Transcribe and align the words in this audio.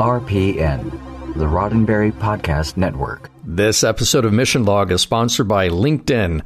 RPN, 0.00 0.90
the 1.34 1.44
Roddenberry 1.44 2.10
Podcast 2.10 2.78
Network. 2.78 3.30
This 3.44 3.84
episode 3.84 4.24
of 4.24 4.32
Mission 4.32 4.64
Log 4.64 4.90
is 4.90 5.02
sponsored 5.02 5.46
by 5.46 5.68
LinkedIn. 5.68 6.42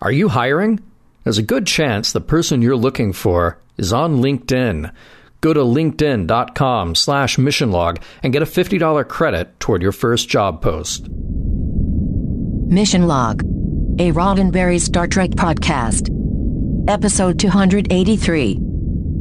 Are 0.00 0.10
you 0.10 0.30
hiring? 0.30 0.80
There's 1.22 1.36
a 1.36 1.42
good 1.42 1.66
chance 1.66 2.12
the 2.12 2.22
person 2.22 2.62
you're 2.62 2.76
looking 2.76 3.12
for 3.12 3.58
is 3.76 3.92
on 3.92 4.22
LinkedIn. 4.22 4.90
Go 5.42 5.52
to 5.52 5.60
linkedin.com 5.60 6.94
slash 6.94 7.36
missionlog 7.36 8.00
and 8.22 8.32
get 8.32 8.40
a 8.40 8.46
$50 8.46 9.06
credit 9.06 9.60
toward 9.60 9.82
your 9.82 9.92
first 9.92 10.30
job 10.30 10.62
post. 10.62 11.06
Mission 12.70 13.06
Log, 13.06 13.42
a 13.98 14.12
Roddenberry 14.12 14.80
Star 14.80 15.06
Trek 15.06 15.32
podcast. 15.32 16.08
Episode 16.88 17.38
283. 17.38 18.58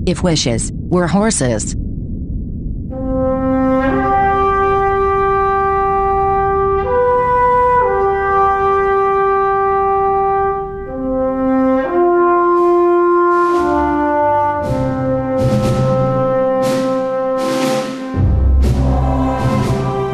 If 0.08 0.24
wishes 0.24 0.72
were 0.74 1.08
horses. 1.08 1.76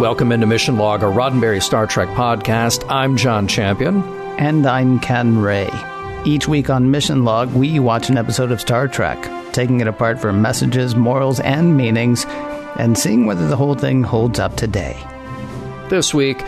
Welcome 0.09 0.31
into 0.31 0.47
Mission 0.47 0.77
Log, 0.77 1.03
a 1.03 1.05
Roddenberry 1.05 1.61
Star 1.61 1.85
Trek 1.85 2.09
podcast. 2.09 2.83
I'm 2.89 3.15
John 3.15 3.47
Champion. 3.47 4.01
And 4.39 4.65
I'm 4.65 4.99
Ken 4.99 5.37
Ray. 5.37 5.69
Each 6.25 6.47
week 6.47 6.71
on 6.71 6.89
Mission 6.89 7.25
Log, 7.25 7.53
we 7.53 7.79
watch 7.79 8.09
an 8.09 8.17
episode 8.17 8.51
of 8.51 8.59
Star 8.59 8.87
Trek, 8.87 9.21
taking 9.53 9.81
it 9.81 9.87
apart 9.87 10.19
for 10.19 10.33
messages, 10.33 10.95
morals, 10.95 11.39
and 11.41 11.77
meanings, 11.77 12.25
and 12.79 12.97
seeing 12.97 13.27
whether 13.27 13.47
the 13.47 13.55
whole 13.55 13.75
thing 13.75 14.01
holds 14.01 14.39
up 14.39 14.57
today. 14.57 14.97
This 15.89 16.11
week, 16.11 16.41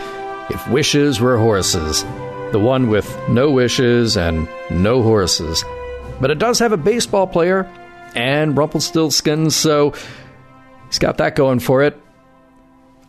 If 0.50 0.68
Wishes 0.68 1.20
Were 1.20 1.38
Horses, 1.38 2.02
the 2.50 2.58
one 2.58 2.90
with 2.90 3.16
no 3.28 3.52
wishes 3.52 4.16
and 4.16 4.48
no 4.72 5.04
horses. 5.04 5.64
But 6.20 6.32
it 6.32 6.40
does 6.40 6.58
have 6.58 6.72
a 6.72 6.76
baseball 6.76 7.28
player 7.28 7.70
and 8.16 8.56
Rumpelstiltskin, 8.56 9.50
so 9.52 9.94
he's 10.88 10.98
got 10.98 11.18
that 11.18 11.36
going 11.36 11.60
for 11.60 11.84
it. 11.84 12.01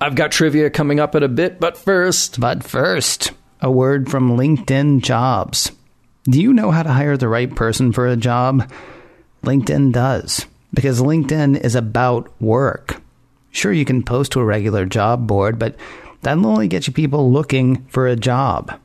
I've 0.04 0.16
got 0.16 0.34
trivia 0.34 0.70
coming 0.70 1.00
up 1.00 1.16
in 1.16 1.24
a 1.24 1.30
bit, 1.30 1.62
but 1.62 1.78
first. 1.78 2.38
But 2.38 2.62
first, 2.62 3.32
a 3.62 3.72
word 3.72 4.12
from 4.12 4.36
LinkedIn 4.36 5.02
Jobs. 5.02 5.72
Do 6.26 6.42
you 6.42 6.52
know 6.52 6.72
how 6.72 6.84
to 6.84 6.92
hire 6.92 7.16
the 7.16 7.30
right 7.30 7.56
person 7.56 7.94
for 7.94 8.06
a 8.06 8.18
job? 8.18 8.70
LinkedIn 9.44 9.94
does, 9.94 10.46
because 10.74 11.00
LinkedIn 11.00 11.58
is 11.64 11.74
about 11.74 12.30
work. 12.42 13.02
Sure, 13.52 13.72
you 13.72 13.86
can 13.86 14.04
post 14.04 14.34
to 14.34 14.42
a 14.42 14.46
regular 14.46 14.86
job 14.86 15.26
board, 15.26 15.58
but 15.58 15.78
that'll 16.22 16.48
only 16.48 16.68
get 16.68 16.86
you 16.86 16.92
people 16.92 17.32
looking 17.32 17.86
for 17.86 18.06
a 18.06 18.18
job. 18.18 18.78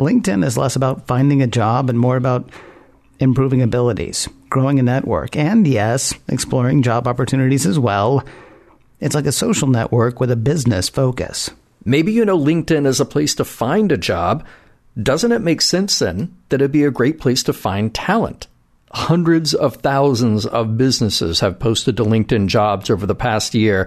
LinkedIn 0.00 0.44
is 0.44 0.58
less 0.58 0.74
about 0.74 1.06
finding 1.06 1.40
a 1.40 1.46
job 1.46 1.88
and 1.88 2.00
more 2.00 2.16
about 2.16 2.50
improving 3.20 3.62
abilities, 3.62 4.28
growing 4.50 4.80
a 4.80 4.82
network, 4.82 5.36
and 5.36 5.68
yes, 5.68 6.14
exploring 6.26 6.82
job 6.82 7.06
opportunities 7.06 7.64
as 7.64 7.78
well. 7.78 8.24
It's 9.04 9.14
like 9.14 9.26
a 9.26 9.32
social 9.32 9.68
network 9.68 10.18
with 10.18 10.30
a 10.30 10.36
business 10.36 10.88
focus. 10.88 11.50
Maybe 11.84 12.10
you 12.10 12.24
know 12.24 12.38
LinkedIn 12.38 12.86
is 12.86 13.00
a 13.00 13.04
place 13.04 13.34
to 13.34 13.44
find 13.44 13.92
a 13.92 13.98
job. 13.98 14.46
Doesn't 15.00 15.30
it 15.30 15.42
make 15.42 15.60
sense 15.60 15.98
then 15.98 16.34
that 16.48 16.62
it'd 16.62 16.72
be 16.72 16.84
a 16.84 16.90
great 16.90 17.20
place 17.20 17.42
to 17.42 17.52
find 17.52 17.94
talent? 17.94 18.46
Hundreds 18.92 19.52
of 19.52 19.76
thousands 19.76 20.46
of 20.46 20.78
businesses 20.78 21.40
have 21.40 21.58
posted 21.58 21.98
to 21.98 22.02
LinkedIn 22.02 22.46
jobs 22.46 22.88
over 22.88 23.04
the 23.04 23.14
past 23.14 23.54
year, 23.54 23.86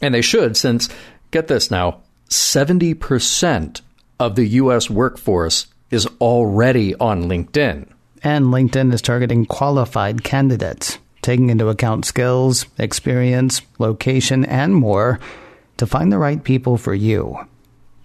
and 0.00 0.14
they 0.14 0.22
should, 0.22 0.56
since, 0.56 0.88
get 1.30 1.46
this 1.46 1.70
now, 1.70 2.00
70% 2.30 3.82
of 4.18 4.34
the 4.34 4.46
U.S. 4.46 4.88
workforce 4.88 5.66
is 5.90 6.08
already 6.22 6.94
on 6.94 7.24
LinkedIn. 7.24 7.86
And 8.22 8.46
LinkedIn 8.46 8.94
is 8.94 9.02
targeting 9.02 9.44
qualified 9.44 10.24
candidates, 10.24 10.98
taking 11.24 11.50
into 11.50 11.68
account 11.68 12.04
skills, 12.04 12.66
experience, 12.78 13.62
location, 13.78 14.44
and 14.44 14.74
more 14.74 15.18
to 15.78 15.86
find 15.86 16.12
the 16.12 16.18
right 16.18 16.44
people 16.44 16.76
for 16.76 16.94
you. 16.94 17.36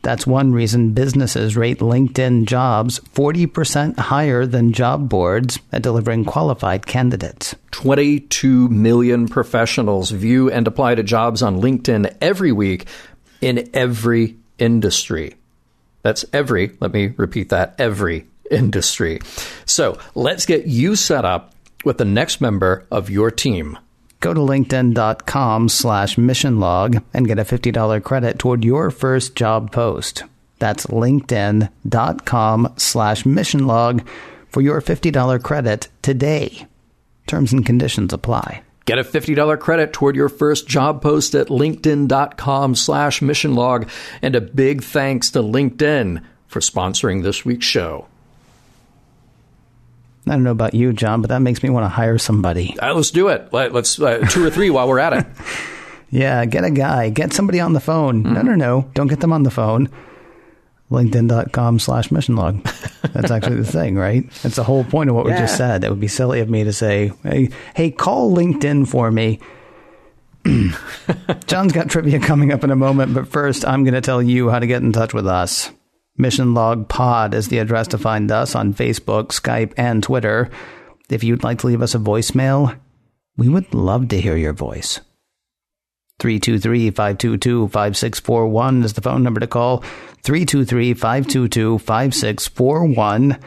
That's 0.01 0.25
one 0.25 0.53
reason 0.53 0.93
businesses 0.93 1.57
rate 1.57 1.79
LinkedIn 1.79 2.45
jobs 2.45 2.99
40% 3.13 3.99
higher 3.99 4.45
than 4.45 4.71
job 4.71 5.09
boards 5.09 5.59
at 5.73 5.81
delivering 5.81 6.23
qualified 6.23 6.85
candidates. 6.85 7.53
22 7.71 8.69
million 8.69 9.27
professionals 9.27 10.11
view 10.11 10.49
and 10.49 10.65
apply 10.65 10.95
to 10.95 11.03
jobs 11.03 11.43
on 11.43 11.61
LinkedIn 11.61 12.15
every 12.21 12.53
week 12.53 12.87
in 13.41 13.69
every 13.73 14.37
industry. 14.57 15.35
That's 16.01 16.23
every, 16.31 16.77
let 16.79 16.93
me 16.93 17.13
repeat 17.17 17.49
that, 17.49 17.75
every 17.77 18.25
industry. 18.49 19.19
So 19.65 19.99
let's 20.15 20.45
get 20.45 20.65
you 20.65 20.95
set 20.95 21.25
up 21.25 21.53
with 21.83 21.97
the 21.97 22.05
next 22.05 22.41
member 22.41 22.85
of 22.91 23.09
your 23.09 23.31
team. 23.31 23.77
Go 24.19 24.33
to 24.33 24.39
linkedin.com 24.39 25.69
slash 25.69 26.15
missionlog 26.17 27.03
and 27.13 27.27
get 27.27 27.39
a 27.39 27.45
$50 27.45 28.03
credit 28.03 28.37
toward 28.37 28.65
your 28.65 28.91
first 28.91 29.35
job 29.35 29.71
post. 29.71 30.23
That's 30.59 30.87
linkedin.com 30.87 32.73
slash 32.75 33.23
missionlog 33.23 34.05
for 34.49 34.61
your 34.61 34.81
$50 34.81 35.41
credit 35.41 35.87
today. 36.01 36.67
Terms 37.27 37.53
and 37.53 37.65
conditions 37.65 38.11
apply. 38.11 38.63
Get 38.85 38.97
a 38.97 39.03
$50 39.03 39.59
credit 39.59 39.93
toward 39.93 40.15
your 40.15 40.29
first 40.29 40.67
job 40.67 41.01
post 41.01 41.35
at 41.35 41.47
linkedin.com 41.47 42.75
slash 42.75 43.19
missionlog. 43.19 43.87
And 44.21 44.35
a 44.35 44.41
big 44.41 44.83
thanks 44.83 45.31
to 45.31 45.39
LinkedIn 45.39 46.23
for 46.47 46.59
sponsoring 46.59 47.21
this 47.21 47.45
week's 47.45 47.67
show. 47.67 48.07
I 50.27 50.31
don't 50.31 50.43
know 50.43 50.51
about 50.51 50.73
you, 50.73 50.93
John, 50.93 51.21
but 51.21 51.29
that 51.29 51.39
makes 51.39 51.63
me 51.63 51.69
want 51.69 51.85
to 51.85 51.89
hire 51.89 52.17
somebody. 52.17 52.77
Uh, 52.79 52.93
let's 52.93 53.11
do 53.11 53.29
it. 53.29 53.51
Let, 53.51 53.75
us 53.75 53.99
uh, 53.99 54.19
two 54.29 54.45
or 54.45 54.49
three 54.49 54.69
while 54.69 54.87
we're 54.87 54.99
at 54.99 55.13
it. 55.13 55.25
yeah, 56.09 56.45
get 56.45 56.63
a 56.63 56.71
guy. 56.71 57.09
Get 57.09 57.33
somebody 57.33 57.59
on 57.59 57.73
the 57.73 57.79
phone. 57.79 58.23
Mm-hmm. 58.23 58.33
No, 58.33 58.41
no, 58.41 58.55
no. 58.55 58.91
Don't 58.93 59.07
get 59.07 59.21
them 59.21 59.33
on 59.33 59.43
the 59.43 59.51
phone. 59.51 59.89
LinkedIn.com 60.91 61.79
slash 61.79 62.11
mission 62.11 62.35
log. 62.35 62.63
That's 63.13 63.31
actually 63.31 63.57
the 63.57 63.65
thing, 63.65 63.95
right? 63.95 64.29
That's 64.41 64.55
the 64.55 64.63
whole 64.63 64.83
point 64.83 65.09
of 65.09 65.15
what 65.15 65.27
yeah. 65.27 65.33
we 65.33 65.39
just 65.39 65.57
said. 65.57 65.83
It 65.83 65.89
would 65.89 65.99
be 65.99 66.07
silly 66.07 66.39
of 66.39 66.49
me 66.49 66.63
to 66.63 66.73
say, 66.73 67.11
hey, 67.23 67.49
hey 67.75 67.91
call 67.91 68.35
LinkedIn 68.35 68.87
for 68.87 69.11
me. 69.11 69.39
John's 71.45 71.73
got 71.73 71.89
trivia 71.89 72.19
coming 72.19 72.51
up 72.51 72.63
in 72.63 72.71
a 72.71 72.75
moment, 72.75 73.13
but 73.13 73.27
first 73.27 73.65
I'm 73.65 73.83
going 73.83 73.93
to 73.93 74.01
tell 74.01 74.21
you 74.21 74.49
how 74.49 74.59
to 74.59 74.67
get 74.67 74.81
in 74.81 74.91
touch 74.91 75.13
with 75.13 75.27
us. 75.27 75.71
Mission 76.19 76.53
Log 76.53 76.89
Pod 76.89 77.33
is 77.33 77.47
the 77.47 77.59
address 77.59 77.87
to 77.87 77.97
find 77.97 78.29
us 78.29 78.53
on 78.53 78.73
Facebook, 78.73 79.27
Skype, 79.27 79.71
and 79.77 80.03
Twitter. 80.03 80.49
If 81.09 81.23
you'd 81.23 81.45
like 81.45 81.59
to 81.59 81.67
leave 81.67 81.81
us 81.81 81.95
a 81.95 81.99
voicemail, 81.99 82.77
we 83.37 83.47
would 83.47 83.73
love 83.73 84.09
to 84.09 84.19
hear 84.19 84.35
your 84.35 84.51
voice. 84.51 84.99
323 86.19 86.91
522 86.91 87.69
5641 87.69 88.83
is 88.83 88.93
the 88.93 89.01
phone 89.01 89.23
number 89.23 89.39
to 89.39 89.47
call. 89.47 89.77
323 90.23 90.93
522 90.93 91.79
5641. 91.79 93.39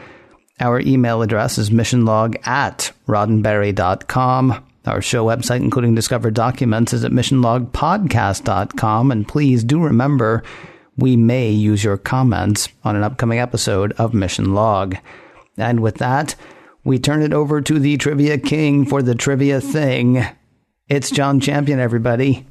Our 0.59 0.79
email 0.79 1.21
address 1.21 1.59
is 1.59 1.69
missionlog 1.69 2.47
at 2.47 2.91
roddenberry.com. 3.07 4.65
Our 4.85 5.01
show 5.01 5.25
website, 5.25 5.61
including 5.61 5.93
discovered 5.93 6.33
documents, 6.33 6.93
is 6.93 7.05
at 7.05 7.11
missionlogpodcast.com. 7.11 9.11
And 9.11 9.27
please 9.27 9.63
do 9.63 9.79
remember 9.79 10.43
we 10.97 11.15
may 11.15 11.49
use 11.49 11.83
your 11.83 11.97
comments 11.97 12.69
on 12.83 12.95
an 12.95 13.03
upcoming 13.03 13.39
episode 13.39 13.93
of 13.93 14.13
Mission 14.13 14.53
Log. 14.53 14.95
And 15.57 15.79
with 15.79 15.95
that, 15.95 16.35
we 16.83 16.99
turn 16.99 17.21
it 17.21 17.33
over 17.33 17.61
to 17.61 17.79
the 17.79 17.97
Trivia 17.97 18.37
King 18.37 18.85
for 18.85 19.01
the 19.01 19.15
trivia 19.15 19.61
thing. 19.61 20.25
It's 20.89 21.09
John 21.09 21.39
Champion, 21.39 21.79
everybody. 21.79 22.45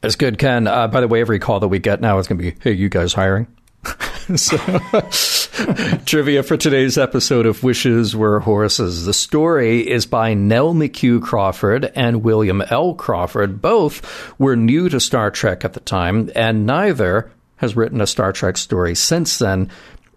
That's 0.00 0.16
good, 0.16 0.38
Ken. 0.38 0.66
Uh, 0.66 0.88
by 0.88 1.00
the 1.00 1.08
way, 1.08 1.20
every 1.20 1.38
call 1.38 1.60
that 1.60 1.68
we 1.68 1.78
get 1.78 2.00
now 2.00 2.18
is 2.18 2.26
going 2.26 2.38
to 2.38 2.50
be, 2.50 2.56
hey, 2.60 2.72
you 2.72 2.88
guys 2.88 3.12
hiring? 3.12 3.46
so, 4.36 4.56
trivia 6.04 6.42
for 6.42 6.56
today's 6.56 6.98
episode 6.98 7.46
of 7.46 7.62
Wishes 7.62 8.16
Were 8.16 8.40
Horses. 8.40 9.06
The 9.06 9.14
story 9.14 9.88
is 9.88 10.04
by 10.04 10.34
Nell 10.34 10.74
McHugh 10.74 11.22
Crawford 11.22 11.92
and 11.94 12.24
William 12.24 12.62
L. 12.62 12.94
Crawford. 12.94 13.62
Both 13.62 14.38
were 14.38 14.56
new 14.56 14.88
to 14.88 14.98
Star 14.98 15.30
Trek 15.30 15.64
at 15.64 15.74
the 15.74 15.80
time, 15.80 16.30
and 16.34 16.66
neither 16.66 17.30
has 17.56 17.76
written 17.76 18.00
a 18.00 18.06
Star 18.06 18.32
Trek 18.32 18.56
story 18.56 18.94
since 18.94 19.38
then, 19.38 19.70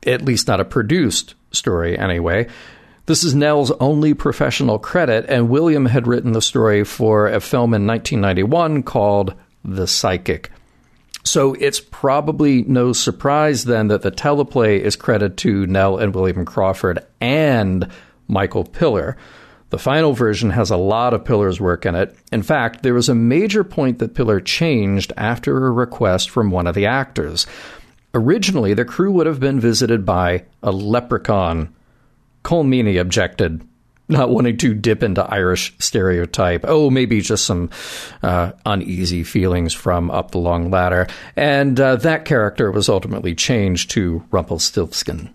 at 0.05 0.23
least 0.23 0.47
not 0.47 0.59
a 0.59 0.65
produced 0.65 1.35
story 1.51 1.97
anyway. 1.97 2.47
This 3.05 3.23
is 3.23 3.33
Nell's 3.33 3.71
only 3.79 4.13
professional 4.13 4.77
credit, 4.77 5.25
and 5.27 5.49
William 5.49 5.87
had 5.87 6.05
written 6.05 6.33
the 6.33 6.41
story 6.41 6.83
for 6.83 7.27
a 7.27 7.39
film 7.39 7.73
in 7.73 7.87
1991 7.87 8.83
called 8.83 9.33
The 9.65 9.87
Psychic. 9.87 10.51
So 11.23 11.55
it's 11.59 11.79
probably 11.79 12.63
no 12.63 12.93
surprise 12.93 13.65
then 13.65 13.87
that 13.87 14.03
the 14.03 14.11
teleplay 14.11 14.79
is 14.79 14.95
credited 14.95 15.37
to 15.39 15.65
Nell 15.67 15.97
and 15.97 16.13
William 16.13 16.45
Crawford 16.45 16.99
and 17.19 17.87
Michael 18.27 18.63
Piller. 18.63 19.17
The 19.69 19.77
final 19.77 20.13
version 20.13 20.49
has 20.49 20.71
a 20.71 20.77
lot 20.77 21.13
of 21.13 21.25
Piller's 21.25 21.61
work 21.61 21.85
in 21.85 21.95
it. 21.95 22.15
In 22.31 22.41
fact, 22.41 22.81
there 22.81 22.93
was 22.93 23.09
a 23.09 23.15
major 23.15 23.63
point 23.63 23.99
that 23.99 24.15
Piller 24.15 24.41
changed 24.41 25.13
after 25.15 25.67
a 25.67 25.71
request 25.71 26.29
from 26.29 26.49
one 26.49 26.65
of 26.65 26.75
the 26.75 26.87
actors. 26.87 27.45
Originally, 28.13 28.73
the 28.73 28.85
crew 28.85 29.11
would 29.11 29.27
have 29.27 29.39
been 29.39 29.59
visited 29.59 30.05
by 30.05 30.45
a 30.63 30.71
leprechaun. 30.71 31.73
Colm 32.43 32.67
Meaney 32.67 32.99
objected, 32.99 33.61
not 34.07 34.31
wanting 34.31 34.57
to 34.57 34.73
dip 34.73 35.03
into 35.03 35.23
Irish 35.23 35.75
stereotype. 35.77 36.65
Oh, 36.67 36.89
maybe 36.89 37.21
just 37.21 37.45
some 37.45 37.69
uh, 38.23 38.53
uneasy 38.65 39.23
feelings 39.23 39.75
from 39.75 40.09
up 40.09 40.31
the 40.31 40.39
long 40.39 40.71
ladder. 40.71 41.05
And 41.35 41.79
uh, 41.79 41.97
that 41.97 42.25
character 42.25 42.71
was 42.71 42.89
ultimately 42.89 43.35
changed 43.35 43.91
to 43.91 44.23
Rumpelstiltskin. 44.31 45.29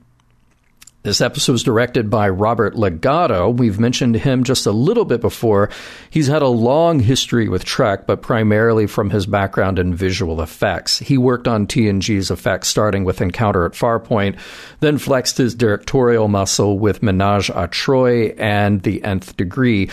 This 1.04 1.20
episode 1.20 1.52
was 1.52 1.62
directed 1.62 2.08
by 2.08 2.30
Robert 2.30 2.76
Legato. 2.76 3.50
We've 3.50 3.78
mentioned 3.78 4.14
him 4.14 4.42
just 4.42 4.64
a 4.64 4.72
little 4.72 5.04
bit 5.04 5.20
before. 5.20 5.68
He's 6.08 6.28
had 6.28 6.40
a 6.40 6.48
long 6.48 6.98
history 6.98 7.46
with 7.46 7.66
Trek, 7.66 8.06
but 8.06 8.22
primarily 8.22 8.86
from 8.86 9.10
his 9.10 9.26
background 9.26 9.78
in 9.78 9.94
visual 9.94 10.40
effects. 10.40 10.98
He 10.98 11.18
worked 11.18 11.46
on 11.46 11.66
TNG's 11.66 12.30
effects 12.30 12.68
starting 12.68 13.04
with 13.04 13.20
Encounter 13.20 13.66
at 13.66 13.72
Farpoint, 13.72 14.38
then 14.80 14.96
flexed 14.96 15.36
his 15.36 15.54
directorial 15.54 16.28
muscle 16.28 16.78
with 16.78 17.02
Menage 17.02 17.50
a 17.50 17.68
Troi 17.68 18.34
and 18.38 18.82
The 18.82 19.04
Nth 19.04 19.36
Degree. 19.36 19.90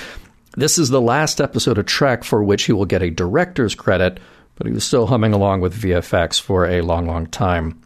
This 0.56 0.78
is 0.78 0.92
the 0.92 1.02
last 1.02 1.42
episode 1.42 1.78
of 1.78 1.88
Trek 1.88 2.24
for 2.24 2.42
which 2.42 2.64
he 2.64 2.72
will 2.72 2.86
get 2.86 3.04
a 3.04 3.10
director's 3.10 3.76
credit, 3.76 4.22
but 4.56 4.66
he 4.66 4.72
was 4.72 4.86
still 4.86 5.08
humming 5.08 5.34
along 5.34 5.60
with 5.60 5.78
VFX 5.78 6.40
for 6.40 6.66
a 6.66 6.80
long, 6.80 7.06
long 7.06 7.26
time. 7.26 7.82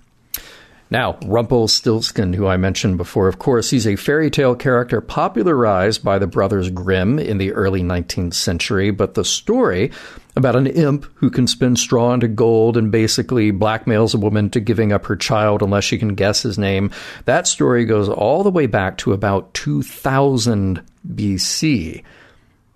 Now, 0.96 1.18
Rumpelstiltskin, 1.26 2.32
who 2.32 2.48
I 2.48 2.56
mentioned 2.56 2.96
before, 2.96 3.28
of 3.28 3.38
course, 3.38 3.70
he's 3.70 3.86
a 3.86 3.98
fairy 3.98 4.32
tale 4.32 4.56
character 4.56 5.02
popularized 5.02 6.06
by 6.06 6.20
the 6.20 6.26
Brothers 6.26 6.70
Grimm 6.70 7.20
in 7.20 7.38
the 7.38 7.52
early 7.52 7.82
19th 7.82 8.34
century, 8.34 8.92
but 8.92 9.14
the 9.14 9.26
story 9.26 9.92
about 10.38 10.56
an 10.56 10.68
imp 10.68 11.06
who 11.16 11.30
can 11.30 11.48
spin 11.48 11.76
straw 11.76 12.14
into 12.14 12.30
gold 12.30 12.78
and 12.78 12.94
basically 12.94 13.52
blackmails 13.52 14.16
a 14.16 14.18
woman 14.18 14.50
to 14.52 14.62
giving 14.62 14.94
up 14.94 15.06
her 15.08 15.18
child 15.18 15.62
unless 15.62 15.84
she 15.84 15.98
can 15.98 16.16
guess 16.16 16.44
his 16.44 16.58
name, 16.58 16.90
that 17.26 17.46
story 17.46 17.84
goes 17.84 18.08
all 18.08 18.42
the 18.42 18.50
way 18.50 18.66
back 18.66 18.98
to 19.00 19.12
about 19.12 19.54
2000 19.54 20.82
BC. 21.14 22.06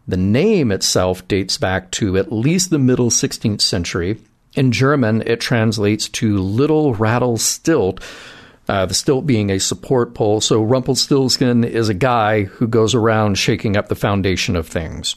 The 0.09 0.17
name 0.17 0.73
itself 0.73 1.25
dates 1.29 1.57
back 1.57 1.89
to 1.91 2.17
at 2.17 2.33
least 2.33 2.69
the 2.69 2.79
middle 2.79 3.11
16th 3.11 3.61
century 3.61 4.19
in 4.59 4.73
German, 4.73 5.23
it 5.25 5.39
translates 5.39 6.09
to 6.09 6.37
little 6.37 6.93
rattle 6.93 7.37
stilt, 7.37 8.03
uh, 8.67 8.85
the 8.85 8.93
stilt 8.93 9.25
being 9.25 9.49
a 9.49 9.57
support 9.57 10.13
pole. 10.13 10.41
So 10.41 10.61
Rumpelstiltskin 10.61 11.63
is 11.63 11.87
a 11.87 11.93
guy 11.93 12.43
who 12.43 12.67
goes 12.67 12.93
around 12.93 13.37
shaking 13.37 13.77
up 13.77 13.87
the 13.87 13.95
foundation 13.95 14.57
of 14.57 14.67
things. 14.67 15.15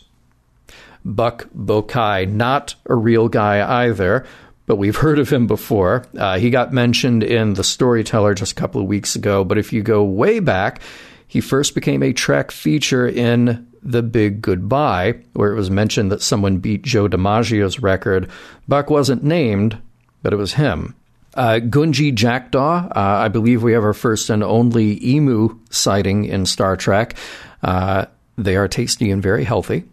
Buck 1.04 1.48
Bokai, 1.58 2.30
not 2.30 2.76
a 2.86 2.94
real 2.94 3.28
guy 3.28 3.84
either, 3.84 4.24
but 4.66 4.76
we've 4.76 4.94
heard 4.94 5.18
of 5.18 5.30
him 5.30 5.48
before. 5.48 6.04
Uh, 6.16 6.38
he 6.38 6.48
got 6.48 6.72
mentioned 6.72 7.24
in 7.24 7.54
The 7.54 7.64
Storyteller 7.64 8.34
just 8.34 8.52
a 8.52 8.54
couple 8.54 8.80
of 8.80 8.86
weeks 8.86 9.16
ago, 9.16 9.42
but 9.42 9.58
if 9.58 9.72
you 9.72 9.82
go 9.82 10.04
way 10.04 10.38
back, 10.38 10.80
he 11.26 11.40
first 11.40 11.74
became 11.74 12.04
a 12.04 12.12
Trek 12.12 12.52
feature 12.52 13.08
in 13.08 13.71
the 13.82 14.02
Big 14.02 14.42
Goodbye, 14.42 15.14
where 15.32 15.52
it 15.52 15.56
was 15.56 15.70
mentioned 15.70 16.12
that 16.12 16.22
someone 16.22 16.58
beat 16.58 16.82
Joe 16.82 17.08
DiMaggio's 17.08 17.80
record. 17.80 18.30
Buck 18.68 18.90
wasn't 18.90 19.24
named, 19.24 19.80
but 20.22 20.32
it 20.32 20.36
was 20.36 20.54
him. 20.54 20.94
Uh, 21.34 21.60
Gunji 21.62 22.14
Jackdaw, 22.14 22.88
uh, 22.88 22.92
I 22.94 23.28
believe 23.28 23.62
we 23.62 23.72
have 23.72 23.84
our 23.84 23.94
first 23.94 24.28
and 24.28 24.44
only 24.44 25.04
emu 25.06 25.58
sighting 25.70 26.26
in 26.26 26.44
Star 26.44 26.76
Trek. 26.76 27.16
Uh, 27.62 28.06
they 28.36 28.56
are 28.56 28.68
tasty 28.68 29.10
and 29.10 29.22
very 29.22 29.44
healthy. 29.44 29.84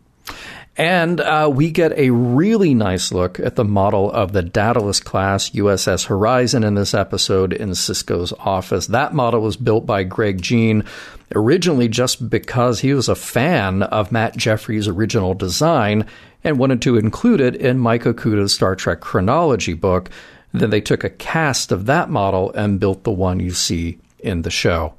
And 0.79 1.19
uh, 1.19 1.51
we 1.53 1.71
get 1.71 1.91
a 1.99 2.09
really 2.11 2.73
nice 2.73 3.11
look 3.11 3.37
at 3.37 3.57
the 3.57 3.65
model 3.65 4.09
of 4.13 4.31
the 4.31 4.41
Daedalus 4.41 5.01
class 5.01 5.49
USS 5.49 6.05
Horizon 6.05 6.63
in 6.63 6.75
this 6.75 6.93
episode 6.93 7.51
in 7.51 7.71
Sisko's 7.71 8.31
office. 8.39 8.87
That 8.87 9.13
model 9.13 9.41
was 9.41 9.57
built 9.57 9.85
by 9.85 10.03
Greg 10.03 10.41
Jein 10.41 10.85
originally 11.35 11.89
just 11.89 12.29
because 12.29 12.79
he 12.79 12.93
was 12.93 13.09
a 13.09 13.15
fan 13.15 13.83
of 13.83 14.13
Matt 14.13 14.37
Jefferies' 14.37 14.87
original 14.87 15.33
design 15.33 16.05
and 16.45 16.57
wanted 16.57 16.81
to 16.83 16.95
include 16.95 17.41
it 17.41 17.57
in 17.57 17.77
Mike 17.77 18.03
Okuda's 18.03 18.53
Star 18.53 18.73
Trek 18.73 19.01
chronology 19.01 19.73
book. 19.73 20.09
Then 20.53 20.69
they 20.69 20.79
took 20.79 21.03
a 21.03 21.09
cast 21.09 21.73
of 21.73 21.87
that 21.87 22.09
model 22.09 22.53
and 22.53 22.79
built 22.79 23.03
the 23.03 23.11
one 23.11 23.41
you 23.41 23.51
see 23.51 23.99
in 24.19 24.43
the 24.43 24.49
show. 24.49 24.93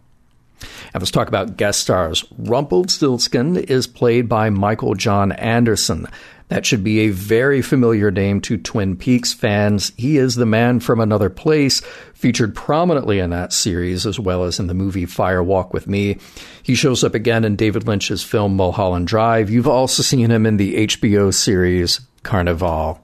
And 0.92 1.02
let's 1.02 1.10
talk 1.10 1.28
about 1.28 1.56
guest 1.56 1.80
stars. 1.80 2.24
Rumpelstiltskin 2.38 3.56
is 3.56 3.86
played 3.86 4.28
by 4.28 4.50
Michael 4.50 4.94
John 4.94 5.32
Anderson. 5.32 6.06
That 6.50 6.66
should 6.66 6.82
be 6.82 7.00
a 7.00 7.10
very 7.10 7.62
familiar 7.62 8.10
name 8.10 8.40
to 8.42 8.56
Twin 8.56 8.96
Peaks 8.96 9.32
fans. 9.32 9.92
He 9.96 10.18
is 10.18 10.34
the 10.34 10.46
man 10.46 10.80
from 10.80 10.98
another 10.98 11.30
place, 11.30 11.80
featured 12.12 12.56
prominently 12.56 13.20
in 13.20 13.30
that 13.30 13.52
series 13.52 14.04
as 14.04 14.18
well 14.18 14.42
as 14.42 14.58
in 14.58 14.66
the 14.66 14.74
movie 14.74 15.06
Fire 15.06 15.44
Walk 15.44 15.72
with 15.72 15.86
Me. 15.86 16.18
He 16.64 16.74
shows 16.74 17.04
up 17.04 17.14
again 17.14 17.44
in 17.44 17.54
David 17.54 17.86
Lynch's 17.86 18.24
film 18.24 18.56
Mulholland 18.56 19.06
Drive. 19.06 19.48
You've 19.48 19.68
also 19.68 20.02
seen 20.02 20.28
him 20.28 20.44
in 20.44 20.56
the 20.56 20.88
HBO 20.88 21.32
series 21.32 22.00
Carnivàle. 22.24 22.98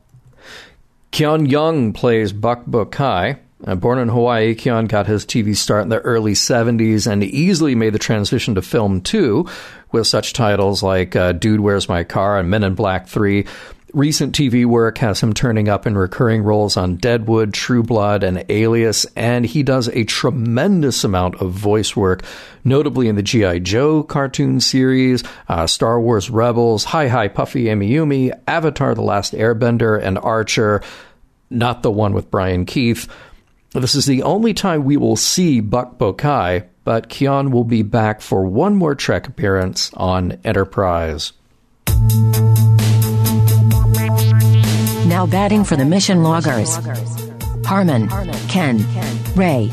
Keone 1.12 1.48
Young 1.48 1.92
plays 1.92 2.32
Buck 2.32 2.64
Bokai. 2.66 3.38
Uh, 3.64 3.74
born 3.74 3.98
in 3.98 4.08
Hawaii, 4.08 4.54
Keone 4.54 4.86
got 4.86 5.06
his 5.06 5.24
TV 5.24 5.56
start 5.56 5.82
in 5.82 5.88
the 5.88 6.00
early 6.00 6.34
70s 6.34 7.10
and 7.10 7.24
easily 7.24 7.74
made 7.74 7.94
the 7.94 7.98
transition 7.98 8.54
to 8.54 8.62
film 8.62 9.00
too, 9.00 9.48
with 9.92 10.06
such 10.06 10.34
titles 10.34 10.82
like 10.82 11.16
uh, 11.16 11.32
Dude, 11.32 11.60
Where's 11.60 11.88
My 11.88 12.04
Car 12.04 12.38
and 12.38 12.50
Men 12.50 12.64
in 12.64 12.74
Black 12.74 13.08
3. 13.08 13.46
Recent 13.94 14.34
TV 14.34 14.66
work 14.66 14.98
has 14.98 15.20
him 15.20 15.32
turning 15.32 15.70
up 15.70 15.86
in 15.86 15.96
recurring 15.96 16.42
roles 16.42 16.76
on 16.76 16.96
Deadwood, 16.96 17.54
True 17.54 17.82
Blood, 17.82 18.24
and 18.24 18.44
Alias, 18.50 19.06
and 19.16 19.46
he 19.46 19.62
does 19.62 19.88
a 19.88 20.04
tremendous 20.04 21.02
amount 21.02 21.36
of 21.36 21.52
voice 21.52 21.96
work, 21.96 22.22
notably 22.62 23.08
in 23.08 23.16
the 23.16 23.22
G.I. 23.22 23.60
Joe 23.60 24.02
cartoon 24.02 24.60
series, 24.60 25.24
uh, 25.48 25.66
Star 25.66 25.98
Wars 25.98 26.28
Rebels, 26.28 26.84
Hi 26.84 27.08
Hi 27.08 27.28
Puffy 27.28 27.64
Amiyumi, 27.66 28.38
Avatar 28.46 28.94
The 28.94 29.00
Last 29.00 29.32
Airbender, 29.32 29.98
and 30.02 30.18
Archer, 30.18 30.82
not 31.48 31.82
the 31.82 31.90
one 31.90 32.12
with 32.12 32.30
Brian 32.30 32.66
Keith. 32.66 33.08
This 33.78 33.94
is 33.94 34.06
the 34.06 34.22
only 34.22 34.54
time 34.54 34.84
we 34.84 34.96
will 34.96 35.16
see 35.16 35.60
Buck 35.60 35.98
Bokai, 35.98 36.66
but 36.82 37.10
Keone 37.10 37.50
will 37.50 37.62
be 37.62 37.82
back 37.82 38.22
for 38.22 38.46
one 38.46 38.74
more 38.74 38.94
Trek 38.94 39.28
appearance 39.28 39.92
on 39.94 40.38
Enterprise. 40.44 41.34
Now 45.06 45.26
batting 45.30 45.62
for 45.62 45.76
the 45.76 45.84
mission 45.84 46.22
loggers. 46.22 46.74
Harmon, 47.66 48.08
Ken, 48.48 48.78
Ray. 49.36 49.70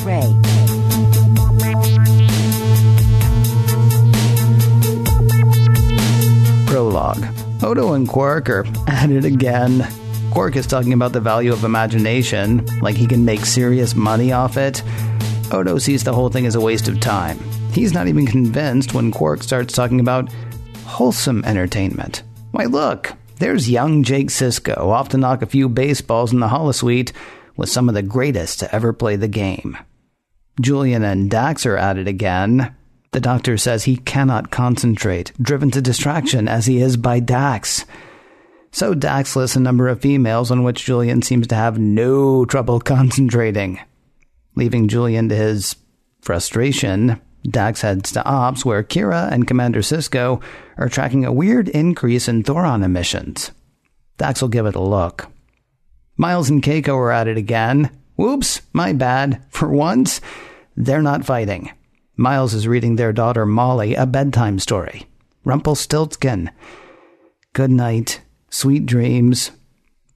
Prologue. 6.67 7.25
Odo 7.63 7.93
and 7.93 8.07
Quark 8.07 8.49
are 8.49 8.65
at 8.87 9.09
it 9.09 9.23
again. 9.23 9.87
Quark 10.33 10.55
is 10.55 10.65
talking 10.65 10.93
about 10.93 11.13
the 11.13 11.21
value 11.21 11.53
of 11.53 11.63
imagination, 11.63 12.65
like 12.81 12.95
he 12.95 13.05
can 13.05 13.23
make 13.23 13.45
serious 13.45 13.93
money 13.93 14.31
off 14.31 14.57
it. 14.57 14.81
Odo 15.51 15.77
sees 15.77 16.03
the 16.03 16.11
whole 16.11 16.29
thing 16.29 16.47
as 16.47 16.55
a 16.55 16.59
waste 16.59 16.87
of 16.87 16.99
time. 16.99 17.37
He's 17.71 17.93
not 17.93 18.07
even 18.07 18.25
convinced 18.25 18.95
when 18.95 19.11
Quark 19.11 19.43
starts 19.43 19.75
talking 19.75 19.99
about 19.99 20.33
wholesome 20.85 21.45
entertainment. 21.45 22.23
Why, 22.49 22.65
look, 22.65 23.13
there's 23.37 23.69
young 23.69 24.01
Jake 24.01 24.29
Sisko 24.29 24.75
off 24.75 25.09
to 25.09 25.19
knock 25.19 25.43
a 25.43 25.45
few 25.45 25.69
baseballs 25.69 26.33
in 26.33 26.39
the 26.39 26.47
holosuite 26.47 27.11
with 27.55 27.69
some 27.69 27.87
of 27.87 27.93
the 27.93 28.01
greatest 28.01 28.59
to 28.61 28.75
ever 28.75 28.91
play 28.91 29.15
the 29.15 29.27
game. 29.27 29.77
Julian 30.59 31.03
and 31.03 31.29
Dax 31.29 31.63
are 31.67 31.77
at 31.77 31.99
it 31.99 32.07
again. 32.07 32.75
The 33.11 33.21
doctor 33.21 33.55
says 33.55 33.83
he 33.83 33.97
cannot 33.97 34.49
concentrate, 34.49 35.31
driven 35.39 35.69
to 35.69 35.79
distraction 35.79 36.47
as 36.47 36.65
he 36.65 36.81
is 36.81 36.97
by 36.97 37.19
Dax. 37.19 37.85
So 38.73 38.95
Dax 38.95 39.35
lists 39.35 39.55
a 39.55 39.59
number 39.59 39.87
of 39.87 40.01
females 40.01 40.49
on 40.49 40.63
which 40.63 40.83
Julian 40.83 41.21
seems 41.21 41.45
to 41.47 41.55
have 41.55 41.77
no 41.77 42.43
trouble 42.43 42.79
concentrating. 42.81 43.79
Leaving 44.55 44.87
Julian 44.87 45.29
to 45.29 45.35
his 45.35 45.75
frustration, 46.21 47.21
Dax 47.47 47.81
heads 47.81 48.11
to 48.13 48.25
Ops, 48.25 48.65
where 48.65 48.83
Kira 48.83 49.31
and 49.31 49.45
Commander 49.45 49.81
Sisko 49.81 50.41
are 50.77 50.89
tracking 50.89 51.23
a 51.23 51.31
weird 51.31 51.69
increase 51.69 52.27
in 52.27 52.41
Thoron 52.41 52.83
emissions. 52.83 53.51
Dax 54.17 54.41
will 54.41 54.49
give 54.49 54.65
it 54.65 54.75
a 54.75 54.81
look. 54.81 55.27
Miles 56.17 56.49
and 56.49 56.63
Keiko 56.63 56.95
are 56.95 57.11
at 57.11 57.27
it 57.27 57.37
again. 57.37 57.91
Whoops, 58.15 58.61
my 58.73 58.91
bad. 58.91 59.43
For 59.49 59.69
once, 59.69 60.19
they're 60.75 61.03
not 61.03 61.25
fighting. 61.25 61.71
Miles 62.17 62.55
is 62.55 62.67
reading 62.67 62.95
their 62.95 63.13
daughter 63.13 63.45
Molly 63.45 63.93
a 63.93 64.07
bedtime 64.07 64.57
story. 64.57 65.05
Rumpelstiltskin. 65.45 66.49
Good 67.53 67.69
night. 67.69 68.22
Sweet 68.53 68.85
dreams. 68.85 69.49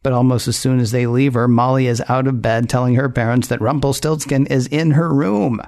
But 0.04 0.14
almost 0.14 0.48
as 0.48 0.56
soon 0.56 0.80
as 0.80 0.92
they 0.92 1.08
leave 1.08 1.34
her, 1.34 1.48
Molly 1.48 1.88
is 1.88 2.04
out 2.08 2.28
of 2.28 2.40
bed 2.40 2.70
telling 2.70 2.94
her 2.94 3.10
parents 3.10 3.48
that 3.48 3.60
Rumpelstiltskin 3.60 4.46
is 4.46 4.68
in 4.68 4.92
her 4.92 5.12
room. 5.12 5.60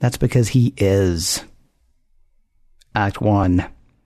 That's 0.00 0.18
because 0.18 0.48
he 0.48 0.74
is. 0.76 1.42
Act 2.94 3.22
1 3.22 3.64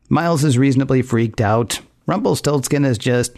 Miles 0.09 0.45
is 0.45 0.57
reasonably 0.57 1.03
freaked 1.03 1.41
out. 1.41 1.81
Rumpelstiltskin 2.07 2.85
is 2.85 2.99
just 2.99 3.33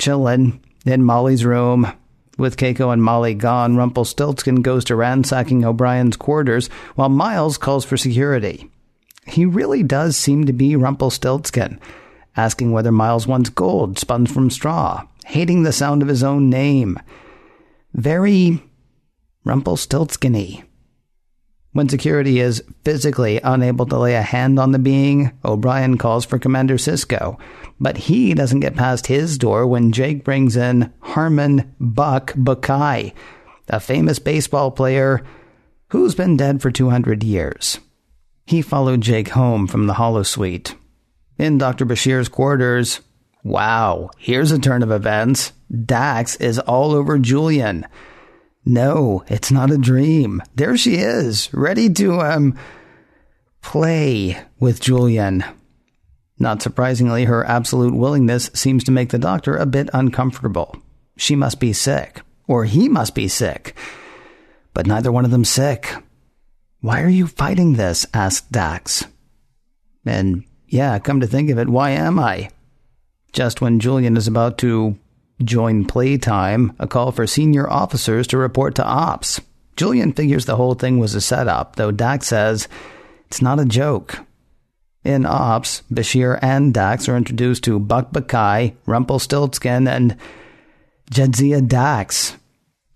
chilling 0.00 0.60
in 0.84 1.04
Molly's 1.04 1.44
room. 1.44 1.92
With 2.38 2.56
Keiko 2.56 2.92
and 2.92 3.04
Molly 3.04 3.34
gone, 3.34 3.76
Rumpelstiltskin 3.76 4.62
goes 4.62 4.84
to 4.86 4.96
ransacking 4.96 5.64
O'Brien's 5.64 6.16
quarters 6.16 6.66
while 6.96 7.08
Miles 7.08 7.56
calls 7.56 7.84
for 7.84 7.96
security. 7.96 8.68
He 9.28 9.44
really 9.44 9.84
does 9.84 10.16
seem 10.16 10.46
to 10.46 10.52
be 10.52 10.74
Rumpelstiltskin, 10.74 11.78
asking 12.36 12.72
whether 12.72 12.92
Miles 12.92 13.26
wants 13.26 13.50
gold 13.50 13.98
spun 13.98 14.26
from 14.26 14.50
straw, 14.50 15.06
hating 15.24 15.62
the 15.62 15.72
sound 15.72 16.02
of 16.02 16.08
his 16.08 16.22
own 16.22 16.50
name. 16.50 16.98
Very 17.94 18.62
Rumpelstiltskinny. 19.44 20.64
When 21.72 21.88
security 21.88 22.40
is 22.40 22.64
physically 22.84 23.38
unable 23.44 23.84
to 23.86 23.98
lay 23.98 24.14
a 24.14 24.22
hand 24.22 24.58
on 24.58 24.72
the 24.72 24.78
being, 24.78 25.32
O'Brien 25.44 25.98
calls 25.98 26.24
for 26.24 26.38
Commander 26.38 26.76
Sisko, 26.76 27.38
but 27.78 27.98
he 27.98 28.32
doesn't 28.32 28.60
get 28.60 28.76
past 28.76 29.08
his 29.08 29.36
door 29.36 29.66
when 29.66 29.92
Jake 29.92 30.24
brings 30.24 30.56
in 30.56 30.90
Harmon 31.00 31.74
Buck 31.78 32.32
Bokai, 32.32 33.12
a 33.68 33.78
famous 33.78 34.18
baseball 34.18 34.70
player 34.70 35.22
who's 35.90 36.14
been 36.14 36.36
dead 36.36 36.62
for 36.62 36.70
200 36.70 37.22
years. 37.22 37.78
He 38.46 38.62
followed 38.62 39.02
Jake 39.02 39.28
home 39.28 39.66
from 39.66 39.86
the 39.86 39.94
holosuite. 39.94 40.74
In 41.38 41.58
Dr. 41.58 41.84
Bashir's 41.84 42.28
quarters, 42.28 43.00
wow, 43.44 44.10
here's 44.16 44.52
a 44.52 44.58
turn 44.58 44.82
of 44.82 44.90
events. 44.90 45.52
Dax 45.84 46.36
is 46.36 46.58
all 46.58 46.92
over 46.92 47.18
Julian. 47.18 47.86
No, 48.64 49.22
it's 49.28 49.52
not 49.52 49.70
a 49.70 49.78
dream. 49.78 50.42
There 50.54 50.76
she 50.76 50.96
is, 50.96 51.52
ready 51.52 51.92
to, 51.94 52.20
um, 52.20 52.58
play 53.60 54.38
with 54.58 54.80
Julian. 54.80 55.44
Not 56.38 56.62
surprisingly, 56.62 57.24
her 57.24 57.44
absolute 57.44 57.94
willingness 57.94 58.50
seems 58.54 58.84
to 58.84 58.92
make 58.92 59.10
the 59.10 59.18
doctor 59.18 59.56
a 59.56 59.66
bit 59.66 59.90
uncomfortable. 59.92 60.76
She 61.16 61.34
must 61.34 61.60
be 61.60 61.72
sick, 61.72 62.22
or 62.46 62.64
he 62.64 62.88
must 62.88 63.14
be 63.14 63.28
sick. 63.28 63.74
But 64.74 64.86
neither 64.86 65.10
one 65.10 65.24
of 65.24 65.30
them 65.30 65.44
sick. 65.44 65.94
Why 66.80 67.02
are 67.02 67.08
you 67.08 67.26
fighting 67.26 67.74
this? 67.74 68.06
asked 68.12 68.52
Dax. 68.52 69.04
And 70.04 70.44
yeah, 70.68 70.98
come 70.98 71.20
to 71.20 71.26
think 71.26 71.50
of 71.50 71.58
it, 71.58 71.68
why 71.68 71.90
am 71.90 72.18
I? 72.18 72.50
Just 73.32 73.60
when 73.60 73.80
Julian 73.80 74.16
is 74.16 74.28
about 74.28 74.58
to 74.58 74.98
join 75.42 75.84
playtime, 75.84 76.74
a 76.78 76.86
call 76.86 77.12
for 77.12 77.26
senior 77.26 77.68
officers 77.68 78.26
to 78.28 78.38
report 78.38 78.74
to 78.76 78.84
ops. 78.84 79.40
Julian 79.76 80.12
figures 80.12 80.46
the 80.46 80.56
whole 80.56 80.74
thing 80.74 80.98
was 80.98 81.14
a 81.14 81.20
setup, 81.20 81.76
though 81.76 81.90
Dax 81.90 82.28
says 82.28 82.66
it's 83.26 83.42
not 83.42 83.60
a 83.60 83.64
joke. 83.64 84.20
In 85.04 85.24
Ops, 85.24 85.82
Bashir 85.92 86.38
and 86.42 86.74
Dax 86.74 87.08
are 87.08 87.16
introduced 87.16 87.62
to 87.64 87.78
Buck 87.78 88.10
Bokai, 88.10 88.74
Rumpelstiltskin, 88.86 89.86
and 89.86 90.16
Jadzia 91.12 91.66
Dax. 91.66 92.36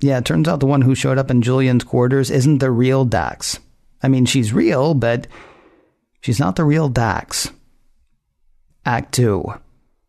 Yeah, 0.01 0.19
it 0.19 0.25
turns 0.25 0.49
out 0.49 0.59
the 0.59 0.67
one 0.67 0.83
who 0.83 0.95
showed 0.95 1.19
up 1.19 1.31
in 1.31 1.43
Julian's 1.43 1.85
quarters 1.85 2.31
isn't 2.31 2.59
the 2.59 2.71
real 2.71 3.05
Dax. 3.05 3.61
I 4.03 4.09
mean, 4.09 4.25
she's 4.25 4.53
real, 4.53 4.95
but 4.95 5.29
she's 6.21 6.41
not 6.41 6.57
the 6.57 6.65
real 6.65 6.89
Dax. 6.89 7.51
Act 8.85 9.13
2. 9.15 9.45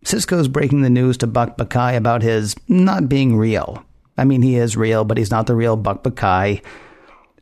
Sisko's 0.06 0.48
breaking 0.48 0.82
the 0.82 0.90
news 0.90 1.18
to 1.18 1.28
Buck 1.28 1.58
Bokai 1.58 1.96
about 1.96 2.22
his 2.22 2.56
not 2.68 3.10
being 3.10 3.38
real. 3.38 3.84
I 4.18 4.24
mean, 4.24 4.42
he 4.42 4.56
is 4.56 4.78
real, 4.78 5.04
but 5.04 5.18
he's 5.18 5.32
not 5.32 5.48
the 5.48 5.56
real 5.56 5.76
Buck 5.76 6.04
Bokai. 6.04 6.64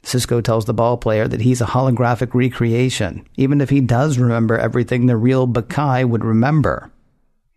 Sisko 0.04 0.44
tells 0.44 0.66
the 0.66 0.74
ball 0.74 0.98
player 0.98 1.28
that 1.28 1.42
he's 1.42 1.62
a 1.62 1.66
holographic 1.66 2.34
recreation, 2.34 3.28
even 3.36 3.62
if 3.62 3.70
he 3.70 3.82
does 3.82 4.18
remember 4.18 4.58
everything 4.58 5.06
the 5.06 5.18
real 5.18 5.48
Bokai 5.48 6.08
would 6.08 6.24
remember. 6.24 6.92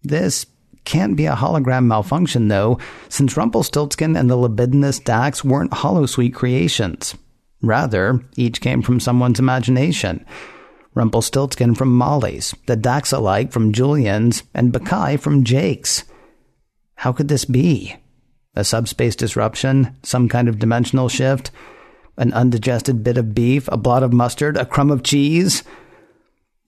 This 0.02 0.46
can't 0.84 1.16
be 1.16 1.26
a 1.26 1.34
hologram 1.34 1.84
malfunction, 1.86 2.48
though, 2.48 2.78
since 3.08 3.36
Rumpelstiltskin 3.36 4.16
and 4.16 4.28
the 4.28 4.36
libidinous 4.36 4.98
Dax 4.98 5.44
weren't 5.44 5.70
holosuite 5.70 6.34
creations. 6.34 7.14
Rather, 7.62 8.20
each 8.36 8.60
came 8.60 8.82
from 8.82 8.98
someone's 8.98 9.38
imagination. 9.38 10.26
Rumpelstiltskin 10.94 11.74
from 11.74 11.96
Molly's, 11.96 12.54
the 12.66 12.76
Dax 12.76 13.12
alike 13.12 13.52
from 13.52 13.72
Julian's, 13.72 14.42
and 14.54 14.72
Bokai 14.72 15.18
from 15.18 15.44
Jake's. 15.44 16.04
How 16.96 17.12
could 17.12 17.28
this 17.28 17.44
be? 17.44 17.96
A 18.54 18.64
subspace 18.64 19.16
disruption? 19.16 19.96
Some 20.02 20.28
kind 20.28 20.48
of 20.48 20.58
dimensional 20.58 21.08
shift? 21.08 21.50
An 22.18 22.32
undigested 22.32 23.02
bit 23.02 23.16
of 23.16 23.34
beef, 23.34 23.68
a 23.68 23.78
blot 23.78 24.02
of 24.02 24.12
mustard, 24.12 24.56
a 24.56 24.66
crumb 24.66 24.90
of 24.90 25.02
cheese? 25.02 25.62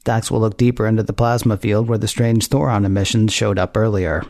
Dax 0.05 0.31
will 0.31 0.41
look 0.41 0.57
deeper 0.57 0.87
into 0.87 1.03
the 1.03 1.13
plasma 1.13 1.57
field 1.57 1.89
where 1.89 1.99
the 1.99 2.09
strange 2.09 2.49
Thoron 2.49 2.85
emissions 2.85 3.33
showed 3.33 3.59
up 3.59 3.77
earlier. 3.77 4.25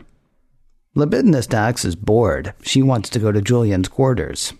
Libidinous 0.95 1.47
Dax 1.47 1.83
is 1.83 1.95
bored. 1.95 2.53
She 2.61 2.81
wants 2.81 3.09
to 3.09 3.19
go 3.19 3.31
to 3.31 3.41
Julian's 3.41 3.89
quarters. 3.89 4.53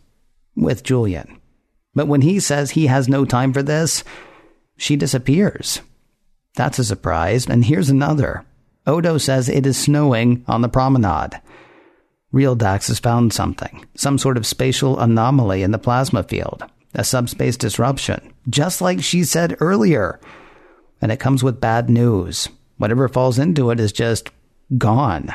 With 0.56 0.84
Julian. 0.84 1.40
But 1.94 2.08
when 2.08 2.22
he 2.22 2.40
says 2.42 2.72
he 2.72 2.88
has 2.88 3.08
no 3.08 3.24
time 3.24 3.54
for 3.54 3.64
this, 3.64 4.04
she 4.78 4.96
disappears. 4.96 5.82
That's 6.56 6.80
a 6.80 6.84
surprise, 6.84 7.48
and 7.48 7.66
here's 7.66 7.90
another. 7.90 8.46
Odo 8.88 9.18
says 9.18 9.50
it 9.50 9.66
is 9.66 9.78
snowing 9.78 10.44
on 10.48 10.62
the 10.62 10.70
promenade. 10.70 11.42
Real 12.32 12.56
Dax 12.56 12.88
has 12.88 13.00
found 13.00 13.34
something, 13.34 13.86
some 13.96 14.18
sort 14.18 14.38
of 14.38 14.46
spatial 14.46 15.00
anomaly 15.00 15.64
in 15.64 15.72
the 15.72 15.80
plasma 15.80 16.24
field, 16.24 16.64
a 16.94 17.04
subspace 17.04 17.58
disruption, 17.58 18.34
just 18.50 18.82
like 18.82 19.02
she 19.02 19.24
said 19.24 19.58
earlier. 19.60 20.20
And 21.02 21.12
it 21.12 21.20
comes 21.20 21.44
with 21.44 21.62
bad 21.62 21.90
news. 21.90 22.50
Whatever 22.78 23.08
falls 23.08 23.40
into 23.40 23.70
it 23.72 23.80
is 23.80 23.92
just 23.92 24.30
gone. 24.78 25.34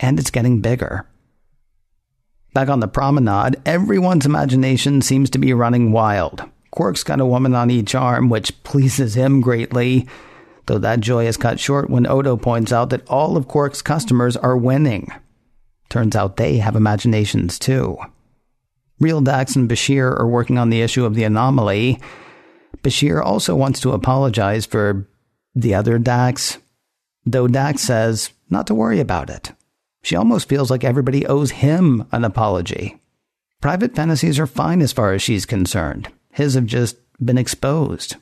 And 0.00 0.18
it's 0.18 0.30
getting 0.30 0.60
bigger. 0.60 1.06
Back 2.54 2.68
on 2.68 2.80
the 2.80 2.88
promenade, 2.88 3.60
everyone's 3.66 4.26
imagination 4.26 5.02
seems 5.02 5.30
to 5.30 5.38
be 5.38 5.52
running 5.52 5.92
wild. 5.92 6.44
Quark's 6.74 7.04
got 7.04 7.20
a 7.20 7.26
woman 7.26 7.54
on 7.54 7.70
each 7.70 7.94
arm, 7.94 8.28
which 8.28 8.60
pleases 8.64 9.14
him 9.14 9.40
greatly, 9.40 10.08
though 10.66 10.78
that 10.78 10.98
joy 10.98 11.28
is 11.28 11.36
cut 11.36 11.60
short 11.60 11.88
when 11.88 12.04
Odo 12.04 12.36
points 12.36 12.72
out 12.72 12.90
that 12.90 13.08
all 13.08 13.36
of 13.36 13.46
Quark's 13.46 13.80
customers 13.80 14.36
are 14.36 14.56
winning. 14.56 15.08
Turns 15.88 16.16
out 16.16 16.36
they 16.36 16.56
have 16.56 16.74
imaginations 16.74 17.60
too. 17.60 17.96
Real 18.98 19.20
Dax 19.20 19.54
and 19.54 19.70
Bashir 19.70 20.18
are 20.18 20.26
working 20.26 20.58
on 20.58 20.70
the 20.70 20.82
issue 20.82 21.04
of 21.04 21.14
the 21.14 21.22
anomaly. 21.22 22.00
Bashir 22.82 23.24
also 23.24 23.54
wants 23.54 23.78
to 23.78 23.92
apologize 23.92 24.66
for 24.66 25.06
the 25.54 25.76
other 25.76 25.96
Dax, 26.00 26.58
though 27.24 27.46
Dax 27.46 27.82
says 27.82 28.30
not 28.50 28.66
to 28.66 28.74
worry 28.74 28.98
about 28.98 29.30
it. 29.30 29.52
She 30.02 30.16
almost 30.16 30.48
feels 30.48 30.72
like 30.72 30.82
everybody 30.82 31.24
owes 31.24 31.52
him 31.52 32.08
an 32.10 32.24
apology. 32.24 33.00
Private 33.60 33.94
fantasies 33.94 34.40
are 34.40 34.46
fine 34.48 34.82
as 34.82 34.92
far 34.92 35.12
as 35.12 35.22
she's 35.22 35.46
concerned. 35.46 36.08
His 36.34 36.54
have 36.54 36.66
just 36.66 36.96
been 37.24 37.38
exposed. 37.38 38.16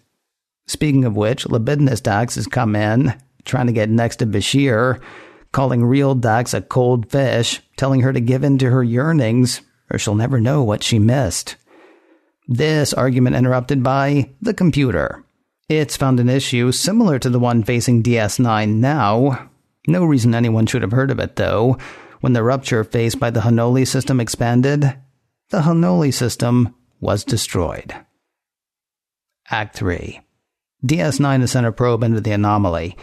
Speaking 0.67 1.07
of 1.07 1.17
which, 1.17 1.47
libidinous 1.47 2.03
Dax 2.03 2.35
has 2.35 2.47
come 2.47 2.77
in, 2.77 3.15
trying 3.47 3.69
to 3.69 3.73
get 3.73 3.89
next 3.89 4.17
to 4.17 4.27
Bashir, 4.27 5.01
calling 5.51 5.83
real 5.83 6.15
Dax 6.15 6.53
a 6.53 6.61
cold 6.61 7.11
fish, 7.11 7.63
telling 7.79 8.03
her 8.03 8.13
to 8.13 8.21
give 8.21 8.45
in 8.45 8.59
to 8.59 8.69
her 8.69 8.85
yearnings, 8.85 9.63
or 9.91 9.99
she'll 9.99 10.15
never 10.15 10.39
know 10.39 10.63
what 10.63 10.83
she 10.83 10.99
missed. 10.99 11.57
This 12.47 12.93
argument 12.93 13.35
interrupted 13.35 13.83
by 13.83 14.29
the 14.43 14.53
computer. 14.53 15.25
It's 15.71 15.97
found 15.97 16.21
an 16.21 16.29
issue 16.29 16.71
similar 16.71 17.19
to 17.19 17.31
the 17.31 17.39
one 17.39 17.63
facing 17.63 18.03
DS9 18.03 18.75
now. 18.75 19.49
No 19.89 20.05
reason 20.05 20.35
anyone 20.35 20.67
should 20.67 20.83
have 20.83 20.93
heard 20.93 21.11
of 21.11 21.19
it, 21.19 21.37
though. 21.37 21.79
When 22.21 22.35
the 22.35 22.43
rupture 22.43 22.85
faced 22.85 23.19
by 23.19 23.31
the 23.31 23.41
Hanoli 23.41 23.89
system 23.89 24.21
expanded, 24.21 24.83
the 25.49 25.63
Hanoli 25.63 26.13
system 26.13 26.75
was 27.03 27.25
destroyed. 27.25 27.95
Act 29.51 29.77
3 29.77 30.21
DS9 30.87 31.41
has 31.41 31.51
sent 31.51 31.67
a 31.67 31.73
probe 31.73 32.03
into 32.03 32.21
the 32.21 32.33
anomaly. 32.33 32.97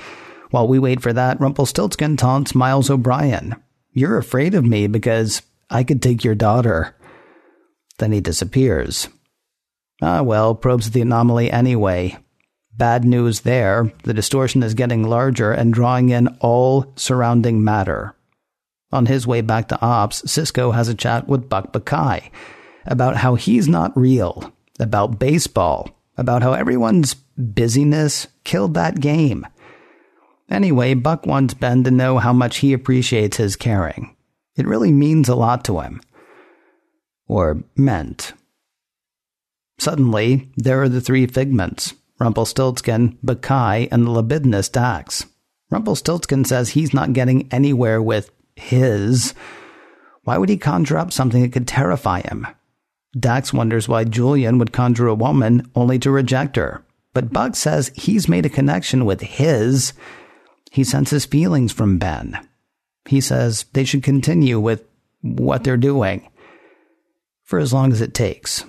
While 0.50 0.68
we 0.68 0.80
wait 0.80 1.02
for 1.02 1.14
that, 1.14 1.40
Rumpelstiltskin 1.40 2.18
taunts 2.18 2.56
Miles 2.56 2.90
O'Brien. 2.90 3.56
You're 3.94 4.18
afraid 4.18 4.56
of 4.56 4.66
me 4.66 4.88
because 4.88 5.44
I 5.70 5.84
could 5.84 6.02
take 6.02 6.24
your 6.24 6.36
daughter. 6.36 6.96
Then 8.00 8.12
he 8.12 8.22
disappears. 8.22 9.08
Ah, 10.02 10.24
well, 10.24 10.56
probes 10.56 10.92
the 10.92 11.02
anomaly 11.02 11.52
anyway. 11.52 12.18
Bad 12.76 13.04
news 13.04 13.42
there. 13.42 13.92
The 14.04 14.14
distortion 14.14 14.64
is 14.64 14.74
getting 14.74 15.04
larger 15.04 15.52
and 15.52 15.74
drawing 15.74 16.10
in 16.10 16.28
all 16.40 16.94
surrounding 16.96 17.64
matter. 17.64 18.16
On 18.92 19.06
his 19.06 19.28
way 19.28 19.42
back 19.42 19.68
to 19.68 19.82
Ops, 19.82 20.22
Sisko 20.24 20.74
has 20.74 20.88
a 20.88 20.96
chat 20.96 21.28
with 21.28 21.50
Buck 21.50 21.74
Bokai 21.74 22.32
about 22.86 23.18
how 23.18 23.36
he's 23.36 23.68
not 23.68 23.96
real, 23.98 24.54
about 24.80 25.20
baseball, 25.20 25.90
about 26.18 26.42
how 26.42 26.54
everyone's 26.54 27.14
busyness 27.38 28.28
killed 28.44 28.74
that 28.74 29.00
game. 29.00 29.46
Anyway, 30.50 30.94
Buck 30.94 31.26
wants 31.26 31.54
Ben 31.54 31.84
to 31.84 31.92
know 31.92 32.18
how 32.18 32.34
much 32.34 32.58
he 32.58 32.74
appreciates 32.74 33.38
his 33.38 33.56
caring. 33.56 34.16
It 34.56 34.68
really 34.68 34.92
means 34.92 35.30
a 35.30 35.36
lot 35.36 35.64
to 35.66 35.80
him. 35.80 36.02
Or 37.28 37.64
meant. 37.76 38.34
Suddenly, 39.78 40.50
there 40.58 40.82
are 40.82 40.90
the 40.90 41.02
three 41.02 41.28
figments 41.28 41.94
Rumpelstiltskin, 42.20 43.18
Bokai, 43.24 43.88
and 43.92 44.06
the 44.06 44.12
libidinous 44.12 44.68
Dax. 44.68 45.26
Rumpelstiltskin 45.70 46.44
says 46.44 46.70
he's 46.70 46.94
not 46.94 47.14
getting 47.14 47.48
anywhere 47.52 48.02
with 48.02 48.32
his. 48.56 49.34
Why 50.24 50.38
would 50.38 50.50
he 50.50 50.58
conjure 50.58 50.98
up 50.98 51.14
something 51.14 51.42
that 51.42 51.54
could 51.54 51.68
terrify 51.68 52.22
him? 52.22 52.46
Dax 53.18 53.54
wonders 53.54 53.88
why 53.88 54.04
Julian 54.04 54.58
would 54.58 54.74
conjure 54.74 55.08
a 55.08 55.16
woman 55.16 55.70
only 55.76 55.98
to 56.00 56.12
reject 56.12 56.56
her. 56.56 56.84
But 57.14 57.34
Buck 57.34 57.56
says 57.56 57.92
he's 57.96 58.30
made 58.30 58.46
a 58.46 58.50
connection 58.50 59.06
with 59.06 59.22
his. 59.22 59.94
He 60.72 60.84
senses 60.84 61.26
feelings 61.26 61.72
from 61.72 61.98
Ben. 61.98 62.40
He 63.06 63.22
says 63.22 63.66
they 63.74 63.84
should 63.84 64.04
continue 64.04 64.60
with 64.60 64.84
what 65.22 65.64
they're 65.64 65.78
doing 65.78 66.30
for 67.44 67.58
as 67.60 67.74
long 67.74 67.92
as 67.92 68.02
it 68.02 68.14
takes. 68.14 68.64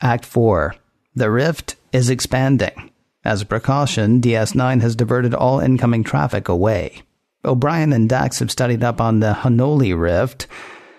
Act 0.00 0.24
4 0.24 0.74
The 1.14 1.30
rift 1.30 1.76
is 1.92 2.10
expanding. 2.10 2.90
As 3.24 3.40
a 3.40 3.46
precaution, 3.46 4.20
DS9 4.20 4.80
has 4.80 4.96
diverted 4.96 5.32
all 5.32 5.60
incoming 5.60 6.02
traffic 6.02 6.48
away. 6.48 7.02
O'Brien 7.44 7.92
and 7.92 8.08
Dax 8.08 8.40
have 8.40 8.50
studied 8.50 8.82
up 8.82 9.00
on 9.00 9.20
the 9.20 9.32
Hanoli 9.32 9.98
rift. 9.98 10.48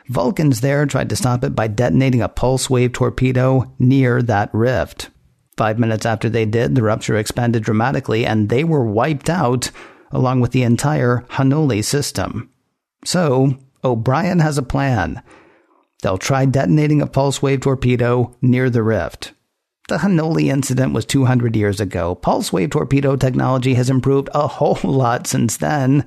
Vulcans 0.07 0.62
there 0.62 0.86
tried 0.86 1.10
to 1.10 1.15
stop 1.15 1.43
it 1.43 1.55
by 1.55 1.67
detonating 1.67 2.22
a 2.22 2.29
pulse 2.29 2.69
wave 2.69 2.93
torpedo 2.93 3.72
near 3.79 4.22
that 4.22 4.50
rift. 4.53 5.10
Five 5.55 5.79
minutes 5.79 6.05
after 6.05 6.29
they 6.29 6.45
did, 6.45 6.75
the 6.75 6.83
rupture 6.83 7.15
expanded 7.15 7.63
dramatically 7.63 8.25
and 8.25 8.50
they 8.50 8.63
were 8.63 8.86
wiped 8.86 9.29
out, 9.29 9.72
along 10.12 10.41
with 10.41 10.51
the 10.51 10.63
entire 10.63 11.25
Hanoli 11.31 11.83
system. 11.83 12.50
So, 13.05 13.57
O'Brien 13.83 14.39
has 14.39 14.57
a 14.57 14.63
plan. 14.63 15.22
They'll 16.01 16.17
try 16.17 16.45
detonating 16.45 17.01
a 17.01 17.07
pulse 17.07 17.41
wave 17.41 17.62
torpedo 17.62 18.36
near 18.41 18.69
the 18.69 18.83
rift. 18.83 19.33
The 19.89 19.98
Hanoli 19.98 20.45
incident 20.45 20.93
was 20.93 21.05
200 21.05 21.55
years 21.55 21.79
ago. 21.79 22.15
Pulse 22.15 22.51
wave 22.51 22.72
torpedo 22.72 23.15
technology 23.15 23.74
has 23.75 23.89
improved 23.89 24.29
a 24.33 24.48
whole 24.48 24.79
lot 24.83 25.27
since 25.27 25.57
then. 25.57 26.05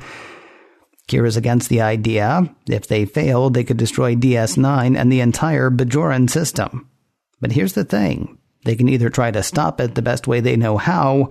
Kira's 1.08 1.36
against 1.36 1.68
the 1.68 1.80
idea. 1.80 2.54
If 2.68 2.88
they 2.88 3.04
failed, 3.04 3.54
they 3.54 3.64
could 3.64 3.76
destroy 3.76 4.16
DS9 4.16 4.96
and 4.96 5.12
the 5.12 5.20
entire 5.20 5.70
Bajoran 5.70 6.28
system. 6.28 6.88
But 7.40 7.52
here's 7.52 7.75
the 7.75 7.84
thing 7.84 8.38
they 8.64 8.75
can 8.75 8.88
either 8.88 9.10
try 9.10 9.30
to 9.30 9.42
stop 9.42 9.80
it 9.80 9.94
the 9.94 10.02
best 10.02 10.26
way 10.26 10.40
they 10.40 10.56
know 10.56 10.76
how, 10.76 11.30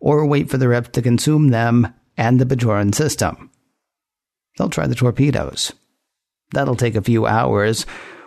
or 0.00 0.24
wait 0.26 0.48
for 0.48 0.58
the 0.58 0.68
rift 0.68 0.92
to 0.92 1.02
consume 1.02 1.48
them 1.48 1.92
and 2.16 2.40
the 2.40 2.46
Bajoran 2.46 2.94
system. 2.94 3.50
They'll 4.56 4.70
try 4.70 4.86
the 4.86 4.94
torpedoes. 4.94 5.72
That'll 6.52 6.76
take 6.76 6.94
a 6.94 7.02
few 7.02 7.26
hours. 7.26 7.84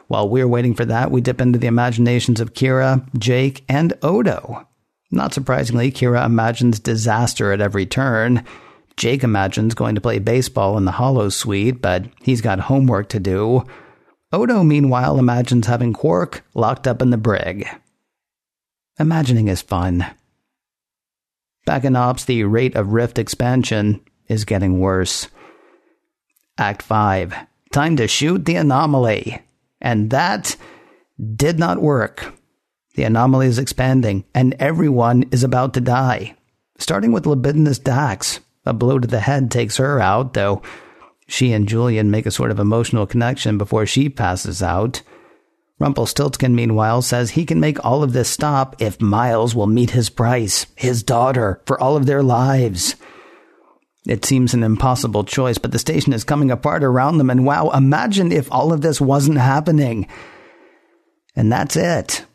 While 0.08 0.28
we're 0.28 0.48
waiting 0.48 0.76
for 0.76 0.86
that, 0.86 1.12
we 1.12 1.22
dip 1.22 1.40
into 1.40 1.60
the 1.60 1.68
imaginations 1.68 2.42
of 2.42 2.54
Kira, 2.54 3.08
Jake, 3.18 3.64
and 3.70 3.94
Odo. 4.02 4.68
Not 5.10 5.34
surprisingly, 5.34 5.92
Kira 5.92 6.26
imagines 6.26 6.80
disaster 6.80 7.52
at 7.52 7.62
every 7.62 7.86
turn. 7.86 8.46
Jake 8.98 9.24
imagines 9.24 9.74
going 9.74 9.96
to 9.96 10.02
play 10.02 10.20
baseball 10.20 10.78
in 10.78 10.86
the 10.86 10.92
holosuite, 10.92 11.82
but 11.82 12.06
he's 12.22 12.42
got 12.42 12.60
homework 12.60 13.10
to 13.10 13.20
do. 13.20 13.66
Odo, 14.32 14.64
meanwhile, 14.64 15.20
imagines 15.20 15.68
having 15.68 15.94
Quark 15.94 16.44
locked 16.54 16.88
up 16.88 17.02
in 17.02 17.10
the 17.10 17.18
brig. 17.18 17.68
Imagining 19.00 19.48
is 19.48 19.62
fun. 19.62 20.06
Back 21.66 21.84
in 21.84 21.96
Ops, 21.96 22.26
the 22.26 22.44
rate 22.44 22.76
of 22.76 22.94
rift 22.94 23.20
expansion 23.20 24.02
is 24.28 24.46
getting 24.46 24.80
worse. 24.80 25.28
Act 26.58 26.82
5 26.82 27.36
Time 27.72 27.96
to 27.96 28.08
shoot 28.08 28.46
the 28.46 28.56
anomaly. 28.56 29.42
And 29.80 30.10
that 30.12 30.56
did 31.36 31.58
not 31.58 31.82
work. 31.82 32.34
The 32.96 33.04
anomaly 33.04 33.48
is 33.48 33.60
expanding, 33.60 34.26
and 34.36 34.54
everyone 34.60 35.24
is 35.32 35.44
about 35.44 35.74
to 35.76 35.82
die. 35.82 36.36
Starting 36.78 37.12
with 37.12 37.26
libidinous 37.26 37.80
Dax. 37.80 38.42
A 38.66 38.74
blow 38.74 39.00
to 39.00 39.08
the 39.08 39.20
head 39.20 39.50
takes 39.50 39.78
her 39.78 40.00
out, 40.00 40.34
though 40.34 40.62
she 41.28 41.54
and 41.54 41.68
Julian 41.68 42.12
make 42.12 42.26
a 42.26 42.32
sort 42.32 42.52
of 42.52 42.60
emotional 42.60 43.08
connection 43.08 43.58
before 43.58 43.86
she 43.86 44.10
passes 44.10 44.62
out. 44.62 45.02
Rumpelstiltskin, 45.80 46.54
meanwhile, 46.54 47.02
says 47.02 47.32
he 47.32 47.46
can 47.46 47.60
make 47.60 47.84
all 47.84 48.04
of 48.04 48.14
this 48.14 48.30
stop 48.30 48.80
if 48.80 49.02
Miles 49.02 49.56
will 49.56 49.66
meet 49.66 49.92
his 49.92 50.12
price, 50.12 50.68
his 50.76 51.02
daughter, 51.02 51.60
for 51.66 51.82
all 51.82 51.96
of 51.98 52.06
their 52.06 52.22
lives. 52.22 52.96
It 54.06 54.26
seems 54.26 54.54
an 54.54 54.62
impossible 54.62 55.24
choice, 55.24 55.58
but 55.58 55.72
the 55.72 55.80
station 55.80 56.14
is 56.14 56.24
coming 56.24 56.52
apart 56.52 56.84
around 56.84 57.18
them, 57.18 57.30
and 57.30 57.46
wow, 57.46 57.70
imagine 57.70 58.32
if 58.32 58.52
all 58.52 58.74
of 58.74 58.82
this 58.82 59.02
wasn't 59.02 59.40
happening. 59.40 60.08
And 61.36 61.52
that's 61.52 61.76
it. 61.76 62.26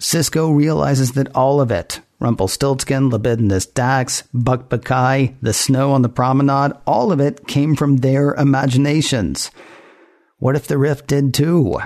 Sisko 0.00 0.54
realizes 0.54 1.12
that 1.12 1.34
all 1.34 1.60
of 1.60 1.70
it 1.70 2.00
Rumpelstiltskin, 2.24 3.10
Libidinous 3.10 3.66
Dax, 3.66 4.22
Buck 4.32 4.70
Bokai, 4.70 5.34
the 5.42 5.52
snow 5.52 5.92
on 5.92 6.00
the 6.00 6.08
promenade 6.08 6.72
all 6.86 7.12
of 7.12 7.20
it 7.20 7.46
came 7.46 7.76
from 7.76 7.98
their 7.98 8.32
imaginations. 8.34 9.50
What 10.38 10.56
if 10.56 10.66
the 10.66 10.78
rift 10.78 11.06
did 11.06 11.34
too? 11.34 11.78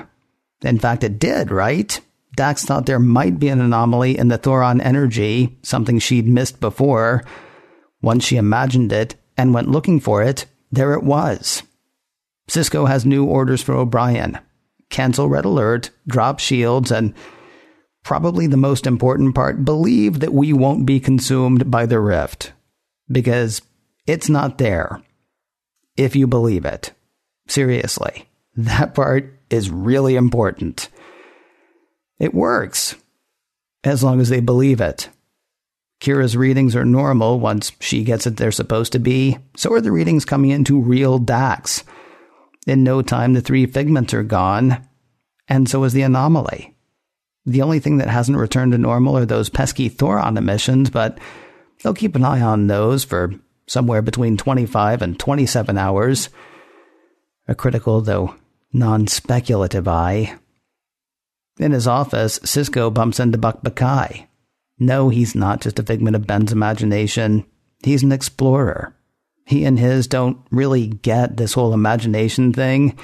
In 0.62 0.78
fact, 0.78 1.02
it 1.02 1.18
did, 1.18 1.50
right? 1.50 2.00
Dax 2.36 2.64
thought 2.64 2.86
there 2.86 3.00
might 3.00 3.40
be 3.40 3.48
an 3.48 3.60
anomaly 3.60 4.16
in 4.16 4.28
the 4.28 4.38
Thoron 4.38 4.80
energy, 4.80 5.58
something 5.62 5.98
she'd 5.98 6.28
missed 6.28 6.60
before. 6.60 7.24
Once 8.00 8.24
she 8.24 8.36
imagined 8.36 8.92
it 8.92 9.16
and 9.36 9.52
went 9.52 9.70
looking 9.70 9.98
for 9.98 10.22
it, 10.22 10.46
there 10.70 10.94
it 10.94 11.02
was. 11.02 11.64
Sisko 12.48 12.86
has 12.86 13.04
new 13.04 13.24
orders 13.24 13.60
for 13.60 13.74
O'Brien 13.74 14.38
cancel 14.90 15.28
red 15.28 15.44
alert, 15.44 15.90
drop 16.06 16.38
shields, 16.38 16.90
and 16.90 17.14
probably 18.04 18.46
the 18.46 18.56
most 18.56 18.86
important 18.86 19.34
part 19.34 19.64
believe 19.64 20.20
that 20.20 20.32
we 20.32 20.52
won't 20.52 20.86
be 20.86 21.00
consumed 21.00 21.70
by 21.70 21.86
the 21.86 22.00
rift. 22.00 22.52
Because 23.10 23.62
it's 24.06 24.28
not 24.28 24.58
there. 24.58 25.02
If 25.96 26.16
you 26.16 26.26
believe 26.26 26.64
it. 26.64 26.92
Seriously. 27.46 28.28
That 28.56 28.94
part 28.94 29.32
is 29.50 29.70
really 29.70 30.16
important. 30.16 30.88
It 32.18 32.34
works. 32.34 32.96
As 33.84 34.02
long 34.02 34.20
as 34.20 34.28
they 34.28 34.40
believe 34.40 34.80
it. 34.80 35.08
Kira's 36.00 36.36
readings 36.36 36.76
are 36.76 36.84
normal 36.84 37.40
once 37.40 37.72
she 37.80 38.04
gets 38.04 38.26
it 38.26 38.36
they're 38.36 38.52
supposed 38.52 38.92
to 38.92 38.98
be. 38.98 39.38
So 39.56 39.72
are 39.72 39.80
the 39.80 39.92
readings 39.92 40.24
coming 40.24 40.50
into 40.50 40.80
real 40.80 41.18
Dax. 41.18 41.84
In 42.66 42.84
no 42.84 43.02
time, 43.02 43.32
the 43.32 43.40
three 43.40 43.66
figments 43.66 44.14
are 44.14 44.22
gone, 44.22 44.86
and 45.48 45.68
so 45.68 45.84
is 45.84 45.92
the 45.92 46.02
anomaly. 46.02 46.74
The 47.48 47.62
only 47.62 47.80
thing 47.80 47.96
that 47.96 48.08
hasn't 48.08 48.36
returned 48.36 48.72
to 48.72 48.78
normal 48.78 49.16
are 49.16 49.24
those 49.24 49.48
pesky 49.48 49.88
Thoron 49.88 50.36
emissions, 50.36 50.90
but 50.90 51.18
they'll 51.82 51.94
keep 51.94 52.14
an 52.14 52.22
eye 52.22 52.42
on 52.42 52.66
those 52.66 53.04
for 53.04 53.32
somewhere 53.66 54.02
between 54.02 54.36
25 54.36 55.00
and 55.00 55.18
27 55.18 55.78
hours. 55.78 56.28
A 57.48 57.54
critical, 57.54 58.02
though 58.02 58.34
non 58.74 59.06
speculative 59.06 59.88
eye. 59.88 60.34
In 61.58 61.72
his 61.72 61.86
office, 61.86 62.38
Sisko 62.40 62.92
bumps 62.92 63.18
into 63.18 63.38
Buck 63.38 63.62
Bokai. 63.62 64.26
No, 64.78 65.08
he's 65.08 65.34
not 65.34 65.62
just 65.62 65.78
a 65.78 65.82
figment 65.82 66.16
of 66.16 66.26
Ben's 66.26 66.52
imagination. 66.52 67.46
He's 67.82 68.02
an 68.02 68.12
explorer. 68.12 68.94
He 69.46 69.64
and 69.64 69.78
his 69.78 70.06
don't 70.06 70.36
really 70.50 70.88
get 70.88 71.38
this 71.38 71.54
whole 71.54 71.72
imagination 71.72 72.52
thing. 72.52 72.98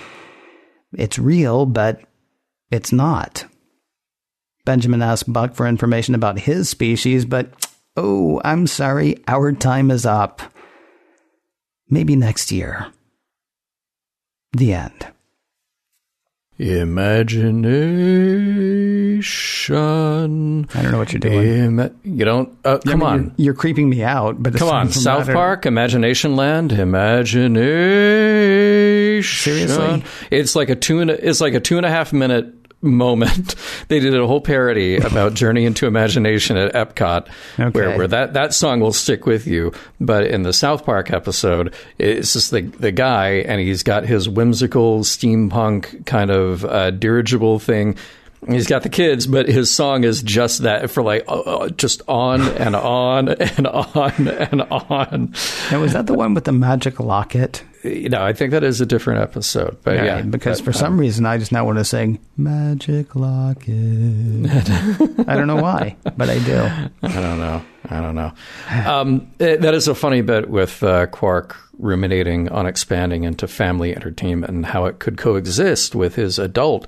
It's 0.93 1.19
real, 1.19 1.65
but 1.65 2.03
it's 2.71 2.93
not. 2.93 3.47
Benjamin 4.65 5.03
asked 5.03 5.31
Buck 5.33 5.55
for 5.55 5.67
information 5.67 6.15
about 6.15 6.39
his 6.39 6.69
species, 6.71 7.25
but 7.25 7.53
oh, 7.97 8.41
I'm 8.45 8.67
sorry, 8.67 9.23
our 9.29 9.53
time 9.53 9.91
is 9.91 10.07
up. 10.07 10.41
Maybe 11.89 12.17
next 12.17 12.51
year. 12.51 12.87
The 14.53 14.73
end. 14.73 15.07
Imagination. 19.25 20.69
I 20.73 20.83
don't 20.83 20.93
know 20.93 20.99
what 20.99 21.13
you're 21.13 21.19
doing. 21.21 21.65
Ima- 21.65 21.91
you 22.05 22.25
don't. 22.25 22.57
Uh, 22.65 22.79
come 22.79 22.93
I 22.93 22.95
mean, 22.95 23.05
on. 23.05 23.23
You're, 23.25 23.33
you're 23.47 23.55
creeping 23.55 23.89
me 23.91 24.03
out, 24.05 24.41
but 24.43 24.55
Come 24.55 24.69
on, 24.69 24.91
South 24.91 25.29
I- 25.29 25.33
Park, 25.33 25.67
Imagination 25.67 26.37
Land, 26.37 26.71
Imagination. 26.73 29.23
Seriously? 29.25 30.05
it's 30.31 30.55
like 30.57 30.69
a 30.71 30.77
two 30.77 31.01
and 31.01 31.11
a, 31.11 31.29
it's 31.29 31.41
like 31.41 31.55
a 31.55 31.61
two 31.61 31.77
and 31.77 31.85
a 31.85 31.91
half 31.91 32.13
minute 32.13 32.55
moment. 32.85 33.55
They 33.89 34.01
did 34.01 34.15
a 34.19 34.27
whole 34.27 34.41
parody 34.41 34.97
about 34.97 35.35
Journey 35.35 35.67
into 35.67 35.87
Imagination 35.87 36.57
at 36.57 36.73
Epcot, 36.73 37.29
Okay. 37.61 37.69
where 37.71 37.99
where 37.99 38.09
that 38.09 38.33
that 38.33 38.55
song 38.55 38.81
will 38.81 38.95
stick 38.95 39.27
with 39.27 39.47
you. 39.47 39.73
But 40.01 40.27
in 40.27 40.43
the 40.43 40.53
South 40.55 40.85
Park 40.87 41.11
episode, 41.11 41.75
it's 41.99 42.33
just 42.33 42.51
the 42.51 42.63
the 42.63 42.93
guy, 42.93 43.45
and 43.47 43.61
he's 43.61 43.83
got 43.83 44.05
his 44.07 44.27
whimsical 44.29 45.01
steampunk 45.01 46.07
kind 46.07 46.31
of 46.31 46.65
uh, 46.65 46.93
dirigible 46.93 47.59
thing. 47.59 47.97
He's 48.49 48.67
got 48.67 48.83
the 48.83 48.89
kids, 48.91 49.27
but 49.27 49.49
his 49.49 49.71
song 49.71 50.05
is 50.05 50.23
just 50.23 50.63
that 50.63 50.91
for 50.91 51.03
like 51.03 51.25
uh, 51.29 51.41
uh, 51.41 51.69
just 51.71 52.01
on 52.09 52.41
and 52.43 52.75
on 52.77 53.29
and 53.29 53.67
on 53.67 54.29
and 54.29 54.63
on. 54.63 55.35
And 55.71 55.81
was 55.81 55.93
that 55.93 56.07
the 56.07 56.15
one 56.15 56.33
with 56.35 56.45
the 56.45 56.53
magic 56.53 57.01
locket? 57.01 57.63
You 57.85 58.09
know, 58.09 58.23
I 58.25 58.33
think 58.33 58.53
that 58.53 58.65
is 58.65 58.81
a 58.81 58.87
different 58.87 59.21
episode. 59.21 59.77
But 59.83 59.97
yeah, 59.97 60.23
because 60.23 60.61
but, 60.61 60.65
for 60.65 60.73
some 60.73 60.95
um, 60.95 61.01
reason 61.01 61.27
I 61.27 61.39
just 61.39 61.53
now 61.53 61.65
want 61.65 61.79
to 61.79 61.85
sing 61.85 62.19
Magic 62.37 63.15
Locket. 63.15 63.69
I 63.69 65.35
don't 65.35 65.47
know 65.47 65.63
why, 65.63 65.97
but 66.17 66.31
I 66.31 66.39
do. 66.39 66.57
I 67.03 67.21
don't 67.21 67.39
know. 67.39 67.65
I 67.89 68.01
don't 68.01 68.15
know. 68.15 68.33
Um, 68.87 69.31
it, 69.39 69.61
that 69.61 69.75
is 69.75 69.87
a 69.89 69.95
funny 69.95 70.23
bit 70.23 70.49
with 70.49 70.83
uh, 70.83 71.07
Quark 71.07 71.57
ruminating 71.79 72.49
on 72.51 72.67
expanding 72.67 73.25
into 73.25 73.47
family 73.47 73.95
entertainment 73.95 74.53
and 74.53 74.67
how 74.67 74.87
it 74.87 74.99
could 74.99 75.19
coexist 75.19 75.95
with 75.95 76.15
his 76.15 76.39
adult 76.39 76.87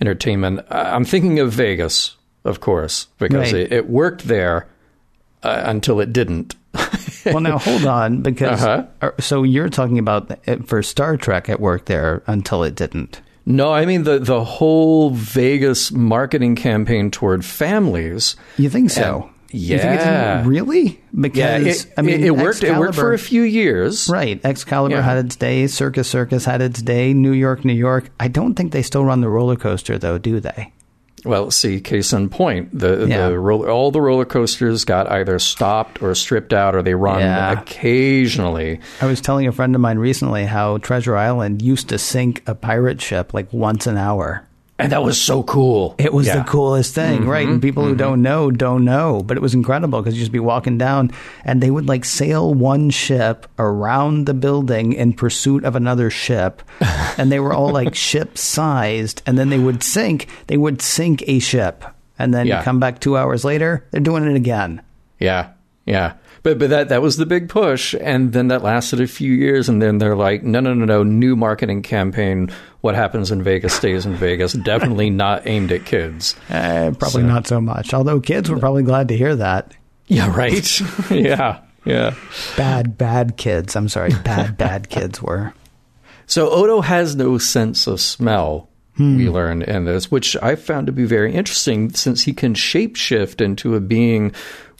entertainment. 0.00 0.60
I'm 0.70 1.04
thinking 1.04 1.38
of 1.40 1.52
Vegas, 1.52 2.16
of 2.44 2.60
course, 2.60 3.08
because 3.18 3.52
Right. 3.52 3.62
it, 3.62 3.72
it 3.72 3.90
worked 3.90 4.26
there 4.28 4.68
uh, 5.42 5.62
until 5.66 6.00
it 6.00 6.12
didn't. 6.12 6.54
Well, 7.32 7.40
now 7.40 7.58
hold 7.58 7.86
on, 7.86 8.22
because 8.22 8.62
Uh-huh. 8.64 8.84
uh, 9.02 9.10
so 9.20 9.42
you're 9.42 9.68
talking 9.68 9.98
about 9.98 10.30
for 10.66 10.82
Star 10.82 11.16
Trek, 11.16 11.48
it 11.48 11.60
worked 11.60 11.86
there 11.86 12.22
until 12.26 12.62
it 12.62 12.74
didn't. 12.74 13.20
No, 13.46 13.72
I 13.72 13.86
mean 13.86 14.04
the 14.04 14.18
the 14.18 14.44
whole 14.44 15.10
Vegas 15.10 15.90
marketing 15.92 16.54
campaign 16.56 17.10
toward 17.10 17.44
families. 17.44 18.36
You 18.58 18.68
think 18.68 18.90
so? 18.90 19.30
You 19.50 19.78
think 19.78 19.98
it 20.00 20.04
yeah. 20.04 20.44
really? 20.46 21.00
Yeah, 21.14 21.20
Because 21.58 21.84
it, 21.86 21.92
I 21.96 22.02
mean, 22.02 22.20
it, 22.20 22.26
it 22.26 22.30
worked. 22.36 22.62
It 22.62 22.76
worked 22.76 22.96
for 22.96 23.14
a 23.14 23.18
few 23.18 23.40
years. 23.40 24.06
Right. 24.10 24.38
Excalibur 24.44 24.96
Yeah. 24.96 25.00
had 25.02 25.24
its 25.24 25.36
day. 25.36 25.66
Circus 25.68 26.06
Circus 26.06 26.44
had 26.44 26.60
its 26.60 26.82
day. 26.82 27.14
New 27.14 27.32
York, 27.32 27.64
New 27.64 27.72
York. 27.72 28.10
I 28.20 28.28
don't 28.28 28.52
think 28.54 28.72
they 28.72 28.82
still 28.82 29.06
run 29.06 29.22
the 29.22 29.30
roller 29.30 29.56
coaster, 29.56 29.96
though, 29.96 30.18
do 30.18 30.38
they? 30.40 30.70
Well, 31.24 31.50
see, 31.50 31.80
case 31.80 32.12
in 32.12 32.28
point, 32.28 32.78
the, 32.78 33.06
Yeah. 33.08 33.28
the 33.28 33.38
roller, 33.38 33.70
all 33.70 33.90
the 33.90 34.00
roller 34.00 34.24
coasters 34.24 34.84
got 34.84 35.10
either 35.10 35.38
stopped 35.38 36.02
or 36.02 36.14
stripped 36.14 36.52
out, 36.52 36.74
or 36.74 36.82
they 36.82 36.94
run 36.94 37.20
Yeah. 37.20 37.60
occasionally. 37.60 38.80
I 39.00 39.06
was 39.06 39.20
telling 39.20 39.46
a 39.46 39.52
friend 39.52 39.74
of 39.74 39.80
mine 39.80 39.98
recently 39.98 40.44
how 40.44 40.78
Treasure 40.78 41.16
Island 41.16 41.62
used 41.62 41.88
to 41.90 41.98
sink 41.98 42.42
a 42.46 42.54
pirate 42.54 43.00
ship 43.00 43.32
like 43.34 43.52
once 43.52 43.86
an 43.86 43.96
hour. 43.96 44.44
And 44.80 44.92
that 44.92 45.02
was 45.02 45.20
so 45.20 45.42
cool. 45.42 45.96
It 45.98 46.14
was 46.14 46.28
Yeah. 46.28 46.38
the 46.38 46.44
coolest 46.44 46.94
thing, 46.94 47.20
mm-hmm. 47.20 47.28
right? 47.28 47.48
And 47.48 47.60
people 47.60 47.82
who 47.82 47.90
mm-hmm. 47.90 47.98
don't 47.98 48.22
know 48.22 48.50
don't 48.52 48.84
know, 48.84 49.22
but 49.26 49.36
it 49.36 49.40
was 49.40 49.52
incredible 49.52 50.00
because 50.00 50.14
you'd 50.14 50.20
just 50.20 50.32
be 50.32 50.38
walking 50.38 50.78
down 50.78 51.10
and 51.44 51.60
they 51.60 51.70
would 51.70 51.88
like 51.88 52.04
sail 52.04 52.54
one 52.54 52.90
ship 52.90 53.48
around 53.58 54.26
the 54.26 54.34
building 54.34 54.92
in 54.92 55.14
pursuit 55.14 55.64
of 55.64 55.74
another 55.74 56.10
ship, 56.10 56.62
and 57.18 57.32
they 57.32 57.40
were 57.40 57.52
all 57.52 57.70
like 57.70 57.94
ship 57.96 58.38
sized, 58.38 59.20
and 59.26 59.36
then 59.36 59.48
they 59.48 59.58
would 59.58 59.82
sink. 59.82 60.28
They 60.46 60.56
would 60.56 60.80
sink 60.80 61.24
a 61.26 61.40
ship, 61.40 61.84
and 62.18 62.32
then 62.32 62.46
Yeah. 62.46 62.58
you 62.58 62.64
come 62.64 62.78
back 62.78 63.00
two 63.00 63.16
hours 63.16 63.44
later, 63.44 63.84
they're 63.90 64.00
doing 64.00 64.24
it 64.24 64.36
again. 64.36 64.82
Yeah, 65.18 65.48
yeah. 65.86 66.12
But 66.42 66.58
but 66.58 66.70
that 66.70 66.88
that 66.90 67.02
was 67.02 67.16
the 67.16 67.26
big 67.26 67.48
push, 67.48 67.94
and 68.00 68.32
then 68.32 68.48
that 68.48 68.62
lasted 68.62 69.00
a 69.00 69.06
few 69.06 69.32
years, 69.32 69.68
and 69.68 69.82
then 69.82 69.98
they're 69.98 70.16
like, 70.16 70.42
no, 70.42 70.60
no, 70.60 70.72
no, 70.74 70.84
no, 70.84 71.02
new 71.02 71.36
marketing 71.36 71.82
campaign. 71.82 72.50
What 72.80 72.94
happens 72.94 73.30
in 73.32 73.42
Vegas 73.42 73.74
stays 73.74 74.06
in 74.06 74.14
Vegas. 74.14 74.52
Definitely 74.64 75.10
not 75.10 75.46
aimed 75.46 75.72
at 75.72 75.84
kids. 75.84 76.36
Eh, 76.48 76.90
probably 76.98 77.22
So- 77.22 77.26
not 77.28 77.46
so 77.46 77.60
much. 77.60 77.92
Although 77.92 78.20
kids 78.20 78.48
were 78.50 78.58
probably 78.58 78.84
glad 78.84 79.08
to 79.08 79.16
hear 79.16 79.34
that. 79.36 79.74
Yeah, 80.06 80.34
right. 80.34 80.80
yeah, 81.10 81.60
yeah. 81.84 82.14
Bad, 82.56 82.96
bad 82.96 83.36
kids. 83.36 83.74
I'm 83.76 83.88
sorry, 83.88 84.10
bad, 84.24 84.56
bad 84.56 84.88
kids 84.88 85.20
were. 85.20 85.52
So 86.26 86.50
Odo 86.50 86.80
has 86.82 87.16
no 87.16 87.36
sense 87.38 87.86
of 87.86 88.00
smell. 88.00 88.68
We 88.98 89.28
learned 89.28 89.62
in 89.62 89.84
this, 89.84 90.10
which 90.10 90.36
I 90.42 90.56
found 90.56 90.88
to 90.88 90.92
be 90.92 91.04
very 91.04 91.32
interesting, 91.32 91.90
since 91.90 92.24
he 92.24 92.32
can 92.32 92.54
shapeshift 92.54 93.40
into 93.40 93.76
a 93.76 93.80
being 93.80 94.32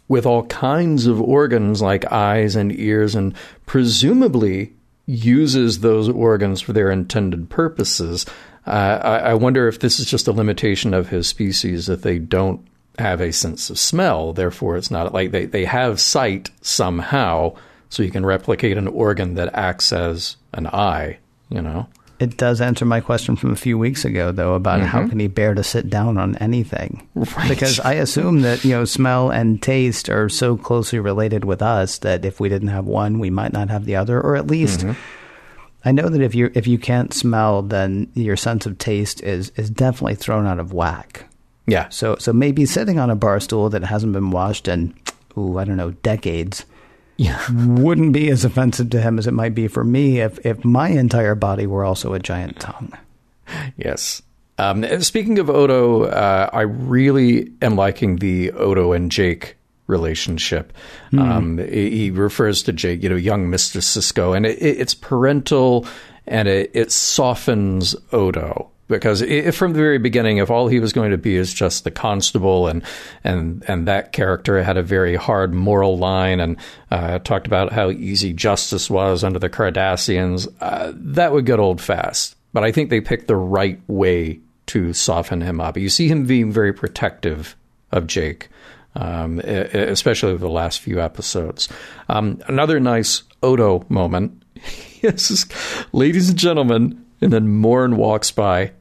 with 0.08 0.26
all 0.26 0.46
kinds 0.46 1.06
of 1.06 1.20
organs 1.20 1.82
like 1.82 2.10
eyes 2.10 2.56
and 2.56 2.72
ears, 2.78 3.14
and 3.14 3.34
presumably 3.66 4.72
uses 5.06 5.80
those 5.80 6.08
organs 6.08 6.60
for 6.60 6.72
their 6.72 6.90
intended 6.90 7.48
purposes. 7.48 8.26
Uh, 8.66 9.00
I, 9.02 9.18
I 9.18 9.34
wonder 9.34 9.68
if 9.68 9.78
this 9.78 10.00
is 10.00 10.06
just 10.06 10.28
a 10.28 10.32
limitation 10.32 10.92
of 10.92 11.08
his 11.08 11.26
species 11.26 11.86
that 11.86 12.02
they 12.02 12.18
don't 12.18 12.66
have 12.98 13.20
a 13.20 13.32
sense 13.32 13.70
of 13.70 13.78
smell. 13.78 14.32
Therefore, 14.32 14.76
it's 14.76 14.90
not 14.90 15.14
like 15.14 15.30
they, 15.30 15.46
they 15.46 15.64
have 15.64 16.00
sight 16.00 16.50
somehow, 16.60 17.54
so 17.88 18.02
you 18.02 18.10
can 18.10 18.26
replicate 18.26 18.76
an 18.76 18.88
organ 18.88 19.34
that 19.34 19.54
acts 19.54 19.92
as 19.92 20.36
an 20.52 20.66
eye, 20.66 21.18
you 21.48 21.62
know? 21.62 21.88
It 22.20 22.36
does 22.36 22.60
answer 22.60 22.84
my 22.84 23.00
question 23.00 23.36
from 23.36 23.52
a 23.52 23.56
few 23.56 23.78
weeks 23.78 24.04
ago, 24.04 24.32
though, 24.32 24.54
about 24.54 24.80
how 24.80 25.00
mm-hmm. 25.00 25.10
can 25.10 25.20
he 25.20 25.28
bear 25.28 25.54
to 25.54 25.62
sit 25.62 25.88
down 25.88 26.18
on 26.18 26.36
anything? 26.36 27.06
Because 27.46 27.78
I 27.78 27.94
assume 27.94 28.40
that 28.42 28.64
you 28.64 28.72
know 28.72 28.84
smell 28.84 29.30
and 29.30 29.62
taste 29.62 30.08
are 30.08 30.28
so 30.28 30.56
closely 30.56 30.98
related 30.98 31.44
with 31.44 31.62
us 31.62 31.98
that 31.98 32.24
if 32.24 32.40
we 32.40 32.48
didn't 32.48 32.68
have 32.68 32.86
one, 32.86 33.20
we 33.20 33.30
might 33.30 33.52
not 33.52 33.70
have 33.70 33.84
the 33.84 33.96
other, 33.96 34.20
or 34.20 34.34
at 34.34 34.48
least. 34.48 34.80
Mm-hmm. 34.80 35.00
I 35.84 35.92
know 35.92 36.08
that 36.08 36.20
if 36.20 36.34
you 36.34 36.50
if 36.54 36.66
you 36.66 36.76
can't 36.76 37.14
smell, 37.14 37.62
then 37.62 38.10
your 38.14 38.36
sense 38.36 38.66
of 38.66 38.78
taste 38.78 39.22
is 39.22 39.50
is 39.50 39.70
definitely 39.70 40.16
thrown 40.16 40.46
out 40.46 40.58
of 40.58 40.72
whack. 40.72 41.24
Yeah. 41.66 41.88
So 41.90 42.16
so 42.16 42.32
maybe 42.32 42.66
sitting 42.66 42.98
on 42.98 43.10
a 43.10 43.16
bar 43.16 43.38
stool 43.38 43.70
that 43.70 43.84
hasn't 43.84 44.12
been 44.12 44.32
washed 44.32 44.66
in, 44.66 44.92
ooh, 45.36 45.58
I 45.58 45.64
don't 45.64 45.76
know, 45.76 45.92
decades, 45.92 46.64
Yeah. 47.18 47.44
wouldn't 47.52 48.12
be 48.12 48.30
as 48.30 48.44
offensive 48.44 48.90
to 48.90 49.00
him 49.00 49.18
as 49.18 49.26
it 49.26 49.34
might 49.34 49.54
be 49.54 49.68
for 49.68 49.84
me 49.84 50.20
if 50.20 50.44
if 50.46 50.64
my 50.64 50.88
entire 50.88 51.34
body 51.34 51.66
were 51.66 51.84
also 51.84 52.14
a 52.14 52.20
giant 52.20 52.60
tongue. 52.60 52.92
Yes. 53.76 54.22
Um, 54.56 54.84
speaking 55.02 55.38
of 55.38 55.50
Odo, 55.50 56.04
uh, 56.04 56.50
I 56.52 56.62
really 56.62 57.52
am 57.62 57.76
liking 57.76 58.16
the 58.16 58.52
Odo 58.52 58.92
and 58.92 59.10
Jake 59.10 59.56
relationship. 59.86 60.72
Um, 61.16 61.58
he 61.58 62.10
refers 62.10 62.62
to 62.64 62.72
Jake, 62.72 63.02
you 63.02 63.08
know, 63.08 63.16
young 63.16 63.48
Mr. 63.48 63.80
Sisko, 63.80 64.36
and 64.36 64.44
it, 64.44 64.58
it, 64.60 64.80
it's 64.80 64.94
parental 64.94 65.86
and 66.26 66.46
it, 66.46 66.70
it 66.74 66.92
softens 66.92 67.96
Odo. 68.12 68.70
Because 68.88 69.22
i 69.22 69.50
from 69.50 69.74
the 69.74 69.78
very 69.78 69.98
beginning, 69.98 70.38
if 70.38 70.50
all 70.50 70.68
he 70.68 70.80
was 70.80 70.92
going 70.92 71.10
to 71.10 71.18
be 71.18 71.36
is 71.36 71.52
just 71.52 71.84
the 71.84 71.90
constable, 71.90 72.68
and 72.68 72.82
and 73.22 73.62
and 73.68 73.86
that 73.86 74.12
character 74.12 74.62
had 74.62 74.76
a 74.76 74.82
very 74.82 75.14
hard 75.14 75.52
moral 75.54 75.98
line, 75.98 76.40
and 76.40 76.56
uh, 76.90 77.18
talked 77.18 77.46
about 77.46 77.72
how 77.72 77.90
easy 77.90 78.32
justice 78.32 78.88
was 78.88 79.22
under 79.24 79.38
the 79.38 79.50
Cardassians, 79.50 80.48
uh, 80.60 80.92
that 80.94 81.32
would 81.32 81.44
get 81.46 81.60
old 81.60 81.80
fast. 81.80 82.34
But 82.52 82.64
I 82.64 82.72
think 82.72 82.88
they 82.88 83.00
picked 83.00 83.28
the 83.28 83.36
right 83.36 83.78
way 83.88 84.40
to 84.68 84.92
soften 84.92 85.40
him 85.40 85.60
up. 85.60 85.76
You 85.76 85.88
see 85.88 86.08
him 86.08 86.26
being 86.26 86.52
very 86.52 86.72
protective 86.72 87.56
of 87.90 88.06
Jake, 88.06 88.48
um, 88.94 89.38
especially 89.40 90.36
the 90.36 90.48
last 90.48 90.80
few 90.80 91.00
episodes. 91.00 91.68
Um, 92.08 92.40
another 92.46 92.80
nice 92.80 93.22
Odo 93.42 93.84
moment. 93.88 94.42
yes, 95.02 95.46
ladies 95.92 96.28
and 96.28 96.38
gentlemen, 96.38 97.04
and 97.20 97.32
then 97.32 97.48
Morn 97.48 97.96
walks 97.96 98.30
by, 98.30 98.72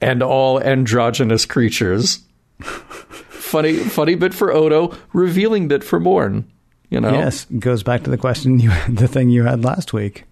and 0.00 0.22
all 0.22 0.60
androgynous 0.62 1.44
creatures. 1.46 2.20
funny, 2.60 3.74
funny 3.76 4.14
bit 4.14 4.34
for 4.34 4.52
Odo, 4.52 4.94
revealing 5.12 5.68
bit 5.68 5.84
for 5.84 6.00
Morn. 6.00 6.50
You 6.90 7.00
know, 7.00 7.12
Yes, 7.12 7.46
goes 7.58 7.82
back 7.82 8.04
to 8.04 8.10
the 8.10 8.16
question 8.18 8.60
you 8.60 8.70
the 8.88 9.08
thing 9.08 9.28
you 9.28 9.44
had 9.44 9.64
last 9.64 9.92
week. 9.92 10.24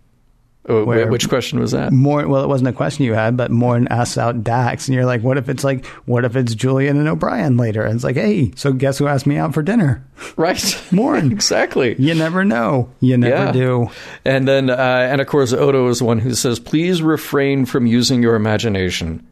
Where- 0.67 1.09
which 1.09 1.29
question 1.29 1.61
was 1.61 1.73
that? 1.73 1.93
More 1.93 2.27
well, 2.27 2.43
it 2.43 2.47
wasn't 2.49 2.69
a 2.69 2.73
question 2.73 3.05
you 3.05 3.13
had, 3.13 3.37
but 3.37 3.51
Morn 3.51 3.87
asks 3.89 4.17
out 4.17 4.43
Dax, 4.43 4.89
and 4.89 4.95
you're 4.95 5.05
like, 5.05 5.23
"What 5.23 5.37
if 5.37 5.51
it's 5.51 5.63
like, 5.63 5.85
what 6.07 6.25
if 6.25 6.37
it's 6.37 6.55
Julian 6.55 6.97
and 6.99 7.07
O'Brien 7.07 7.59
later?" 7.59 7.83
And 7.83 7.95
it's 7.97 8.05
like, 8.05 8.17
"Hey, 8.17 8.51
so 8.57 8.73
guess 8.73 8.97
who 8.97 9.07
asked 9.07 9.27
me 9.27 9.37
out 9.37 9.53
for 9.53 9.63
dinner?" 9.63 10.03
Right, 10.39 10.83
Morn. 10.91 11.31
exactly. 11.33 11.97
You 11.99 12.15
never 12.15 12.45
know. 12.47 12.89
You 13.01 13.19
never 13.19 13.35
Yeah. 13.47 13.53
do. 13.53 13.89
And 14.25 14.49
then, 14.49 14.71
uh, 14.71 14.75
and 15.11 15.21
of 15.21 15.27
course, 15.27 15.53
Odo 15.53 15.87
is 15.89 15.99
the 15.99 16.07
one 16.07 16.21
who 16.21 16.35
says, 16.35 16.59
"Please 16.61 17.03
refrain 17.03 17.67
from 17.67 17.85
using 17.87 18.23
your 18.23 18.35
imagination," 18.35 19.27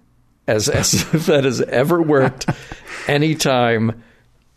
as 0.46 0.68
as 0.68 0.94
if 0.94 1.26
that 1.26 1.44
has 1.44 1.60
ever 1.60 2.00
worked, 2.02 2.46
anytime, 3.06 4.02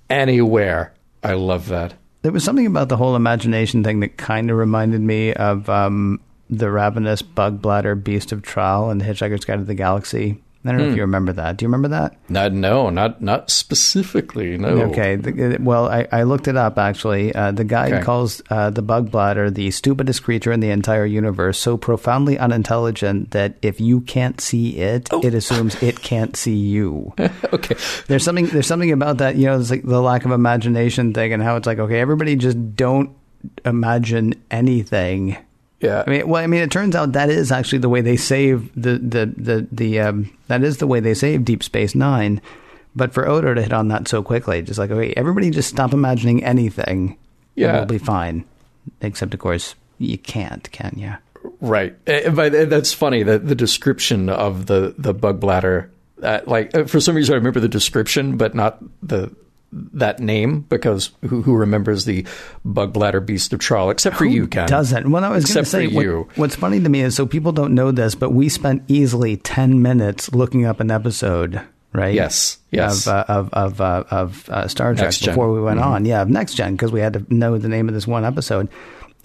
anywhere. 0.10 0.93
I 1.24 1.34
love 1.34 1.67
that. 1.69 1.95
There 2.21 2.32
was 2.32 2.43
something 2.43 2.65
about 2.65 2.89
the 2.89 2.98
whole 2.98 3.15
imagination 3.15 3.84
thing 3.84 4.00
that 4.00 4.17
kind 4.17 4.50
of 4.50 4.58
reminded 4.58 5.02
me 5.02 5.34
of 5.34 5.69
um, 5.69 6.19
the 6.50 6.71
ravenous 6.71 7.21
Bugblatter 7.21 8.02
beast 8.02 8.32
of 8.32 8.41
Traal 8.41 8.91
and 8.91 9.02
Hitchhiker's 9.02 9.45
Guide 9.45 9.58
to 9.58 9.63
the 9.63 9.76
Galaxy. 9.76 10.41
I 10.65 10.69
don't 10.71 10.78
know 10.80 10.86
Hmm. 10.86 10.91
if 10.91 10.95
you 10.97 11.04
remember 11.04 11.32
that. 11.34 11.58
Do 11.58 11.63
you 11.63 11.67
remember 11.67 11.89
that? 11.89 12.15
Not 12.28 12.51
no, 12.54 12.89
not 12.89 13.21
not 13.21 13.51
specifically. 13.51 14.58
No. 14.58 14.67
Okay. 14.89 15.15
The, 15.15 15.58
well, 15.62 15.88
I, 15.88 16.08
I 16.12 16.23
looked 16.23 16.47
it 16.47 16.58
up 16.58 16.78
actually. 16.80 17.34
Uh, 17.36 17.51
the 17.51 17.63
guide 17.63 17.93
Okay. 17.93 18.04
calls 18.04 18.41
uh, 18.49 18.71
the 18.71 18.82
Bugblatter 18.82 19.54
the 19.54 19.69
stupidest 19.71 20.23
creature 20.23 20.51
in 20.51 20.60
the 20.60 20.71
entire 20.71 21.06
universe, 21.06 21.60
so 21.60 21.78
profoundly 21.78 22.39
unintelligent 22.39 23.32
that 23.32 23.56
if 23.62 23.80
you 23.80 24.01
can't 24.01 24.41
see 24.41 24.78
it, 24.78 25.08
Oh. 25.12 25.21
it 25.23 25.34
assumes 25.36 25.82
it 25.84 26.01
can't 26.01 26.36
see 26.36 26.56
you. 26.56 27.13
Okay. 27.54 27.75
There's 28.08 28.23
something 28.23 28.47
there's 28.47 28.67
something 28.67 28.91
about 28.91 29.19
that, 29.19 29.36
you 29.36 29.45
know, 29.45 29.60
it's 29.60 29.69
like 29.69 29.84
the 29.84 30.01
lack 30.01 30.25
of 30.25 30.32
imagination 30.32 31.13
thing 31.13 31.32
and 31.32 31.41
how 31.43 31.56
it's 31.58 31.67
like, 31.67 31.80
okay, 31.80 31.99
everybody 32.01 32.36
just 32.36 32.75
don't 32.75 33.12
imagine 33.63 34.34
anything. 34.51 35.38
Yeah. 35.86 36.04
I 36.06 36.10
mean, 36.10 36.28
well, 36.28 36.43
I 36.43 36.48
mean, 36.48 36.62
it 36.62 36.71
turns 36.71 36.95
out 36.95 37.13
that 37.13 37.30
is 37.30 37.52
actually 37.52 37.80
the 37.80 37.89
way 37.89 38.02
they 38.02 38.17
save 38.17 38.74
the 38.76 38.98
the 38.98 39.26
the 39.38 39.67
the 39.71 40.00
um, 40.02 40.32
that 40.48 40.63
is 40.63 40.78
the 40.78 40.88
way 40.88 41.00
they 41.00 41.13
save 41.13 41.45
Deep 41.45 41.63
Space 41.63 41.95
Nine. 41.95 42.41
But 42.95 43.13
for 43.13 43.28
Odo 43.28 43.54
to 43.54 43.62
hit 43.62 43.74
on 43.74 43.89
that 43.89 44.08
so 44.08 44.24
quickly, 44.24 44.62
just 44.62 44.80
like, 44.80 44.89
okay, 44.91 45.13
everybody 45.17 45.50
just 45.52 45.69
stop 45.69 45.93
imagining 45.93 46.43
anything. 46.45 47.10
and 47.10 47.17
Yeah. 47.56 47.74
we'll 47.74 47.86
be 47.86 47.98
fine. 47.98 48.45
Except, 49.02 49.34
of 49.34 49.39
course, 49.39 49.76
you 49.98 50.17
can't, 50.17 50.71
can 50.71 50.93
you? 50.98 51.13
Right, 51.62 51.95
Eh, 52.08 52.30
but 52.30 52.69
that's 52.69 52.93
funny 52.93 53.21
that 53.24 53.48
the 53.48 53.56
description 53.56 54.30
of 54.30 54.65
the 54.67 54.95
the 54.98 55.13
Bugblatter, 55.13 55.89
uh, 56.24 56.39
like 56.48 56.71
for 56.88 57.00
some 57.00 57.15
reason 57.15 57.34
I 57.34 57.38
remember 57.38 57.60
the 57.60 57.67
description, 57.67 58.38
but 58.38 58.56
not 58.56 58.78
the 59.04 59.30
that 59.93 60.19
name 60.19 60.61
because 60.61 61.11
who, 61.27 61.41
who 61.41 61.55
remembers 61.55 62.05
the 62.05 62.25
Bugblatter 62.65 63.23
beast 63.25 63.51
of 63.53 63.59
Traal 63.59 63.91
except 63.91 64.15
for 64.15 64.25
you, 64.25 64.47
Ken? 64.47 64.67
Doesn't. 64.69 65.11
Well, 65.11 65.23
I 65.23 65.29
was 65.29 65.45
going 65.45 65.63
to 65.65 65.69
say, 65.69 65.88
what- 65.88 66.03
you. 66.03 66.29
what's 66.35 66.55
funny 66.55 66.79
to 66.79 66.89
me 66.89 67.01
is 67.01 67.15
so 67.15 67.25
people 67.25 67.51
don't 67.51 67.73
know 67.75 67.91
this, 67.91 68.15
but 68.15 68.31
we 68.31 68.47
spent 68.49 68.83
easily 68.88 69.38
10 69.38 69.81
minutes 69.81 70.31
looking 70.33 70.65
up 70.65 70.79
an 70.79 70.91
episode, 70.91 71.61
right? 71.93 72.13
Yes, 72.13 72.57
yes. 72.71 73.05
Of, 73.07 73.13
uh, 73.13 73.25
of, 73.27 73.49
of, 73.53 73.81
uh, 73.81 74.03
of 74.11 74.49
uh, 74.49 74.67
Star 74.67 74.95
Trek 74.95 75.13
before 75.19 75.51
we 75.51 75.61
went 75.61 75.79
Mm-hmm. 75.79 75.89
on. 75.89 76.05
Yeah, 76.05 76.21
of 76.21 76.29
Next 76.29 76.53
Gen, 76.55 76.75
because 76.75 76.91
we 76.91 77.01
had 77.01 77.13
to 77.13 77.25
know 77.33 77.57
the 77.57 77.67
name 77.69 77.88
of 77.89 77.93
this 77.93 78.07
one 78.07 78.23
episode. 78.23 78.69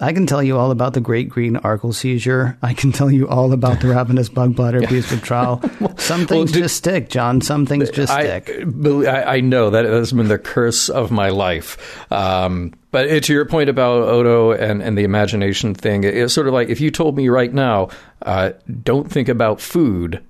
I 0.01 0.13
can 0.13 0.25
tell 0.25 0.41
you 0.41 0.57
all 0.57 0.71
about 0.71 0.93
the 0.93 0.99
Great 0.99 1.29
Green 1.29 1.57
Arkleseizure. 1.57 2.57
I 2.63 2.73
can 2.73 2.91
tell 2.91 3.11
you 3.11 3.27
all 3.27 3.53
about 3.53 3.81
the 3.81 3.89
ravenous 3.89 4.29
Bugblatter 4.29 4.89
beast 4.89 5.11
of 5.11 5.19
Traal. 5.19 5.99
Some 5.99 6.25
things 6.25 6.51
did- 6.51 6.63
just 6.63 6.77
stick, 6.77 7.07
John. 7.07 7.39
Some 7.39 7.67
things 7.67 7.91
just 7.91 8.11
I, 8.11 8.41
stick. 8.41 8.49
I, 9.07 9.35
I 9.35 9.39
know 9.41 9.69
that 9.69 9.85
has 9.85 10.11
been 10.11 10.27
the 10.27 10.39
curse 10.39 10.89
of 10.89 11.11
my 11.11 11.29
life. 11.29 12.11
Um, 12.11 12.73
but 12.89 13.23
to 13.23 13.33
your 13.33 13.45
point 13.45 13.69
about 13.69 14.01
Odo 14.01 14.51
and, 14.51 14.81
and 14.81 14.97
the 14.97 15.03
imagination 15.03 15.75
thing, 15.75 16.03
it's 16.03 16.33
sort 16.33 16.47
of 16.47 16.53
like 16.53 16.69
if 16.69 16.81
you 16.81 16.89
told 16.89 17.15
me 17.15 17.29
right 17.29 17.53
now, 17.53 17.89
uh, 18.23 18.53
don't 18.83 19.09
think 19.11 19.29
about 19.29 19.61
food. 19.61 20.23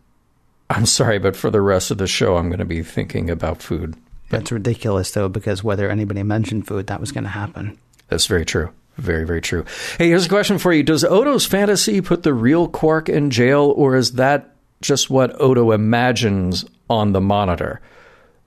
I'm 0.70 0.86
sorry, 0.86 1.18
but 1.18 1.36
for 1.38 1.50
the 1.50 1.62
rest 1.62 1.92
of 1.92 1.98
the 1.98 2.08
show, 2.08 2.36
I'm 2.36 2.50
going 2.50 2.60
to 2.60 2.66
be 2.66 2.84
thinking 2.84 3.30
about 3.30 3.62
food. 3.62 3.96
That's 4.30 4.52
ridiculous, 4.52 5.12
though, 5.12 5.30
because 5.30 5.64
whether 5.64 5.90
anybody 5.90 6.24
mentioned 6.24 6.68
food, 6.68 6.88
that 6.88 7.00
was 7.00 7.12
going 7.12 7.26
to 7.26 7.30
happen. 7.30 7.78
That's 8.10 8.26
very 8.26 8.46
true. 8.46 8.72
Very, 8.98 9.26
very 9.26 9.42
true. 9.42 9.66
Hey, 9.98 10.08
here's 10.10 10.26
a 10.26 10.30
question 10.30 10.58
for 10.58 10.72
you. 10.74 10.84
Does 10.84 11.04
Odo's 11.04 11.46
fantasy 11.46 12.02
put 12.02 12.24
the 12.24 12.34
real 12.34 12.68
Quark 12.68 13.10
in 13.10 13.30
jail, 13.32 13.74
or 13.76 13.96
is 13.96 14.14
that 14.14 14.56
just 14.82 15.10
what 15.10 15.40
Odo 15.42 15.72
imagines 15.72 16.66
on 16.90 17.14
the 17.14 17.22
monitor? 17.22 17.82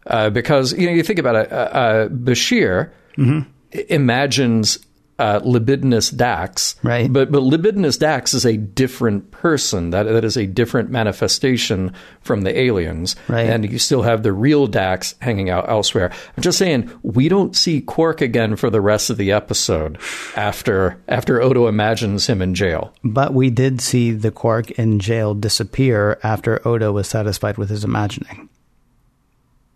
Uh, 0.07 0.31
because, 0.31 0.73
you 0.75 0.87
know, 0.87 0.93
you 0.93 1.03
think 1.03 1.19
about 1.19 1.35
it, 1.37 1.51
uh, 1.53 1.55
uh, 1.55 2.09
Bashir 2.09 2.91
i- 3.19 3.87
imagines 3.89 4.79
uh, 5.19 5.41
libidinous 5.45 6.11
Dax. 6.11 6.77
Right. 6.83 7.13
But, 7.13 7.31
but 7.31 7.43
libidinous 7.43 7.97
Dax 7.99 8.35
is 8.35 8.45
a 8.45 8.57
different 8.57 9.31
person. 9.31 9.91
That, 9.91 10.05
that 10.05 10.25
is 10.25 10.37
a 10.37 10.47
different 10.47 10.91
manifestation 10.91 11.93
from 12.21 12.43
the 12.43 12.59
aliens. 12.59 13.17
Right. 13.29 13.49
And 13.49 13.71
you 13.71 13.79
still 13.79 14.03
have 14.03 14.23
the 14.23 14.33
real 14.33 14.67
Dax 14.67 15.15
hanging 15.21 15.51
out 15.51 15.69
elsewhere. 15.69 16.11
I'm 16.37 16.43
just 16.43 16.59
saying 16.59 16.91
we 17.03 17.29
don't 17.29 17.57
see 17.57 17.81
Quark 17.81 18.21
again 18.21 18.57
for 18.57 18.71
the 18.71 18.81
rest 18.81 19.11
of 19.11 19.17
the 19.17 19.33
episode 19.33 19.99
after 20.37 21.01
after 21.09 21.41
Odo 21.41 21.69
imagines 21.69 22.27
him 22.27 22.43
in 22.43 22.55
jail. 22.55 22.93
But 23.03 23.35
we 23.35 23.51
did 23.51 23.81
see 23.81 24.13
the 24.13 24.31
Quark 24.31 24.73
in 24.73 24.99
jail 24.99 25.35
disappear 25.35 26.19
after 26.23 26.67
Odo 26.67 26.93
was 26.93 27.09
satisfied 27.09 27.59
with 27.59 27.71
his 27.71 27.85
imagining. 27.85 28.49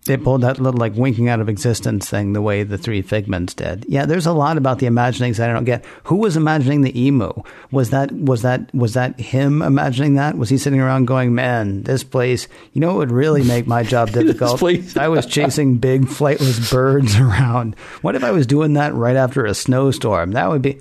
It 0.08 0.24
pulled 0.24 0.42
that 0.42 0.58
little 0.58 0.78
like 0.78 0.94
winking 0.94 1.28
out 1.28 1.40
of 1.40 1.48
existence 1.48 2.08
thing 2.08 2.32
the 2.32 2.42
way 2.42 2.62
the 2.62 2.78
three 2.78 3.02
figments 3.02 3.54
did. 3.54 3.84
Yeah, 3.88 4.06
there's 4.06 4.26
a 4.26 4.32
lot 4.32 4.56
about 4.56 4.78
the 4.78 4.86
imaginings 4.86 5.36
that 5.36 5.50
I 5.50 5.52
don't 5.52 5.64
get. 5.64 5.84
Who 6.04 6.16
was 6.16 6.36
imagining 6.36 6.82
the 6.82 6.98
emu? 7.00 7.32
Was 7.70 7.90
that 7.90 8.12
was 8.12 8.42
that 8.42 8.72
was 8.74 8.94
that 8.94 9.18
him 9.20 9.62
imagining 9.62 10.14
that? 10.14 10.36
Was 10.36 10.48
he 10.48 10.58
sitting 10.58 10.80
around 10.80 11.06
going, 11.06 11.34
"Man, 11.34 11.82
this 11.82 12.04
place, 12.04 12.48
you 12.72 12.80
know, 12.80 12.90
it 12.92 12.98
would 12.98 13.12
really 13.12 13.44
make 13.44 13.66
my 13.66 13.82
job 13.82 14.10
difficult." 14.12 14.58
place. 14.58 14.96
I 14.96 15.08
was 15.08 15.26
chasing 15.26 15.78
big 15.78 16.06
flightless 16.06 16.70
birds 16.70 17.16
around. 17.20 17.76
What 18.02 18.14
if 18.14 18.24
I 18.24 18.30
was 18.30 18.46
doing 18.46 18.74
that 18.74 18.94
right 18.94 19.16
after 19.16 19.44
a 19.44 19.54
snowstorm? 19.54 20.32
That 20.32 20.48
would 20.48 20.62
be. 20.62 20.80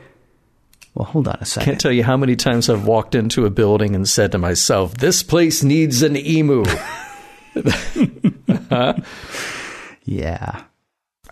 Well, 0.95 1.05
hold 1.05 1.27
on 1.27 1.37
a 1.39 1.45
second. 1.45 1.65
Can't 1.73 1.81
tell 1.81 1.91
you 1.91 2.03
how 2.03 2.17
many 2.17 2.35
times 2.35 2.69
I've 2.69 2.87
walked 2.87 3.13
into 3.13 3.45
a 3.45 3.51
building 3.51 3.93
and 3.93 4.09
said 4.09 4.31
to 4.31 4.37
myself, 4.37 4.95
"This 4.95 5.21
place 5.21 5.63
needs 5.63 6.01
an 6.01 6.17
emu." 6.17 6.65
Yeah. 10.07 10.63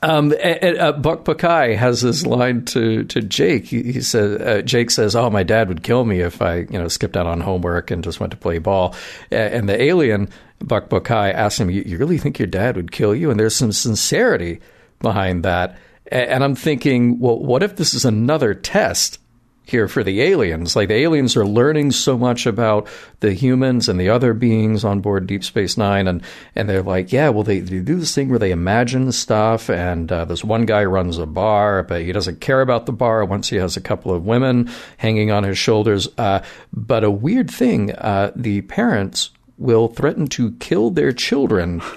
Um, 0.02 0.34
and, 0.44 0.78
uh, 0.78 0.92
Buck 0.92 1.24
Bokai 1.24 1.78
has 1.78 2.02
this 2.02 2.26
line 2.26 2.66
to 2.66 3.06
to 3.06 3.22
Jake. 3.22 3.66
He, 3.66 4.02
says, 4.02 4.42
uh, 4.42 4.62
"Jake 4.62 4.92
says, 4.92 5.16
oh, 5.16 5.30
my 5.30 5.44
dad 5.44 5.70
would 5.70 5.82
kill 5.82 6.04
me 6.04 6.20
if 6.20 6.42
I, 6.42 6.58
you 6.58 6.78
know, 6.78 6.90
skipped 6.90 7.16
out 7.16 7.26
on 7.26 7.40
homework 7.40 7.90
and 7.90 8.04
just 8.04 8.20
went 8.20 8.32
to 8.32 8.38
play 8.38 8.58
ball." 8.60 8.94
And 9.32 9.70
the 9.70 9.82
alien 9.82 10.30
Buck 10.60 10.90
Bokai 10.90 11.34
asks 11.34 11.60
him, 11.60 11.70
"You 11.70 11.98
really 11.98 12.18
think 12.18 12.38
your 12.38 12.48
dad 12.48 12.76
would 12.76 12.92
kill 12.92 13.16
you?" 13.16 13.32
And 13.32 13.40
there's 13.40 13.56
some 13.56 13.72
sincerity 13.72 14.60
behind 15.00 15.44
that. 15.44 15.78
And 16.12 16.44
I'm 16.44 16.56
thinking, 16.56 17.20
well, 17.20 17.40
what 17.40 17.64
if 17.64 17.78
this 17.78 17.94
is 17.96 18.06
another 18.06 18.54
test? 18.54 19.18
Here 19.66 19.88
for 19.88 20.04
the 20.04 20.22
aliens. 20.22 20.76
Like 20.76 20.88
the 20.90 20.96
aliens 20.96 21.36
are 21.36 21.46
learning 21.46 21.92
so 21.92 22.18
much 22.18 22.46
about 22.46 22.88
the 23.20 23.34
humans 23.34 23.90
and 23.90 24.00
the 24.00 24.10
other 24.10 24.34
beings 24.34 24.86
on 24.86 25.02
board 25.02 25.28
Deep 25.28 25.44
Space 25.44 25.78
Nine, 25.78 26.08
and 26.08 26.22
and 26.56 26.70
they're 26.70 26.84
like, 26.84 27.12
yeah, 27.12 27.30
well, 27.30 27.44
they, 27.44 27.60
they 27.60 27.80
do 27.80 27.96
this 27.98 28.14
thing 28.14 28.30
where 28.30 28.40
they 28.40 28.52
imagine 28.52 29.12
stuff, 29.12 29.70
and 29.70 30.12
uh, 30.12 30.26
this 30.26 30.44
one 30.44 30.66
guy 30.66 30.86
runs 30.86 31.18
a 31.18 31.26
bar, 31.26 31.84
but 31.84 32.02
he 32.02 32.12
doesn't 32.12 32.42
care 32.42 32.62
about 32.62 32.86
the 32.86 32.94
bar 32.94 33.26
once 33.26 33.50
he 33.50 33.58
has 33.58 33.76
a 33.76 33.82
couple 33.82 34.14
of 34.14 34.26
women 34.26 34.70
hanging 34.98 35.32
on 35.32 35.44
his 35.44 35.58
shoulders. 35.58 36.08
Uh, 36.18 36.42
but 36.72 37.04
a 37.04 37.12
weird 37.12 37.50
thing, 37.50 37.92
uh, 37.94 38.32
the 38.36 38.62
parents 38.62 39.32
will 39.58 39.88
threaten 39.88 40.28
to 40.28 40.52
kill 40.54 40.90
their 40.92 41.12
children. 41.12 41.82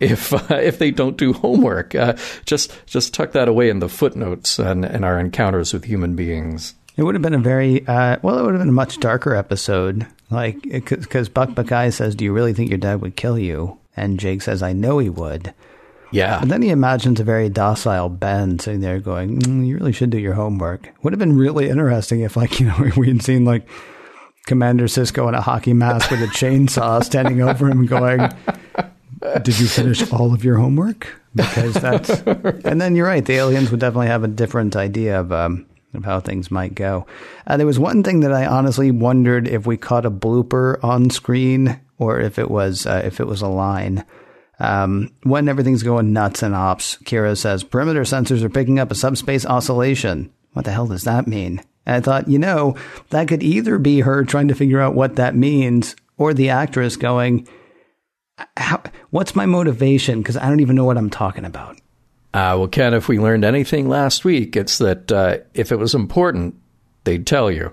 If 0.00 0.32
uh, 0.32 0.54
if 0.54 0.78
they 0.78 0.90
don't 0.90 1.18
do 1.18 1.34
homework, 1.34 1.94
uh, 1.94 2.14
just 2.46 2.72
just 2.86 3.12
tuck 3.12 3.32
that 3.32 3.48
away 3.48 3.68
in 3.68 3.80
the 3.80 3.88
footnotes 3.90 4.58
and, 4.58 4.82
and 4.82 5.04
our 5.04 5.20
encounters 5.20 5.74
with 5.74 5.84
human 5.84 6.16
beings. 6.16 6.74
It 7.00 7.04
would 7.04 7.14
have 7.14 7.22
been 7.22 7.32
a 7.32 7.38
very 7.38 7.86
uh, 7.86 8.18
well. 8.20 8.38
It 8.38 8.42
would 8.42 8.52
have 8.52 8.60
been 8.60 8.68
a 8.68 8.72
much 8.72 9.00
darker 9.00 9.34
episode, 9.34 10.06
like 10.28 10.60
because 10.60 11.30
Buck 11.30 11.48
Bokai 11.48 11.90
says, 11.94 12.14
"Do 12.14 12.26
you 12.26 12.32
really 12.34 12.52
think 12.52 12.68
your 12.68 12.76
dad 12.76 13.00
would 13.00 13.16
kill 13.16 13.38
you?" 13.38 13.78
And 13.96 14.20
Jake 14.20 14.42
says, 14.42 14.62
"I 14.62 14.74
know 14.74 14.98
he 14.98 15.08
would." 15.08 15.54
Yeah, 16.12 16.40
But 16.40 16.50
then 16.50 16.60
he 16.60 16.68
imagines 16.68 17.18
a 17.18 17.24
very 17.24 17.48
docile 17.48 18.10
Ben 18.10 18.58
sitting 18.58 18.80
there 18.80 19.00
going, 19.00 19.40
mm, 19.40 19.66
"You 19.66 19.78
really 19.78 19.92
should 19.92 20.10
do 20.10 20.18
your 20.18 20.34
homework." 20.34 20.90
Would 21.02 21.14
have 21.14 21.18
been 21.18 21.38
really 21.38 21.70
interesting 21.70 22.20
if, 22.20 22.36
like, 22.36 22.60
you 22.60 22.66
know, 22.66 22.90
we 22.98 23.08
had 23.08 23.22
seen 23.22 23.46
like 23.46 23.66
Commander 24.46 24.84
Sisko 24.84 25.26
in 25.26 25.34
a 25.34 25.40
hockey 25.40 25.72
mask 25.72 26.10
with 26.10 26.20
a 26.20 26.26
chainsaw 26.26 27.02
standing 27.10 27.40
over 27.40 27.70
him, 27.70 27.86
going, 27.86 28.28
"Did 29.42 29.58
you 29.58 29.68
finish 29.68 30.12
all 30.12 30.34
of 30.34 30.44
your 30.44 30.56
homework?" 30.56 31.18
Because 31.34 31.72
that's, 31.72 32.10
and 32.66 32.78
then 32.78 32.94
you're 32.94 33.06
right. 33.06 33.24
The 33.24 33.36
aliens 33.36 33.70
would 33.70 33.80
definitely 33.80 34.08
have 34.08 34.22
a 34.22 34.28
different 34.28 34.76
idea 34.76 35.18
of 35.18 35.32
um, 35.32 35.64
of 35.94 36.04
how 36.04 36.20
things 36.20 36.50
might 36.50 36.74
go. 36.74 37.06
Uh, 37.46 37.56
there 37.56 37.66
was 37.66 37.78
one 37.78 38.02
thing 38.02 38.20
that 38.20 38.32
I 38.32 38.46
honestly 38.46 38.90
wondered 38.90 39.48
if 39.48 39.66
we 39.66 39.76
caught 39.76 40.06
a 40.06 40.10
blooper 40.10 40.82
on 40.84 41.10
screen 41.10 41.80
or 41.98 42.20
if 42.20 42.38
it 42.38 42.50
was 42.50 42.86
uh, 42.86 43.02
if 43.04 43.20
it 43.20 43.26
was 43.26 43.42
a 43.42 43.48
line. 43.48 44.04
Um, 44.58 45.10
when 45.22 45.48
everything's 45.48 45.82
going 45.82 46.12
nuts 46.12 46.42
in 46.42 46.52
ops, 46.52 46.98
Kira 47.04 47.36
says 47.36 47.64
perimeter 47.64 48.02
sensors 48.02 48.42
are 48.42 48.50
picking 48.50 48.78
up 48.78 48.90
a 48.90 48.94
subspace 48.94 49.46
oscillation. 49.46 50.32
What 50.52 50.64
the 50.66 50.72
hell 50.72 50.86
does 50.86 51.04
that 51.04 51.26
mean? 51.26 51.62
And 51.86 51.96
I 51.96 52.00
thought, 52.00 52.28
you 52.28 52.38
know, 52.38 52.76
that 53.08 53.28
could 53.28 53.42
either 53.42 53.78
be 53.78 54.00
her 54.00 54.24
trying 54.24 54.48
to 54.48 54.54
figure 54.54 54.80
out 54.80 54.94
what 54.94 55.16
that 55.16 55.34
means, 55.34 55.96
or 56.18 56.34
the 56.34 56.50
actress 56.50 56.96
going, 56.96 57.48
"What's 59.10 59.34
my 59.34 59.46
motivation?" 59.46 60.18
Because 60.18 60.36
I 60.36 60.48
don't 60.48 60.60
even 60.60 60.76
know 60.76 60.84
what 60.84 60.98
I'm 60.98 61.10
talking 61.10 61.44
about. 61.44 61.78
Uh, 62.32 62.54
well, 62.58 62.68
Ken, 62.68 62.94
if 62.94 63.08
we 63.08 63.18
learned 63.18 63.44
anything 63.44 63.88
last 63.88 64.24
week, 64.24 64.56
it's 64.56 64.78
that 64.78 65.10
uh, 65.10 65.38
if 65.52 65.72
it 65.72 65.76
was 65.76 65.94
important, 65.94 66.54
they'd 67.04 67.26
tell 67.26 67.50
you. 67.50 67.72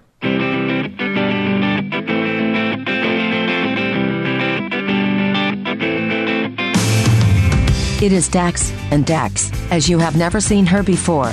It 7.99 8.13
is 8.13 8.29
Dax 8.29 8.71
and 8.91 9.05
Dax, 9.05 9.51
as 9.71 9.89
you 9.89 9.97
have 9.97 10.15
never 10.15 10.39
seen 10.39 10.65
her 10.67 10.83
before, 10.83 11.31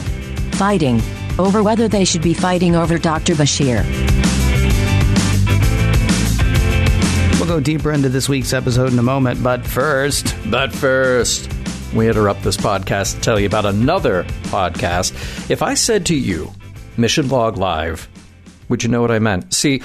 fighting 0.52 1.00
over 1.38 1.62
whether 1.62 1.88
they 1.88 2.04
should 2.04 2.22
be 2.22 2.32
fighting 2.34 2.74
over 2.74 2.98
Dr. 2.98 3.34
Bashir. 3.34 3.84
We'll 7.38 7.48
go 7.48 7.60
deeper 7.60 7.92
into 7.92 8.08
this 8.08 8.28
week's 8.28 8.54
episode 8.54 8.92
in 8.92 8.98
a 8.98 9.02
moment, 9.02 9.42
but 9.42 9.66
first, 9.66 10.34
But 10.50 10.72
first, 10.72 11.50
we 11.94 12.08
interrupt 12.08 12.42
this 12.42 12.56
podcast 12.56 13.14
to 13.14 13.20
tell 13.20 13.38
you 13.38 13.46
about 13.46 13.66
another 13.66 14.24
podcast. 14.44 15.12
If 15.50 15.62
I 15.62 15.74
said 15.74 16.06
to 16.06 16.14
you, 16.14 16.50
Mission 16.96 17.28
Log 17.28 17.56
Live, 17.56 18.08
would 18.68 18.82
you 18.82 18.88
know 18.88 19.00
what 19.00 19.10
I 19.10 19.18
meant? 19.18 19.54
See, 19.54 19.82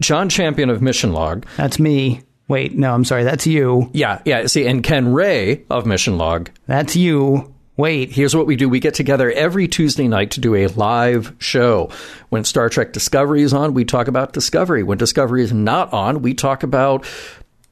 John 0.00 0.28
Champion 0.28 0.70
of 0.70 0.80
Mission 0.80 1.12
Log, 1.12 1.46
that's 1.56 1.78
me. 1.78 2.22
Wait, 2.48 2.76
no, 2.76 2.92
I'm 2.92 3.04
sorry, 3.04 3.24
that's 3.24 3.46
you. 3.46 3.90
yeah, 3.92 4.20
yeah, 4.24 4.46
see, 4.46 4.66
and 4.66 4.82
Ken 4.82 5.12
Ray 5.12 5.64
of 5.70 5.86
Mission 5.86 6.18
Log, 6.18 6.50
That's 6.66 6.96
you. 6.96 7.54
Wait, 7.76 8.10
Here's 8.10 8.36
what 8.36 8.46
we 8.46 8.56
do. 8.56 8.68
We 8.68 8.78
get 8.80 8.92
together 8.94 9.30
every 9.30 9.66
Tuesday 9.66 10.06
night 10.06 10.32
to 10.32 10.40
do 10.40 10.54
a 10.54 10.66
live 10.66 11.34
show. 11.38 11.90
When 12.28 12.44
Star 12.44 12.68
Trek 12.68 12.92
Discovery 12.92 13.42
is 13.42 13.54
on, 13.54 13.72
we 13.72 13.84
talk 13.86 14.06
about 14.06 14.32
Discovery. 14.34 14.82
When 14.82 14.98
Discovery 14.98 15.42
is 15.42 15.52
not 15.52 15.92
on, 15.92 16.20
we 16.22 16.34
talk 16.34 16.62
about 16.62 17.06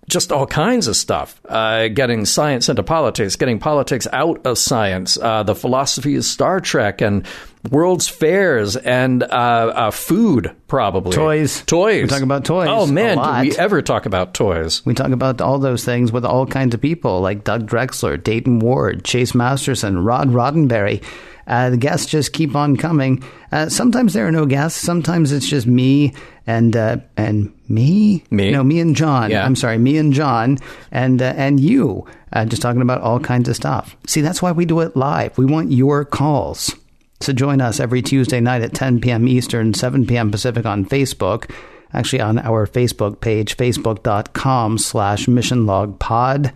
just 0.08 0.32
all 0.32 0.46
kinds 0.46 0.88
of 0.88 0.96
stuff. 0.96 1.40
Uh, 1.48 1.88
getting 1.88 2.24
science 2.24 2.68
into 2.68 2.82
politics, 2.82 3.36
getting 3.36 3.58
politics 3.58 4.06
out 4.12 4.44
of 4.46 4.58
science, 4.58 5.18
uh, 5.18 5.42
the 5.42 5.54
philosophy 5.54 6.16
of 6.16 6.24
Star 6.24 6.60
Trek, 6.60 7.00
and 7.00 7.26
World's 7.70 8.08
fairs 8.08 8.76
and 8.76 9.22
uh, 9.22 9.26
uh, 9.26 9.90
food, 9.90 10.54
probably 10.68 11.12
Toys. 11.12 11.62
Toys. 11.62 12.02
We 12.02 12.08
talk 12.08 12.22
about 12.22 12.44
toys 12.44 12.68
Oh 12.70 12.86
man, 12.86 13.16
do 13.18 13.48
we 13.50 13.56
ever 13.56 13.82
talk 13.82 14.06
about 14.06 14.32
toys? 14.34 14.84
We 14.86 14.94
talk 14.94 15.10
about 15.10 15.40
all 15.40 15.58
those 15.58 15.84
things 15.84 16.10
with 16.10 16.24
all 16.24 16.46
kinds 16.46 16.74
of 16.74 16.80
people 16.80 17.20
like 17.20 17.44
Doug 17.44 17.68
Drexler, 17.68 18.22
Dayton 18.22 18.60
Ward, 18.60 19.04
Chase 19.04 19.34
Masterson, 19.34 20.04
Rod 20.04 20.28
Roddenberry. 20.28 21.02
Uh, 21.48 21.70
the 21.70 21.76
guests 21.76 22.06
just 22.06 22.32
keep 22.34 22.54
on 22.54 22.76
coming. 22.76 23.24
Uh, 23.50 23.68
sometimes 23.68 24.12
there 24.12 24.26
are 24.26 24.32
no 24.32 24.44
guests. 24.44 24.78
Sometimes 24.78 25.32
it's 25.32 25.48
just 25.48 25.66
me 25.66 26.12
and 26.46 26.76
uh, 26.76 26.98
and 27.16 27.52
me. 27.68 28.22
Me? 28.30 28.50
No, 28.50 28.62
me 28.62 28.80
and 28.80 28.94
John. 28.94 29.30
Yeah. 29.30 29.44
I'm 29.44 29.56
sorry, 29.56 29.78
me 29.78 29.96
and 29.96 30.12
John 30.12 30.58
and 30.92 31.20
uh, 31.22 31.32
and 31.36 31.58
you. 31.58 32.06
Uh, 32.32 32.44
just 32.44 32.60
talking 32.60 32.82
about 32.82 33.00
all 33.00 33.18
kinds 33.18 33.48
of 33.48 33.56
stuff. 33.56 33.96
See, 34.06 34.20
that's 34.20 34.42
why 34.42 34.52
we 34.52 34.66
do 34.66 34.80
it 34.80 34.94
live. 34.94 35.38
We 35.38 35.46
want 35.46 35.72
your 35.72 36.04
calls. 36.04 36.74
So 37.20 37.32
join 37.32 37.60
us 37.60 37.80
every 37.80 38.02
Tuesday 38.02 38.38
night 38.38 38.62
at 38.62 38.74
10 38.74 39.00
p.m. 39.00 39.26
Eastern, 39.26 39.74
7 39.74 40.06
p.m. 40.06 40.30
Pacific 40.30 40.66
on 40.66 40.84
Facebook. 40.84 41.50
Actually, 41.94 42.20
on 42.20 42.38
our 42.38 42.66
Facebook 42.66 43.20
page, 43.20 43.56
facebook.com 43.56 44.76
slash 44.76 45.26
mission 45.26 45.64
log 45.64 45.98
pod. 45.98 46.52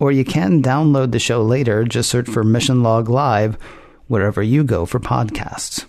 Or 0.00 0.10
you 0.10 0.24
can 0.24 0.62
download 0.62 1.12
the 1.12 1.18
show 1.18 1.42
later. 1.42 1.84
Just 1.84 2.10
search 2.10 2.28
for 2.28 2.42
Mission 2.42 2.82
Log 2.82 3.08
Live 3.08 3.58
wherever 4.12 4.42
you 4.42 4.62
go 4.62 4.84
for 4.84 5.00
podcasts. 5.00 5.86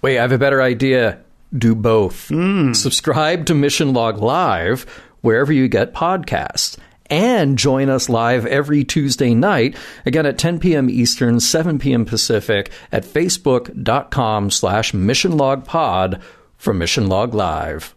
Wait, 0.00 0.18
I 0.18 0.22
have 0.22 0.32
a 0.32 0.38
better 0.38 0.62
idea. 0.62 1.20
Do 1.56 1.74
both. 1.74 2.32
Subscribe 2.74 3.44
to 3.46 3.54
Mission 3.54 3.92
Log 3.92 4.18
Live 4.18 4.86
wherever 5.20 5.52
you 5.52 5.68
get 5.68 5.92
podcasts. 5.92 6.78
And 7.10 7.58
join 7.58 7.88
us 7.88 8.08
live 8.08 8.44
every 8.46 8.84
Tuesday 8.84 9.34
night, 9.34 9.76
again 10.04 10.26
at 10.26 10.36
10 10.38 10.60
p.m. 10.60 10.90
Eastern, 10.90 11.40
7 11.40 11.78
p.m. 11.78 12.04
Pacific, 12.04 12.70
at 12.92 13.04
facebook.com 13.04 14.50
slash 14.50 14.92
missionlogpod 14.92 16.20
for 16.58 16.74
Mission 16.74 17.08
Log 17.08 17.32
Live. 17.34 17.94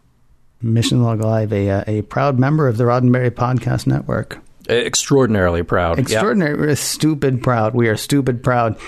Mission 0.62 1.04
Log 1.04 1.20
Live, 1.20 1.52
a, 1.52 1.70
uh, 1.70 1.84
a 1.88 2.02
proud 2.04 2.40
member 2.40 2.70
of 2.70 2.78
the 2.78 2.86
Roddenberry 2.86 3.32
Podcast 3.32 3.86
Network. 3.86 4.40
Extraordinarily 4.70 5.64
proud. 5.64 5.98
Yep. 5.98 6.08
Extraordinary. 6.08 6.76
Stupid 6.78 7.44
proud. 7.44 7.74
We 7.74 7.90
are 7.90 7.98
stupid 7.98 8.42
proud 8.44 8.80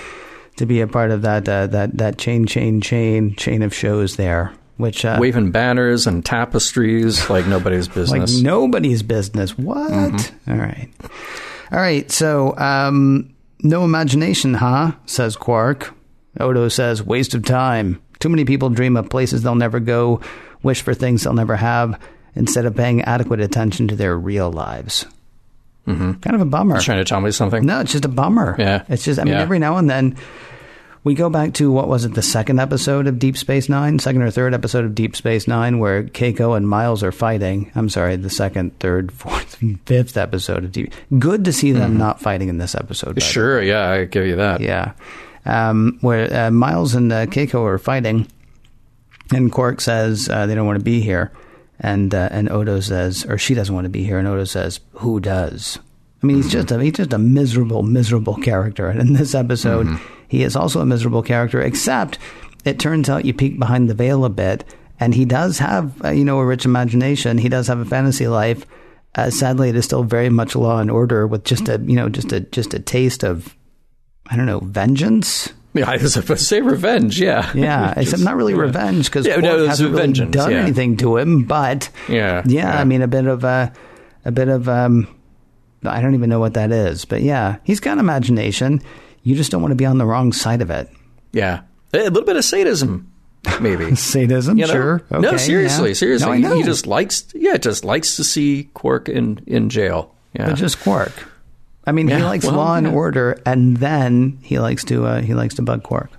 to 0.56 0.66
be 0.66 0.80
a 0.80 0.86
part 0.86 1.10
of 1.10 1.22
that 1.22 1.48
uh, 1.48 1.66
that 1.68 1.96
that 1.98 2.18
chain, 2.18 2.46
chain, 2.46 2.80
chain, 2.80 3.34
chain 3.36 3.62
of 3.62 3.74
shows 3.74 4.16
there. 4.16 4.52
Which 4.76 5.04
uh, 5.04 5.18
Waving 5.20 5.52
banners 5.52 6.06
and 6.06 6.24
tapestries 6.24 7.30
like 7.30 7.46
nobody's 7.46 7.86
business. 7.94 8.34
like 8.34 8.42
nobody's 8.44 9.02
business. 9.04 9.56
What? 9.56 10.32
All 10.48 10.56
right, 10.56 10.88
all 11.70 11.78
right. 11.78 12.10
So, 12.10 12.56
um, 12.58 13.32
no 13.62 13.84
imagination, 13.84 14.54
huh? 14.54 14.92
Says 15.06 15.36
Quark. 15.36 15.94
Odo 16.40 16.68
says, 16.68 17.00
waste 17.02 17.34
of 17.34 17.44
time. 17.44 18.02
Too 18.18 18.28
many 18.28 18.44
people 18.44 18.68
dream 18.70 18.96
of 18.96 19.08
places 19.08 19.42
they'll 19.42 19.54
never 19.54 19.78
go, 19.78 20.20
wish 20.64 20.82
for 20.82 20.92
things 20.94 21.22
they'll 21.22 21.32
never 21.32 21.54
have, 21.56 22.00
instead 22.34 22.66
of 22.66 22.74
paying 22.74 23.02
adequate 23.02 23.40
attention 23.40 23.86
to 23.88 23.94
their 23.96 24.18
real 24.18 24.50
lives. 24.50 25.06
Mm-hmm. 25.86 26.12
Kind 26.20 26.34
of 26.34 26.40
a 26.40 26.46
bummer. 26.46 26.76
You're 26.76 26.82
Trying 26.82 26.98
to 26.98 27.04
tell 27.04 27.20
me 27.20 27.30
something? 27.30 27.64
No, 27.64 27.80
it's 27.80 27.92
just 27.92 28.04
a 28.04 28.08
bummer. 28.08 28.56
Yeah. 28.58 28.84
It's 28.88 29.04
just, 29.04 29.20
I 29.20 29.24
mean, 29.24 29.34
Yeah. 29.34 29.40
every 29.42 29.58
now 29.58 29.76
and 29.76 29.88
then 29.90 30.16
we 31.02 31.14
go 31.14 31.28
back 31.28 31.52
to 31.54 31.70
what 31.70 31.86
was 31.88 32.06
it, 32.06 32.14
the 32.14 32.22
second 32.22 32.58
episode 32.58 33.06
of 33.06 33.18
Deep 33.18 33.36
Space 33.36 33.68
Nine, 33.68 33.98
second 33.98 34.22
or 34.22 34.30
third 34.30 34.54
episode 34.54 34.86
of 34.86 34.94
Deep 34.94 35.14
Space 35.14 35.46
Nine, 35.46 35.78
where 35.78 36.04
Keiko 36.04 36.56
and 36.56 36.66
Miles 36.66 37.02
are 37.02 37.12
fighting. 37.12 37.70
I'm 37.74 37.90
sorry, 37.90 38.16
the 38.16 38.30
second, 38.30 38.78
third, 38.80 39.12
fourth, 39.20 39.56
fifth 39.84 40.16
episode 40.16 40.64
of 40.64 40.72
Deep. 40.72 40.94
Good 41.18 41.44
to 41.44 41.52
see 41.52 41.72
them 41.72 41.98
not 41.98 42.20
fighting 42.20 42.48
in 42.48 42.56
this 42.56 42.74
episode. 42.74 43.16
Mm-hmm. 43.16 43.30
Sure, 43.30 43.62
yeah, 43.62 43.90
I 43.90 44.04
give 44.06 44.26
you 44.26 44.36
that. 44.36 44.60
yeah. 44.62 44.92
Um, 45.46 45.98
where 46.00 46.32
uh, 46.46 46.50
Miles 46.50 46.94
and 46.94 47.12
uh, 47.12 47.26
Keiko 47.26 47.62
are 47.66 47.76
fighting, 47.76 48.26
and 49.34 49.52
Quark 49.52 49.82
says 49.82 50.26
uh, 50.30 50.46
they 50.46 50.54
don't 50.54 50.66
want 50.66 50.78
to 50.78 50.84
be 50.84 51.02
here, 51.02 51.32
and 51.80 52.14
uh, 52.14 52.28
and 52.30 52.50
Odo 52.50 52.80
says, 52.80 53.24
or 53.28 53.38
she 53.38 53.54
doesn't 53.54 53.74
want 53.74 53.84
to 53.84 53.90
be 53.90 54.04
here, 54.04 54.18
and 54.18 54.28
Odo 54.28 54.44
says, 54.44 54.80
"Who 54.92 55.20
does?" 55.20 55.78
I 56.22 56.26
mean, 56.26 56.36
he's 56.36 56.50
just 56.50 56.70
a 56.70 56.82
he's 56.82 56.94
just 56.94 57.12
a 57.12 57.18
miserable, 57.18 57.82
miserable 57.82 58.36
character, 58.36 58.88
and 58.88 59.00
in 59.00 59.12
this 59.12 59.34
episode, 59.34 59.86
he 60.28 60.42
is 60.42 60.56
also 60.56 60.80
a 60.80 60.86
miserable 60.86 61.22
character. 61.22 61.60
Except, 61.60 62.18
it 62.64 62.78
turns 62.78 63.10
out 63.10 63.24
you 63.24 63.34
peek 63.34 63.58
behind 63.58 63.90
the 63.90 63.94
veil 63.94 64.24
a 64.24 64.30
bit, 64.30 64.64
and 64.98 65.14
he 65.14 65.24
does 65.24 65.58
have 65.58 66.02
uh, 66.04 66.10
you 66.10 66.24
know 66.24 66.38
a 66.38 66.46
rich 66.46 66.64
imagination. 66.64 67.38
He 67.38 67.48
does 67.48 67.66
have 67.66 67.78
a 67.78 67.84
fantasy 67.84 68.28
life. 68.28 68.64
Uh, 69.16 69.30
sadly, 69.30 69.68
it 69.68 69.76
is 69.76 69.84
still 69.84 70.02
very 70.02 70.30
much 70.30 70.56
law 70.56 70.78
and 70.78 70.90
order, 70.90 71.26
with 71.26 71.44
just 71.44 71.68
a 71.68 71.78
you 71.78 71.96
know 71.96 72.08
just 72.08 72.32
a 72.32 72.40
just 72.40 72.72
a 72.74 72.78
taste 72.78 73.22
of 73.22 73.54
I 74.26 74.36
don't 74.36 74.46
know, 74.46 74.60
vengeance. 74.60 75.52
Yeah, 75.74 75.90
I 75.90 75.96
was 75.96 76.12
supposed 76.14 76.40
to 76.40 76.44
say 76.46 76.60
revenge, 76.60 77.20
yeah. 77.20 77.50
Yeah, 77.54 77.92
except 77.96 78.22
not 78.22 78.36
really 78.36 78.52
yeah. 78.54 78.60
revenge 78.60 79.06
because 79.06 79.26
Yeah, 79.26 79.34
Quark 79.40 79.44
no, 79.44 79.66
hasn't 79.66 79.92
really 79.92 80.12
done 80.30 80.50
yeah. 80.52 80.58
anything 80.58 80.96
to 80.98 81.16
him. 81.16 81.44
But 81.44 81.90
Yeah, 82.08 82.42
yeah, 82.46 82.72
yeah. 82.74 82.80
I 82.80 82.84
mean, 82.84 83.02
a 83.02 83.08
bit 83.08 83.26
of 83.26 83.42
a, 83.44 83.72
a 84.24 84.30
bit 84.30 84.48
of 84.48 84.68
um, 84.68 85.08
I 85.84 86.00
don't 86.00 86.14
even 86.14 86.30
know 86.30 86.38
what 86.40 86.54
that 86.54 86.70
is, 86.72 87.04
but 87.04 87.22
yeah, 87.22 87.56
he's 87.64 87.80
got 87.80 87.98
imagination. 87.98 88.80
You 89.24 89.34
just 89.34 89.50
don't 89.50 89.62
want 89.62 89.72
to 89.72 89.76
be 89.76 89.84
on 89.86 89.98
the 89.98 90.06
wrong 90.06 90.32
side 90.32 90.62
of 90.62 90.70
it. 90.70 90.88
Yeah. 91.32 91.62
A 91.92 91.98
little 91.98 92.22
bit 92.22 92.36
of 92.36 92.44
sadism, 92.44 93.10
maybe. 93.60 93.94
Sadism, 93.96 94.56
You 94.58 94.66
know? 94.66 94.72
sure. 94.72 95.02
no, 95.10 95.36
seriously, 95.36 95.88
yeah. 95.90 95.94
seriously. 95.94 96.38
No, 96.38 96.50
He- 96.54 96.58
He 96.58 96.62
just 96.62 96.86
likes, 96.86 97.26
yeah, 97.34 97.56
just 97.56 97.84
likes 97.84 98.16
to 98.16 98.24
see 98.24 98.70
Quark 98.74 99.08
in 99.08 99.40
in 99.46 99.68
jail. 99.70 100.14
Yeah, 100.34 100.50
but 100.50 100.56
just 100.56 100.80
Quark. 100.80 101.12
I 101.86 101.92
mean, 101.92 102.08
he 102.08 102.22
likes 102.22 102.46
well, 102.46 102.56
law 102.56 102.76
and 102.76 102.86
yeah. 102.86 102.92
order, 102.92 103.40
and 103.44 103.76
then 103.76 104.38
he 104.42 104.58
likes 104.58 104.84
to 104.84 105.04
uh, 105.06 105.20
he 105.20 105.34
likes 105.34 105.54
to 105.56 105.62
bug 105.62 105.82
Quark. 105.82 106.10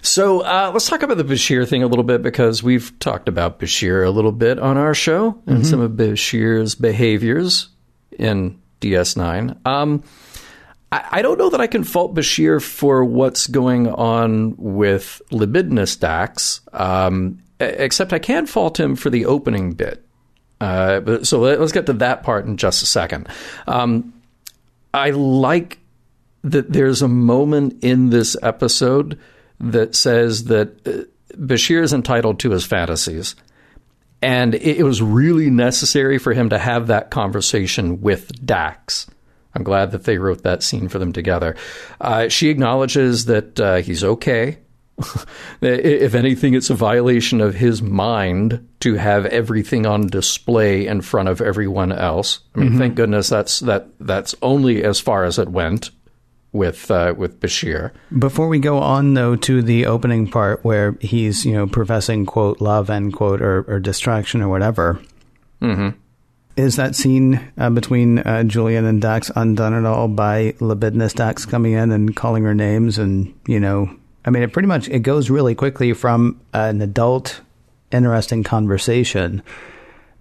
So 0.00 0.40
uh, 0.40 0.70
let's 0.72 0.88
talk 0.88 1.02
about 1.02 1.18
the 1.18 1.24
Bashir 1.24 1.68
thing 1.68 1.82
a 1.82 1.86
little 1.86 2.04
bit 2.04 2.22
because 2.22 2.62
we've 2.62 2.98
talked 2.98 3.28
about 3.28 3.60
Bashir 3.60 4.04
a 4.06 4.10
little 4.10 4.32
bit 4.32 4.58
on 4.58 4.76
our 4.76 4.94
show 4.94 5.40
and 5.46 5.58
Mm-hmm. 5.58 5.64
some 5.64 5.80
of 5.80 5.92
Bashir's 5.92 6.74
behaviors 6.74 7.68
in 8.18 8.58
DS9. 8.80 9.64
Um, 9.66 10.02
I, 10.90 11.04
I 11.12 11.22
don't 11.22 11.38
know 11.38 11.50
that 11.50 11.60
I 11.60 11.66
can 11.66 11.84
fault 11.84 12.14
Bashir 12.14 12.62
for 12.62 13.04
what's 13.04 13.46
going 13.46 13.88
on 13.88 14.56
with 14.56 15.20
libidinous 15.30 15.96
Dax, 15.96 16.60
um, 16.72 17.38
except 17.60 18.12
I 18.12 18.18
can 18.18 18.46
fault 18.46 18.80
him 18.80 18.96
for 18.96 19.10
the 19.10 19.26
opening 19.26 19.72
bit. 19.72 20.04
Uh, 20.60 21.00
but, 21.00 21.26
so 21.26 21.40
let, 21.40 21.60
let's 21.60 21.72
get 21.72 21.86
to 21.86 21.92
that 21.94 22.22
part 22.22 22.46
in 22.46 22.56
just 22.56 22.82
a 22.82 22.86
second. 22.86 23.28
Um, 23.66 24.12
I 24.94 25.10
like 25.10 25.78
that 26.42 26.72
there's 26.72 27.02
a 27.02 27.08
moment 27.08 27.82
in 27.84 28.10
this 28.10 28.36
episode 28.42 29.18
that 29.60 29.94
says 29.94 30.44
that 30.44 30.86
uh, 30.86 31.04
Bashir 31.36 31.82
is 31.82 31.92
entitled 31.92 32.40
to 32.40 32.50
his 32.50 32.64
fantasies. 32.64 33.36
And 34.20 34.54
it, 34.54 34.84
was 34.84 35.02
really 35.02 35.50
necessary 35.50 36.18
for 36.18 36.32
him 36.32 36.50
to 36.50 36.58
have 36.58 36.86
that 36.86 37.10
conversation 37.10 38.00
with 38.00 38.30
Dax. 38.46 39.08
I'm 39.52 39.64
glad 39.64 39.90
that 39.90 40.04
they 40.04 40.16
wrote 40.18 40.44
that 40.44 40.62
scene 40.62 40.88
for 40.88 41.00
them 41.00 41.12
together. 41.12 41.56
Uh, 42.00 42.28
she 42.28 42.48
acknowledges 42.48 43.24
that 43.24 43.58
uh, 43.58 43.76
he's 43.76 44.04
okay. 44.04 44.58
if 45.60 46.14
anything, 46.14 46.54
it's 46.54 46.70
a 46.70 46.74
violation 46.74 47.40
of 47.40 47.54
his 47.54 47.82
mind 47.82 48.66
to 48.80 48.94
have 48.94 49.26
everything 49.26 49.86
on 49.86 50.06
display 50.06 50.86
in 50.86 51.00
front 51.00 51.28
of 51.28 51.40
everyone 51.40 51.92
else. 51.92 52.40
I 52.54 52.60
mean, 52.60 52.78
thank 52.78 52.94
goodness 52.94 53.28
that's 53.28 53.60
that 53.60 53.88
that's 54.00 54.34
only 54.42 54.82
as 54.84 55.00
far 55.00 55.24
as 55.24 55.38
it 55.38 55.48
went 55.48 55.90
with 56.52 56.90
uh, 56.90 57.14
with 57.16 57.40
Bashir. 57.40 57.92
Before 58.18 58.48
we 58.48 58.58
go 58.58 58.78
on, 58.78 59.14
though, 59.14 59.36
to 59.36 59.62
the 59.62 59.86
opening 59.86 60.30
part 60.30 60.64
where 60.64 60.96
he's, 61.00 61.44
you 61.44 61.52
know, 61.52 61.66
professing, 61.66 62.26
quote, 62.26 62.60
love, 62.60 62.90
end 62.90 63.14
quote, 63.14 63.40
or, 63.40 63.64
or 63.68 63.80
distraction 63.80 64.42
or 64.42 64.48
whatever, 64.48 65.00
is 66.56 66.76
that 66.76 66.94
scene 66.94 67.40
uh, 67.56 67.70
between 67.70 68.18
uh, 68.18 68.44
Julian 68.44 68.84
and 68.84 69.00
Dax 69.00 69.30
undone 69.34 69.74
at 69.74 69.84
all 69.84 70.08
by 70.08 70.54
libidinous 70.60 71.14
Dax 71.14 71.46
coming 71.46 71.72
in 71.72 71.90
and 71.90 72.14
calling 72.14 72.44
her 72.44 72.54
names? 72.54 72.98
And, 72.98 73.34
you 73.46 73.58
know, 73.58 73.96
I 74.24 74.30
mean, 74.30 74.42
it 74.42 74.52
pretty 74.52 74.68
much, 74.68 74.88
it 74.88 75.00
goes 75.00 75.30
really 75.30 75.54
quickly 75.54 75.92
from 75.92 76.40
an 76.52 76.80
adult, 76.80 77.40
interesting 77.90 78.42
conversation 78.42 79.42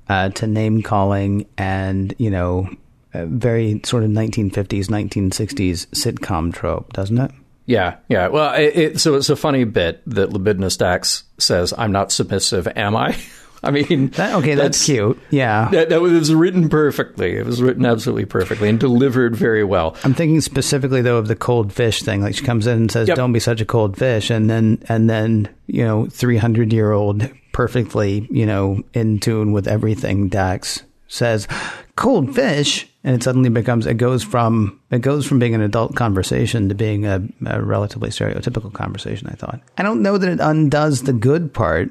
uh, 0.10 0.30
to 0.30 0.48
name 0.48 0.82
calling 0.82 1.48
and, 1.58 2.14
you 2.18 2.30
know, 2.30 2.70
very 3.14 3.82
sort 3.84 4.04
of 4.04 4.10
1950s, 4.10 4.88
1960s 4.88 5.88
sitcom 5.88 6.54
trope, 6.54 6.94
doesn't 6.94 7.18
it? 7.18 7.32
Yeah, 7.66 7.98
yeah. 8.10 8.28
Well, 8.28 8.54
it, 8.56 8.76
it, 8.76 9.00
so 9.00 9.16
it's 9.16 9.30
a 9.30 9.36
funny 9.36 9.64
bit 9.64 10.02
that 10.08 10.32
Libidinous 10.32 10.78
Dax 10.78 11.24
says, 11.38 11.74
"I'm 11.78 11.91
not 11.91 12.12
submissive, 12.12 12.68
am 12.76 12.95
I?" 12.95 13.16
I 13.64 13.72
mean, 13.72 14.09
That, 14.12 14.36
okay, 14.36 14.55
that's, 14.55 14.84
cute. 14.86 15.20
Yeah. 15.30 15.70
That, 15.72 15.89
that 15.89 16.01
was 16.01 16.34
written 16.34 16.68
perfectly. 16.68 17.38
It 17.38 17.45
was 17.45 17.62
written 17.62 17.86
absolutely 17.86 18.26
perfectly 18.26 18.70
and 18.70 18.80
delivered 18.80 19.36
very 19.36 19.64
well. 19.64 19.95
I'm 20.03 20.14
thinking 20.16 20.41
specifically 20.41 21.01
though 21.01 21.18
of 21.18 21.28
the 21.28 21.36
cold 21.36 21.72
fish 21.72 22.01
thing. 22.01 22.22
Like 22.22 22.36
she 22.36 22.43
comes 22.43 22.66
in 22.66 22.78
and 22.78 22.91
says, 22.91 23.07
Yep. 23.07 23.18
"Don't 23.18 23.34
be 23.34 23.39
such 23.39 23.62
a 23.62 23.66
cold 23.66 23.97
fish," 23.97 24.30
and 24.30 24.49
then 24.49 24.84
and 24.89 25.09
then 25.09 25.49
you 25.68 25.84
know, 25.86 26.07
300 26.07 26.74
year 26.74 26.91
old, 26.91 27.30
perfectly 27.53 28.28
you 28.32 28.45
know 28.45 28.82
in 28.93 29.20
tune 29.20 29.51
with 29.51 29.68
everything. 29.68 30.28
Dax 30.28 30.82
says, 31.07 31.47
"Cold 31.95 32.34
fish." 32.34 32.88
and 33.03 33.16
it 33.16 33.24
suddenly 33.24 33.49
becomes 33.49 33.88
it 33.88 33.95
goes 33.95 34.24
from 34.24 34.80
it 34.91 34.99
goes 35.01 35.26
from 35.26 35.39
being 35.39 35.55
an 35.55 35.62
adult 35.62 35.95
conversation 35.95 36.70
to 36.70 36.76
being 36.76 37.05
a, 37.05 37.22
a 37.45 37.62
relatively 37.62 38.09
stereotypical 38.09 38.72
conversation. 38.72 39.28
I 39.28 39.34
thought. 39.36 39.59
I 39.78 39.84
don't 39.84 40.01
know 40.01 40.18
that 40.18 40.30
it 40.30 40.39
undoes 40.39 41.03
the 41.03 41.14
good 41.14 41.53
part, 41.53 41.89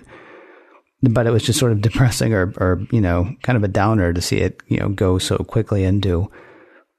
but 1.02 1.26
it 1.26 1.30
was 1.30 1.42
just 1.42 1.58
sort 1.58 1.72
of 1.72 1.80
depressing 1.80 2.34
or 2.34 2.52
or 2.56 2.82
you 2.90 3.00
know 3.00 3.34
kind 3.42 3.56
of 3.56 3.64
a 3.64 3.68
downer 3.68 4.12
to 4.12 4.20
see 4.20 4.38
it 4.38 4.62
you 4.68 4.78
know 4.78 4.88
go 4.88 5.18
so 5.18 5.38
quickly 5.38 5.84
into. 5.84 6.30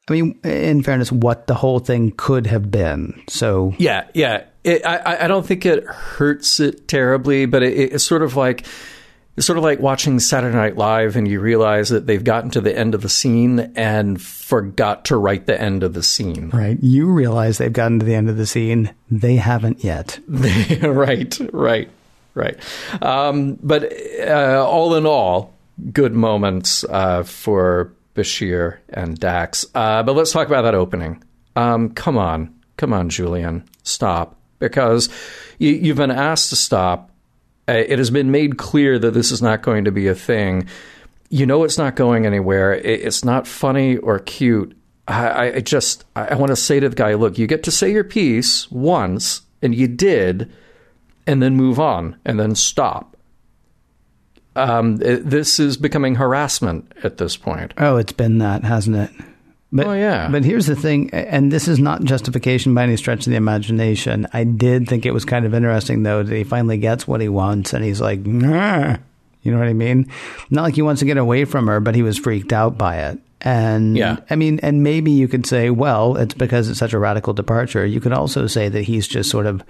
I 0.09 0.13
mean, 0.13 0.39
in 0.43 0.83
fairness, 0.83 1.11
what 1.11 1.47
the 1.47 1.53
whole 1.53 1.79
thing 1.79 2.11
could 2.17 2.47
have 2.47 2.71
been. 2.71 3.21
So 3.27 3.73
yeah, 3.77 4.07
yeah. 4.13 4.45
It, 4.63 4.85
I 4.85 5.25
I 5.25 5.27
don't 5.27 5.45
think 5.45 5.65
it 5.65 5.85
hurts 5.85 6.59
it 6.59 6.87
terribly, 6.87 7.45
but 7.45 7.63
it, 7.63 7.93
it's 7.93 8.03
sort 8.03 8.23
of 8.23 8.35
like 8.35 8.65
it's 9.37 9.47
sort 9.47 9.57
of 9.57 9.63
like 9.63 9.79
watching 9.79 10.19
Saturday 10.19 10.55
Night 10.55 10.75
Live 10.75 11.15
and 11.15 11.27
you 11.27 11.39
realize 11.39 11.89
that 11.89 12.05
they've 12.05 12.23
gotten 12.23 12.51
to 12.51 12.61
the 12.61 12.77
end 12.77 12.93
of 12.93 13.01
the 13.01 13.09
scene 13.09 13.71
and 13.75 14.21
forgot 14.21 15.05
to 15.05 15.15
write 15.15 15.45
the 15.45 15.59
end 15.59 15.83
of 15.83 15.93
the 15.93 16.03
scene. 16.03 16.49
Right. 16.49 16.77
You 16.81 17.09
realize 17.09 17.57
they've 17.57 17.71
gotten 17.71 17.99
to 17.99 18.05
the 18.05 18.15
end 18.15 18.29
of 18.29 18.35
the 18.35 18.45
scene. 18.45 18.93
They 19.09 19.37
haven't 19.37 19.83
yet. 19.83 20.19
right, 20.27 21.37
right, 21.53 21.89
right. 22.33 22.57
Um, 23.01 23.57
but 23.61 23.91
uh, 24.19 24.65
all 24.67 24.95
in 24.95 25.05
all, 25.05 25.53
good 25.91 26.13
moments 26.13 26.83
uh, 26.85 27.23
for 27.23 27.93
Bashir 28.15 28.77
and 28.89 29.17
Dax. 29.19 29.65
Uh, 29.73 30.03
but 30.03 30.15
let's 30.15 30.31
talk 30.31 30.47
about 30.47 30.63
that 30.63 30.75
opening. 30.75 31.23
Um, 31.55 31.89
come 31.91 32.17
on. 32.17 32.53
Come 32.77 32.93
on, 32.93 33.09
Julian. 33.09 33.67
Stop. 33.83 34.35
Because 34.59 35.09
you, 35.57 35.71
you've 35.71 35.97
been 35.97 36.11
asked 36.11 36.49
to 36.49 36.55
stop 36.55 37.11
uh, 37.71 37.73
it 37.73 37.99
has 37.99 38.09
been 38.09 38.31
made 38.31 38.57
clear 38.57 38.97
that 38.99 39.11
this 39.11 39.31
is 39.31 39.41
not 39.41 39.61
going 39.61 39.85
to 39.85 39.91
be 39.91 40.07
a 40.07 40.15
thing. 40.15 40.67
You 41.29 41.45
know, 41.45 41.63
it's 41.63 41.77
not 41.77 41.95
going 41.95 42.25
anywhere. 42.25 42.73
It's 42.73 43.23
not 43.23 43.47
funny 43.47 43.97
or 43.97 44.19
cute. 44.19 44.75
I, 45.07 45.53
I 45.53 45.59
just, 45.61 46.03
I 46.15 46.35
want 46.35 46.49
to 46.49 46.55
say 46.55 46.79
to 46.79 46.89
the 46.89 46.95
guy, 46.95 47.13
look, 47.13 47.37
you 47.37 47.47
get 47.47 47.63
to 47.63 47.71
say 47.71 47.91
your 47.91 48.03
piece 48.03 48.69
once, 48.71 49.41
and 49.61 49.73
you 49.73 49.87
did, 49.87 50.51
and 51.27 51.41
then 51.41 51.55
move 51.55 51.79
on, 51.79 52.17
and 52.25 52.39
then 52.39 52.55
stop. 52.55 53.15
Um, 54.55 55.01
it, 55.01 55.29
this 55.29 55.59
is 55.59 55.77
becoming 55.77 56.15
harassment 56.15 56.91
at 57.03 57.17
this 57.17 57.37
point. 57.37 57.73
Oh, 57.77 57.97
it's 57.97 58.11
been 58.11 58.39
that, 58.39 58.63
hasn't 58.63 58.97
it? 58.97 59.11
But, 59.71 59.87
oh, 59.87 59.93
yeah. 59.93 60.27
But 60.29 60.43
here's 60.43 60.65
the 60.65 60.75
thing, 60.75 61.09
and 61.13 61.49
this 61.49 61.69
is 61.69 61.79
not 61.79 62.03
justification 62.03 62.73
by 62.73 62.83
any 62.83 62.97
stretch 62.97 63.25
of 63.25 63.31
the 63.31 63.37
imagination. 63.37 64.27
I 64.33 64.43
did 64.43 64.89
think 64.89 65.05
it 65.05 65.13
was 65.13 65.23
kind 65.23 65.45
of 65.45 65.53
interesting, 65.53 66.03
though, 66.03 66.23
that 66.23 66.35
he 66.35 66.43
finally 66.43 66.77
gets 66.77 67.07
what 67.07 67.21
he 67.21 67.29
wants, 67.29 67.71
and 67.73 67.83
he's 67.85 68.01
like, 68.01 68.19
nah. 68.19 68.97
You 69.43 69.51
know 69.51 69.57
what 69.57 69.69
I 69.69 69.73
mean? 69.73 70.11
Not 70.49 70.63
like 70.63 70.75
he 70.75 70.81
wants 70.81 70.99
to 70.99 71.05
get 71.05 71.17
away 71.17 71.45
from 71.45 71.67
her, 71.67 71.79
but 71.79 71.95
he 71.95 72.03
was 72.03 72.17
freaked 72.17 72.53
out 72.53 72.77
by 72.77 72.97
it. 72.97 73.19
And 73.39 73.97
yeah. 73.97 74.17
I 74.29 74.35
mean, 74.35 74.59
and 74.61 74.83
maybe 74.83 75.09
you 75.09 75.27
could 75.27 75.47
say, 75.47 75.71
well, 75.71 76.15
it's 76.15 76.35
because 76.35 76.69
it's 76.69 76.77
such 76.77 76.93
a 76.93 76.99
radical 76.99 77.33
departure. 77.33 77.83
You 77.85 77.99
could 77.99 78.13
also 78.13 78.45
say 78.45 78.69
that 78.69 78.83
he's 78.83 79.07
just 79.07 79.31
sort 79.31 79.47
of 79.47 79.63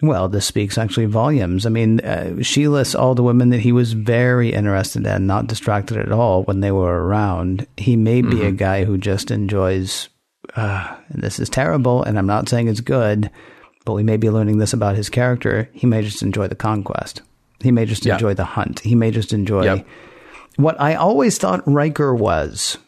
well, 0.00 0.28
this 0.28 0.46
speaks 0.46 0.78
actually 0.78 1.06
volumes. 1.06 1.66
I 1.66 1.70
mean, 1.70 2.00
uh, 2.00 2.42
she 2.42 2.68
lists 2.68 2.94
all 2.94 3.14
the 3.14 3.22
women 3.22 3.50
that 3.50 3.60
he 3.60 3.72
was 3.72 3.94
very 3.94 4.52
interested 4.52 5.04
in, 5.06 5.26
not 5.26 5.48
distracted 5.48 5.96
at 5.98 6.12
all 6.12 6.44
when 6.44 6.60
they 6.60 6.70
were 6.70 7.04
around. 7.04 7.66
He 7.76 7.96
may 7.96 8.22
be 8.22 8.36
mm-hmm. 8.36 8.46
a 8.46 8.52
guy 8.52 8.84
who 8.84 8.96
just 8.96 9.30
enjoys, 9.30 10.08
uh, 10.54 10.96
this 11.10 11.40
is 11.40 11.48
terrible, 11.48 12.04
and 12.04 12.16
I'm 12.16 12.26
not 12.26 12.48
saying 12.48 12.68
it's 12.68 12.80
good, 12.80 13.28
but 13.84 13.94
we 13.94 14.04
may 14.04 14.16
be 14.16 14.30
learning 14.30 14.58
this 14.58 14.72
about 14.72 14.94
his 14.94 15.08
character. 15.08 15.68
He 15.72 15.86
may 15.86 16.02
just 16.02 16.22
enjoy 16.22 16.46
the 16.46 16.54
conquest. 16.54 17.22
He 17.60 17.72
may 17.72 17.84
just 17.84 18.06
enjoy 18.06 18.34
the 18.34 18.44
hunt. 18.44 18.80
He 18.80 18.94
may 18.94 19.10
just 19.10 19.32
enjoy 19.32 19.64
yep. 19.64 19.86
what 20.56 20.80
I 20.80 20.94
always 20.94 21.38
thought 21.38 21.66
Riker 21.66 22.14
was, 22.14 22.78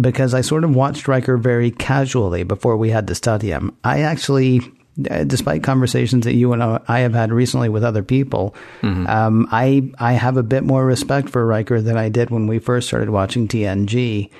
because 0.00 0.34
I 0.34 0.42
sort 0.42 0.62
of 0.62 0.72
watched 0.72 1.08
Riker 1.08 1.36
very 1.36 1.72
casually 1.72 2.44
before 2.44 2.76
we 2.76 2.90
had 2.90 3.08
to 3.08 3.16
study 3.16 3.48
him. 3.48 3.76
I 3.82 4.02
actually 4.02 4.60
despite 5.02 5.62
conversations 5.62 6.24
that 6.24 6.34
you 6.34 6.52
and 6.52 6.62
I 6.62 7.00
have 7.00 7.14
had 7.14 7.32
recently 7.32 7.68
with 7.68 7.84
other 7.84 8.02
people, 8.02 8.54
mm-hmm. 8.82 9.06
um, 9.06 9.48
I 9.50 9.90
I 9.98 10.12
have 10.12 10.36
a 10.36 10.42
bit 10.42 10.64
more 10.64 10.84
respect 10.84 11.28
for 11.28 11.46
Riker 11.46 11.80
than 11.80 11.96
I 11.96 12.08
did 12.08 12.30
when 12.30 12.46
we 12.46 12.58
first 12.58 12.88
started 12.88 13.10
watching 13.10 13.48
TNG. 13.48 14.30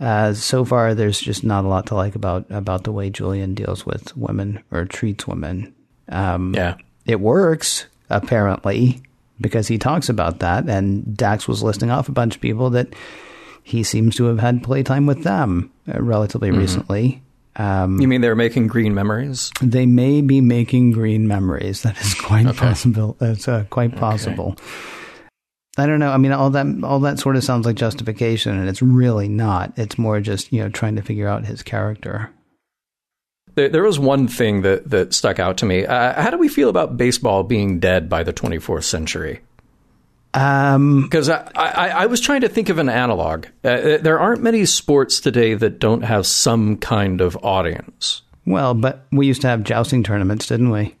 Uh, 0.00 0.32
so 0.32 0.64
far, 0.64 0.94
there's 0.94 1.20
just 1.20 1.42
not 1.42 1.64
a 1.64 1.68
lot 1.68 1.86
to 1.86 1.94
like 1.94 2.14
about 2.14 2.46
about 2.50 2.84
the 2.84 2.92
way 2.92 3.10
Julian 3.10 3.54
deals 3.54 3.84
with 3.84 4.16
women 4.16 4.62
or 4.70 4.84
treats 4.84 5.26
women. 5.26 5.74
Um, 6.08 6.54
yeah, 6.54 6.76
it 7.04 7.20
works 7.20 7.86
apparently 8.10 9.02
because 9.40 9.68
he 9.68 9.78
talks 9.78 10.08
about 10.08 10.38
that, 10.40 10.68
and 10.68 11.16
Dax 11.16 11.48
was 11.48 11.62
listing 11.62 11.90
off 11.90 12.08
a 12.08 12.12
bunch 12.12 12.36
of 12.36 12.40
people 12.40 12.70
that 12.70 12.94
he 13.62 13.82
seems 13.82 14.16
to 14.16 14.24
have 14.24 14.38
had 14.38 14.62
playtime 14.62 15.06
with 15.06 15.24
them 15.24 15.70
uh, 15.92 16.00
relatively 16.00 16.50
mm-hmm. 16.50 16.60
recently. 16.60 17.22
Um, 17.56 18.00
you 18.00 18.08
mean 18.08 18.20
they're 18.20 18.36
making 18.36 18.68
green 18.68 18.94
memories? 18.94 19.50
They 19.60 19.86
may 19.86 20.20
be 20.20 20.40
making 20.40 20.92
green 20.92 21.26
memories. 21.26 21.82
That 21.82 22.00
is 22.00 22.14
quite 22.14 22.46
okay. 22.46 22.56
possible. 22.56 23.16
That's 23.18 23.48
uh, 23.48 23.64
quite 23.70 23.96
possible. 23.96 24.52
Okay. 24.52 24.64
I 25.78 25.86
don't 25.86 26.00
know. 26.00 26.10
I 26.10 26.16
mean, 26.16 26.32
all 26.32 26.50
that 26.50 26.66
all 26.82 27.00
that 27.00 27.20
sort 27.20 27.36
of 27.36 27.44
sounds 27.44 27.64
like 27.64 27.76
justification, 27.76 28.58
and 28.58 28.68
it's 28.68 28.82
really 28.82 29.28
not. 29.28 29.72
It's 29.78 29.96
more 29.96 30.20
just 30.20 30.52
you 30.52 30.60
know 30.60 30.68
trying 30.68 30.96
to 30.96 31.02
figure 31.02 31.28
out 31.28 31.46
his 31.46 31.62
character. 31.62 32.30
There, 33.54 33.68
there 33.68 33.82
was 33.84 33.98
one 33.98 34.26
thing 34.26 34.62
that 34.62 34.90
that 34.90 35.14
stuck 35.14 35.38
out 35.38 35.56
to 35.58 35.66
me. 35.66 35.86
Uh, 35.86 36.20
how 36.20 36.30
do 36.30 36.38
we 36.38 36.48
feel 36.48 36.68
about 36.68 36.96
baseball 36.96 37.44
being 37.44 37.78
dead 37.78 38.08
by 38.08 38.24
the 38.24 38.32
24th 38.32 38.84
century? 38.84 39.40
Because 40.32 41.28
um, 41.28 41.48
I, 41.56 41.68
I, 41.68 41.88
I, 41.88 42.06
was 42.06 42.20
trying 42.20 42.42
to 42.42 42.48
think 42.48 42.68
of 42.68 42.78
an 42.78 42.88
analog. 42.90 43.46
Uh, 43.64 43.68
uh, 43.68 43.98
there 43.98 44.18
aren't 44.18 44.42
many 44.42 44.66
sports 44.66 45.20
today 45.20 45.54
that 45.54 45.78
don't 45.78 46.02
have 46.02 46.26
some 46.26 46.76
kind 46.76 47.22
of 47.22 47.36
audience. 47.42 48.22
Well, 48.44 48.74
but 48.74 49.06
we 49.10 49.26
used 49.26 49.40
to 49.42 49.48
have 49.48 49.64
jousting 49.64 50.02
tournaments, 50.02 50.46
didn't 50.46 50.70
we? 50.70 50.96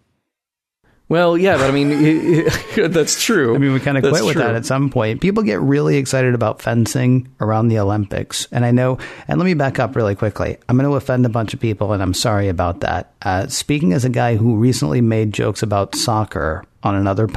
Well, 1.10 1.38
yeah, 1.38 1.56
but 1.56 1.68
I 1.68 1.70
mean, 1.70 2.46
that's 2.76 3.22
true. 3.22 3.54
I 3.54 3.58
mean, 3.58 3.72
we 3.72 3.80
kind 3.80 3.96
of 3.96 4.02
quit 4.02 4.24
with 4.24 4.34
true. 4.34 4.42
that 4.42 4.54
at 4.54 4.66
some 4.66 4.90
point. 4.90 5.22
People 5.22 5.42
get 5.42 5.60
really 5.60 5.96
excited 5.96 6.34
about 6.34 6.60
fencing 6.60 7.28
around 7.40 7.68
the 7.68 7.78
Olympics. 7.78 8.46
And 8.52 8.64
I 8.64 8.72
know, 8.72 8.98
and 9.26 9.38
let 9.38 9.46
me 9.46 9.54
back 9.54 9.78
up 9.78 9.96
really 9.96 10.14
quickly. 10.14 10.58
I'm 10.68 10.76
going 10.76 10.88
to 10.88 10.96
offend 10.96 11.24
a 11.24 11.30
bunch 11.30 11.54
of 11.54 11.60
people, 11.60 11.92
and 11.94 12.02
I'm 12.02 12.12
sorry 12.12 12.48
about 12.48 12.80
that. 12.80 13.12
Uh, 13.22 13.46
speaking 13.46 13.94
as 13.94 14.04
a 14.04 14.10
guy 14.10 14.36
who 14.36 14.56
recently 14.56 15.00
made 15.00 15.32
jokes 15.32 15.62
about 15.62 15.94
soccer 15.94 16.64
on 16.82 16.94
another 16.94 17.26
mm. 17.26 17.34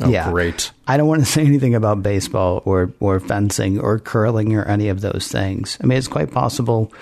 Oh, 0.00 0.08
yeah. 0.08 0.30
great. 0.30 0.72
I 0.86 0.96
don't 0.96 1.08
want 1.08 1.20
to 1.20 1.26
say 1.30 1.44
anything 1.44 1.74
about 1.74 2.02
baseball 2.02 2.62
or, 2.64 2.92
or 3.00 3.20
fencing 3.20 3.78
or 3.78 3.98
curling 3.98 4.54
or 4.54 4.64
any 4.64 4.88
of 4.88 5.00
those 5.00 5.28
things. 5.28 5.78
I 5.82 5.86
mean, 5.86 5.98
it's 5.98 6.08
quite 6.08 6.30
possible. 6.30 6.92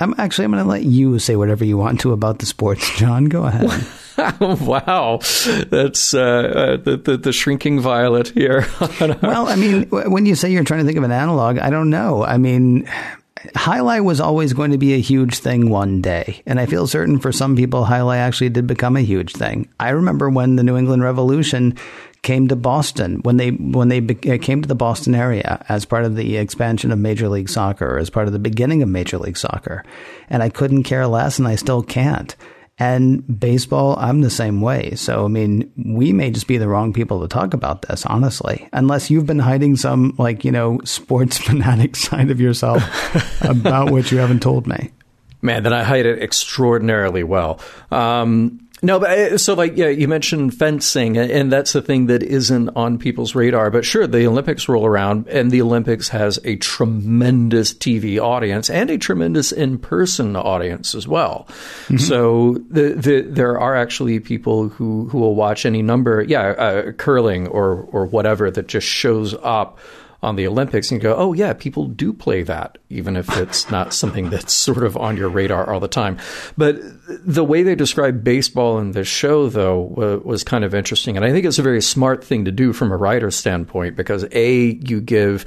I'm 0.00 0.14
actually, 0.16 0.46
I'm 0.46 0.52
going 0.52 0.64
to 0.64 0.68
let 0.68 0.84
you 0.84 1.18
say 1.18 1.36
whatever 1.36 1.64
you 1.64 1.76
want 1.76 2.00
to 2.00 2.12
about 2.12 2.38
the 2.38 2.46
sports, 2.46 2.90
John. 2.96 3.26
Go 3.26 3.44
ahead. 3.44 3.86
wow, 4.40 5.20
that's 5.68 6.14
uh, 6.14 6.20
uh, 6.20 6.76
the, 6.76 6.96
the, 6.96 7.16
the 7.16 7.32
shrinking 7.32 7.80
violet 7.80 8.28
here. 8.28 8.66
well, 9.22 9.48
I 9.48 9.56
mean, 9.56 9.84
when 9.90 10.26
you 10.26 10.34
say 10.34 10.50
you're 10.50 10.64
trying 10.64 10.80
to 10.80 10.86
think 10.86 10.98
of 10.98 11.04
an 11.04 11.12
analog, 11.12 11.58
I 11.58 11.70
don't 11.70 11.90
know. 11.90 12.24
I 12.24 12.36
mean, 12.38 12.88
Alai 13.54 14.04
was 14.04 14.20
always 14.20 14.52
going 14.52 14.70
to 14.70 14.78
be 14.78 14.94
a 14.94 15.00
huge 15.00 15.38
thing 15.38 15.70
one 15.70 16.02
day. 16.02 16.42
And 16.46 16.60
I 16.60 16.66
feel 16.66 16.86
certain 16.86 17.18
for 17.18 17.32
some 17.32 17.56
people, 17.56 17.84
Alai 17.84 18.16
actually 18.16 18.50
did 18.50 18.66
become 18.66 18.96
a 18.96 19.02
huge 19.02 19.32
thing. 19.32 19.68
I 19.78 19.90
remember 19.90 20.28
when 20.28 20.56
the 20.56 20.62
New 20.62 20.76
England 20.76 21.02
Revolution 21.02 21.76
came 22.22 22.48
to 22.48 22.56
Boston, 22.56 23.20
when 23.22 23.38
they, 23.38 23.50
when 23.50 23.88
they 23.88 24.00
be- 24.00 24.30
uh, 24.30 24.36
came 24.36 24.60
to 24.60 24.68
the 24.68 24.74
Boston 24.74 25.14
area 25.14 25.64
as 25.70 25.86
part 25.86 26.04
of 26.04 26.16
the 26.16 26.36
expansion 26.36 26.92
of 26.92 26.98
Major 26.98 27.28
League 27.28 27.48
Soccer, 27.48 27.98
as 27.98 28.10
part 28.10 28.26
of 28.26 28.34
the 28.34 28.38
beginning 28.38 28.82
of 28.82 28.90
Major 28.90 29.16
League 29.16 29.38
Soccer. 29.38 29.84
And 30.28 30.42
I 30.42 30.50
couldn't 30.50 30.82
care 30.82 31.06
less, 31.06 31.38
and 31.38 31.48
I 31.48 31.54
still 31.54 31.82
can't. 31.82 32.36
And 32.80 33.38
baseball, 33.38 33.94
I'm 33.98 34.22
the 34.22 34.30
same 34.30 34.62
way. 34.62 34.94
So, 34.94 35.26
I 35.26 35.28
mean, 35.28 35.70
we 35.76 36.14
may 36.14 36.30
just 36.30 36.46
be 36.46 36.56
the 36.56 36.66
wrong 36.66 36.94
people 36.94 37.20
to 37.20 37.28
talk 37.28 37.52
about 37.52 37.82
this, 37.82 38.06
honestly, 38.06 38.66
unless 38.72 39.10
you've 39.10 39.26
been 39.26 39.38
hiding 39.38 39.76
some, 39.76 40.14
like, 40.16 40.46
you 40.46 40.50
know, 40.50 40.80
sports 40.84 41.36
fanatic 41.46 41.94
side 41.94 42.30
of 42.30 42.40
yourself 42.40 42.82
about 43.44 43.90
which 43.92 44.10
you 44.10 44.16
haven't 44.18 44.40
told 44.40 44.66
me. 44.66 44.90
Man, 45.42 45.62
then 45.62 45.74
I 45.74 45.82
hide 45.82 46.06
it 46.06 46.22
extraordinarily 46.22 47.22
well. 47.22 47.60
Um, 47.90 48.66
no, 48.82 48.98
but 48.98 49.10
uh, 49.10 49.38
so 49.38 49.54
like 49.54 49.76
yeah, 49.76 49.88
you 49.88 50.08
mentioned 50.08 50.54
fencing, 50.54 51.16
and 51.18 51.52
that's 51.52 51.72
the 51.72 51.82
thing 51.82 52.06
that 52.06 52.22
isn't 52.22 52.70
on 52.70 52.98
people's 52.98 53.34
radar. 53.34 53.70
But 53.70 53.84
sure, 53.84 54.06
the 54.06 54.26
Olympics 54.26 54.68
roll 54.68 54.86
around, 54.86 55.28
and 55.28 55.50
the 55.50 55.60
Olympics 55.60 56.08
has 56.08 56.38
a 56.44 56.56
tremendous 56.56 57.74
TV 57.74 58.18
audience 58.18 58.70
and 58.70 58.90
a 58.90 58.96
tremendous 58.96 59.52
in-person 59.52 60.34
audience 60.34 60.94
as 60.94 61.06
well. 61.06 61.46
Mm-hmm. 61.48 61.98
So 61.98 62.54
the, 62.70 62.94
the, 62.94 63.20
there 63.22 63.58
are 63.58 63.76
actually 63.76 64.18
people 64.20 64.68
who 64.68 65.08
who 65.08 65.18
will 65.18 65.34
watch 65.34 65.66
any 65.66 65.82
number, 65.82 66.22
yeah, 66.22 66.48
uh, 66.48 66.92
curling 66.92 67.48
or 67.48 67.82
or 67.92 68.06
whatever 68.06 68.50
that 68.50 68.66
just 68.66 68.86
shows 68.86 69.34
up 69.42 69.78
on 70.22 70.36
the 70.36 70.46
Olympics 70.46 70.90
and 70.90 71.00
you 71.00 71.08
go, 71.08 71.16
oh, 71.16 71.32
yeah, 71.32 71.52
people 71.52 71.86
do 71.86 72.12
play 72.12 72.42
that, 72.42 72.78
even 72.88 73.16
if 73.16 73.34
it's 73.36 73.70
not 73.70 73.94
something 73.94 74.30
that's 74.30 74.52
sort 74.52 74.84
of 74.84 74.96
on 74.96 75.16
your 75.16 75.28
radar 75.28 75.72
all 75.72 75.80
the 75.80 75.88
time. 75.88 76.18
But 76.56 76.78
the 77.08 77.44
way 77.44 77.62
they 77.62 77.74
describe 77.74 78.22
baseball 78.22 78.78
in 78.78 78.92
this 78.92 79.08
show, 79.08 79.48
though, 79.48 80.20
was 80.24 80.44
kind 80.44 80.64
of 80.64 80.74
interesting. 80.74 81.16
And 81.16 81.24
I 81.24 81.30
think 81.30 81.46
it's 81.46 81.58
a 81.58 81.62
very 81.62 81.82
smart 81.82 82.22
thing 82.22 82.44
to 82.44 82.52
do 82.52 82.72
from 82.72 82.92
a 82.92 82.96
writer's 82.96 83.36
standpoint 83.36 83.96
because, 83.96 84.26
A, 84.32 84.60
you 84.60 85.00
give 85.00 85.46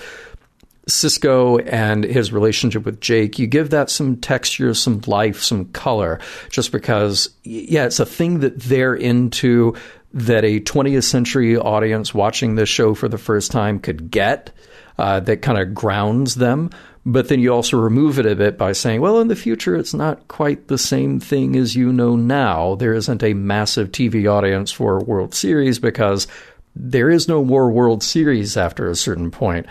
Sisko 0.88 1.66
and 1.72 2.04
his 2.04 2.34
relationship 2.34 2.84
with 2.84 3.00
Jake, 3.00 3.40
you 3.40 3.48
give 3.48 3.70
that 3.70 3.90
some 3.90 4.18
texture, 4.18 4.74
some 4.74 5.02
life, 5.08 5.42
some 5.42 5.66
color, 5.66 6.20
just 6.50 6.72
because, 6.72 7.30
yeah, 7.44 7.86
it's 7.86 8.00
a 8.00 8.06
thing 8.06 8.40
that 8.40 8.60
they're 8.60 8.96
into 8.96 9.76
that 10.14 10.46
a 10.46 10.60
20th 10.60 11.04
century 11.04 11.58
audience 11.58 12.14
watching 12.14 12.56
this 12.56 12.70
show 12.70 12.94
for 12.94 13.08
the 13.08 13.18
first 13.18 13.52
time 13.52 13.80
could 13.80 14.12
get, 14.12 14.52
uh, 14.98 15.20
that 15.22 15.42
kind 15.42 15.58
of 15.58 15.74
grounds 15.74 16.36
them. 16.36 16.70
But 17.06 17.28
then 17.28 17.40
you 17.40 17.54
also 17.54 17.78
remove 17.78 18.18
it 18.18 18.26
a 18.26 18.36
bit 18.36 18.58
by 18.58 18.72
saying, 18.72 19.02
well, 19.02 19.20
in 19.20 19.28
the 19.28 19.36
future, 19.36 19.76
it's 19.76 19.94
not 19.94 20.28
quite 20.30 20.68
the 20.68 20.78
same 20.78 21.20
thing 21.20 21.56
as 21.56 21.76
you 21.76 21.92
know 21.92 22.16
now. 22.16 22.76
There 22.76 22.94
isn't 22.94 23.24
a 23.24 23.34
massive 23.34 23.92
TV 23.92 24.32
audience 24.32 24.72
for 24.72 25.04
World 25.04 25.34
Series 25.34 25.80
because 25.80 26.28
there 26.76 27.10
is 27.10 27.28
no 27.28 27.44
more 27.44 27.70
World 27.70 28.04
Series 28.04 28.56
after 28.56 28.90
a 28.90 28.96
certain 28.96 29.32
point. 29.32 29.66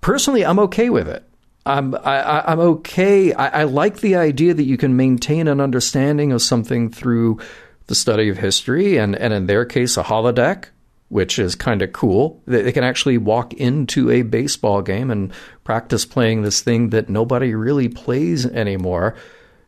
Personally, 0.00 0.44
I'm 0.44 0.58
okay 0.60 0.88
with 0.88 1.08
it. 1.08 1.24
I'm 1.64 1.94
I, 1.94 2.52
am 2.52 2.58
okay. 2.60 3.32
I, 3.34 3.60
I 3.60 3.64
like 3.64 4.00
the 4.00 4.16
idea 4.16 4.52
that 4.54 4.64
you 4.64 4.76
can 4.76 4.96
maintain 4.96 5.46
an 5.46 5.60
understanding 5.60 6.32
of 6.32 6.42
something 6.42 6.90
through 6.90 7.38
the 7.86 7.94
study 7.94 8.28
of 8.28 8.38
history, 8.38 8.96
and 8.96 9.14
and 9.16 9.32
in 9.32 9.46
their 9.46 9.64
case, 9.64 9.96
a 9.96 10.02
holodeck, 10.02 10.66
which 11.08 11.38
is 11.38 11.54
kind 11.54 11.82
of 11.82 11.92
cool. 11.92 12.42
They, 12.46 12.62
they 12.62 12.72
can 12.72 12.84
actually 12.84 13.18
walk 13.18 13.52
into 13.54 14.10
a 14.10 14.22
baseball 14.22 14.82
game 14.82 15.10
and 15.10 15.32
practice 15.64 16.04
playing 16.04 16.42
this 16.42 16.60
thing 16.60 16.90
that 16.90 17.08
nobody 17.08 17.54
really 17.54 17.88
plays 17.88 18.46
anymore, 18.46 19.16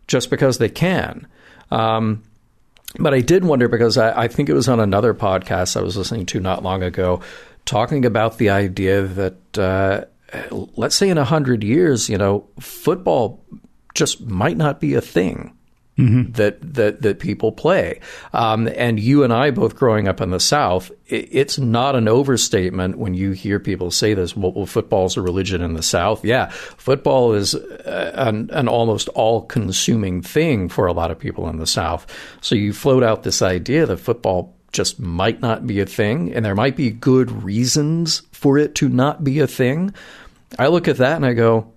just 0.07 0.31
because 0.31 0.59
they 0.59 0.69
can. 0.69 1.27
Um, 1.71 2.23
but 2.99 3.15
I 3.15 3.21
did 3.21 3.45
wonder 3.45 3.69
because 3.69 3.99
I, 3.99 4.25
I 4.25 4.29
think 4.29 4.49
it 4.49 4.55
was 4.55 4.69
on 4.69 4.79
another 4.79 5.15
podcast 5.15 5.77
I 5.77 5.83
was 5.83 5.97
listening 5.97 6.27
to 6.27 6.41
not 6.41 6.63
long 6.63 6.83
ago, 6.83 7.21
talking 7.65 8.05
about 8.05 8.39
the 8.39 8.51
idea 8.51 9.03
that. 9.03 9.59
Uh, 9.59 10.05
let's 10.51 10.97
say 10.97 11.09
in 11.09 11.19
a 11.19 11.25
hundred 11.25 11.63
years, 11.63 12.09
you 12.09 12.19
know, 12.19 12.45
football 12.59 13.45
just 13.95 14.21
might 14.23 14.57
not 14.57 14.81
be 14.81 14.95
a 14.95 15.01
thing. 15.01 15.57
Mm-hmm. 15.97 16.33
That, 16.33 16.75
that 16.75 17.03
that 17.03 17.21
people 17.21 17.53
play, 17.53 18.01
um, 18.33 18.69
and 18.75 18.99
you 18.99 19.23
and 19.23 19.33
I 19.33 19.53
both 19.53 19.77
growing 19.77 20.09
up 20.09 20.21
in 20.21 20.31
the 20.31 20.41
South, 20.41 20.91
it, 21.07 21.29
it's 21.31 21.57
not 21.57 21.95
an 21.95 22.09
overstatement 22.09 22.99
when 22.99 23.15
you 23.15 23.31
hear 23.31 23.61
people 23.61 23.93
say 23.93 24.13
this. 24.13 24.37
Well, 24.37 24.51
well 24.51 24.67
football's 24.67 25.17
a 25.17 25.23
religion 25.23 25.63
in 25.63 25.75
the 25.75 25.85
South. 25.85 26.25
Yeah, 26.25 26.49
football 26.49 27.35
is 27.35 27.55
an, 27.55 28.51
an 28.53 28.67
almost 28.67 29.09
all-consuming 29.11 30.23
thing 30.23 30.69
for 30.69 30.89
a 30.89 30.93
lot 30.93 31.13
of 31.13 31.19
people 31.21 31.49
in 31.49 31.59
the 31.59 31.67
South. 31.67 32.09
So 32.41 32.57
you 32.57 32.73
float 32.73 33.05
out 33.05 33.23
this 33.23 33.41
idea 33.41 33.87
that 33.87 33.99
football 33.99 34.53
just 34.73 34.99
might 34.99 35.41
not 35.41 35.65
be 35.65 35.79
a 35.79 35.87
thing, 35.87 36.35
and 36.35 36.45
there 36.45 36.57
might 36.57 36.75
be 36.75 36.91
good 36.91 37.31
reasons 37.45 38.23
for 38.33 38.59
it 38.59 38.75
to 38.75 38.89
not 38.89 39.23
be 39.23 39.39
a 39.39 39.47
thing. 39.47 39.95
I 40.59 40.67
look 40.67 40.89
at 40.89 40.97
that 40.97 41.15
and 41.15 41.25
I 41.25 41.35
go, 41.35 41.73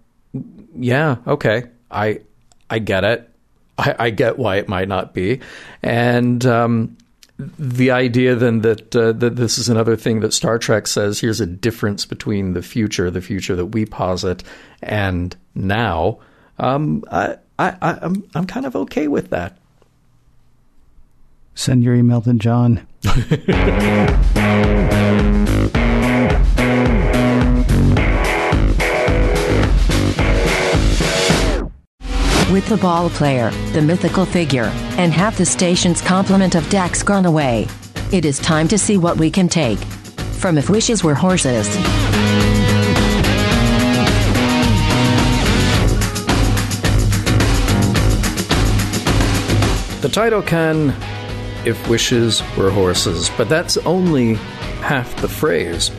yeah, 0.75 1.17
okay, 1.27 1.65
I 1.91 2.21
I 2.67 2.79
get 2.79 3.03
it. 3.03 3.29
I, 3.77 3.95
I 3.99 4.09
get 4.09 4.37
why 4.37 4.57
it 4.57 4.67
might 4.67 4.87
not 4.87 5.13
be, 5.13 5.39
and 5.83 6.45
um, 6.45 6.97
the 7.37 7.91
idea 7.91 8.35
then 8.35 8.61
that 8.61 8.95
uh, 8.95 9.11
that 9.13 9.35
this 9.35 9.57
is 9.57 9.69
another 9.69 9.95
thing 9.95 10.21
that 10.21 10.33
Star 10.33 10.57
Trek 10.57 10.87
says. 10.87 11.19
Here's 11.19 11.39
a 11.39 11.45
difference 11.45 12.05
between 12.05 12.53
the 12.53 12.63
future, 12.63 13.11
the 13.11 13.21
future 13.21 13.55
that 13.55 13.67
we 13.67 13.85
posit, 13.85 14.43
and 14.81 15.35
now. 15.53 16.19
Um, 16.59 17.03
I, 17.11 17.37
I, 17.59 17.75
I'm 17.81 18.27
I'm 18.33 18.47
kind 18.47 18.65
of 18.65 18.75
okay 18.75 19.07
with 19.07 19.29
that. 19.29 19.57
Send 21.53 21.83
your 21.83 21.95
email 21.95 22.21
to 22.21 22.33
John. 22.33 22.87
With 32.51 32.69
the 32.69 32.77
ball 32.77 33.09
player, 33.09 33.51
the 33.73 33.81
mythical 33.81 34.25
figure, 34.25 34.71
and 34.97 35.11
half 35.11 35.37
the 35.37 35.45
station's 35.45 36.01
complement 36.01 36.55
of 36.55 36.67
Dax 36.69 37.03
gone 37.03 37.25
away, 37.25 37.67
it 38.13 38.23
is 38.23 38.39
time 38.39 38.69
to 38.69 38.77
see 38.77 38.97
what 38.97 39.17
we 39.17 39.29
can 39.29 39.49
take. 39.49 39.77
From 40.39 40.57
If 40.57 40.69
Wishes 40.69 41.03
Were 41.03 41.13
Horses. 41.13 41.67
The 50.01 50.09
title 50.09 50.41
can 50.41 50.95
If 51.65 51.89
Wishes 51.89 52.41
Were 52.55 52.71
Horses, 52.71 53.29
but 53.35 53.49
that's 53.49 53.75
only 53.79 54.35
half 54.79 55.13
the 55.19 55.27
phrase. 55.27 55.91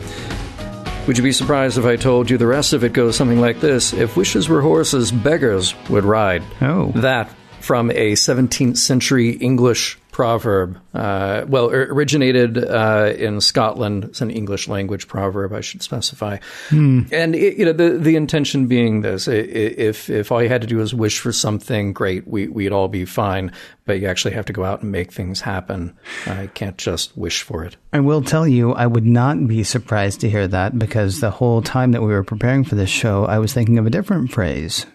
Would 1.09 1.17
you 1.17 1.23
be 1.23 1.31
surprised 1.31 1.79
if 1.79 1.85
I 1.85 1.95
told 1.95 2.29
you 2.29 2.37
the 2.37 2.45
rest 2.45 2.71
of 2.71 2.83
it 2.83 2.93
goes 2.93 3.15
something 3.15 3.41
like 3.41 3.61
this? 3.61 3.93
If 3.93 4.15
wishes 4.15 4.47
were 4.47 4.61
horses, 4.61 5.11
beggars 5.11 5.73
would 5.89 6.05
ride. 6.05 6.43
Oh. 6.61 6.91
That 6.91 7.33
from 7.61 7.89
a 7.89 8.11
17th 8.11 8.77
century 8.77 9.31
English 9.31 9.97
proverb. 10.19 10.77
Uh, 10.93 11.45
well, 11.47 11.69
originated 11.69 12.57
uh, 12.57 13.13
in 13.17 13.39
Scotland. 13.39 14.03
It's 14.03 14.19
an 14.19 14.29
English 14.29 14.67
language 14.67 15.07
proverb, 15.07 15.53
I 15.53 15.61
should 15.61 15.81
specify. 15.81 16.39
Hmm. 16.67 17.03
And 17.09 17.35
it, 17.35 17.55
you 17.55 17.63
know, 17.63 17.71
the 17.71 17.91
the 17.91 18.17
intention 18.17 18.67
being 18.67 18.99
this: 18.99 19.29
if 19.29 20.09
if 20.09 20.29
all 20.29 20.43
you 20.43 20.49
had 20.49 20.59
to 20.59 20.67
do 20.67 20.75
was 20.75 20.93
wish 20.93 21.19
for 21.19 21.31
something, 21.31 21.93
great, 21.93 22.27
we 22.27 22.49
we'd 22.49 22.73
all 22.73 22.89
be 22.89 23.05
fine. 23.05 23.53
But 23.85 24.01
you 24.01 24.07
actually 24.07 24.33
have 24.33 24.45
to 24.47 24.53
go 24.53 24.65
out 24.65 24.81
and 24.81 24.91
make 24.91 25.13
things 25.13 25.39
happen. 25.39 25.97
I 26.25 26.47
can't 26.47 26.77
just 26.77 27.15
wish 27.15 27.41
for 27.41 27.63
it. 27.63 27.77
I 27.93 28.01
will 28.01 28.21
tell 28.21 28.45
you, 28.45 28.73
I 28.73 28.87
would 28.87 29.05
not 29.05 29.47
be 29.47 29.63
surprised 29.63 30.19
to 30.19 30.29
hear 30.29 30.49
that 30.49 30.77
because 30.77 31.21
the 31.21 31.31
whole 31.31 31.61
time 31.61 31.93
that 31.93 32.01
we 32.01 32.09
were 32.09 32.25
preparing 32.25 32.65
for 32.65 32.75
this 32.75 32.89
show, 32.89 33.23
I 33.23 33.39
was 33.39 33.53
thinking 33.53 33.77
of 33.77 33.85
a 33.85 33.89
different 33.89 34.33
phrase. 34.33 34.85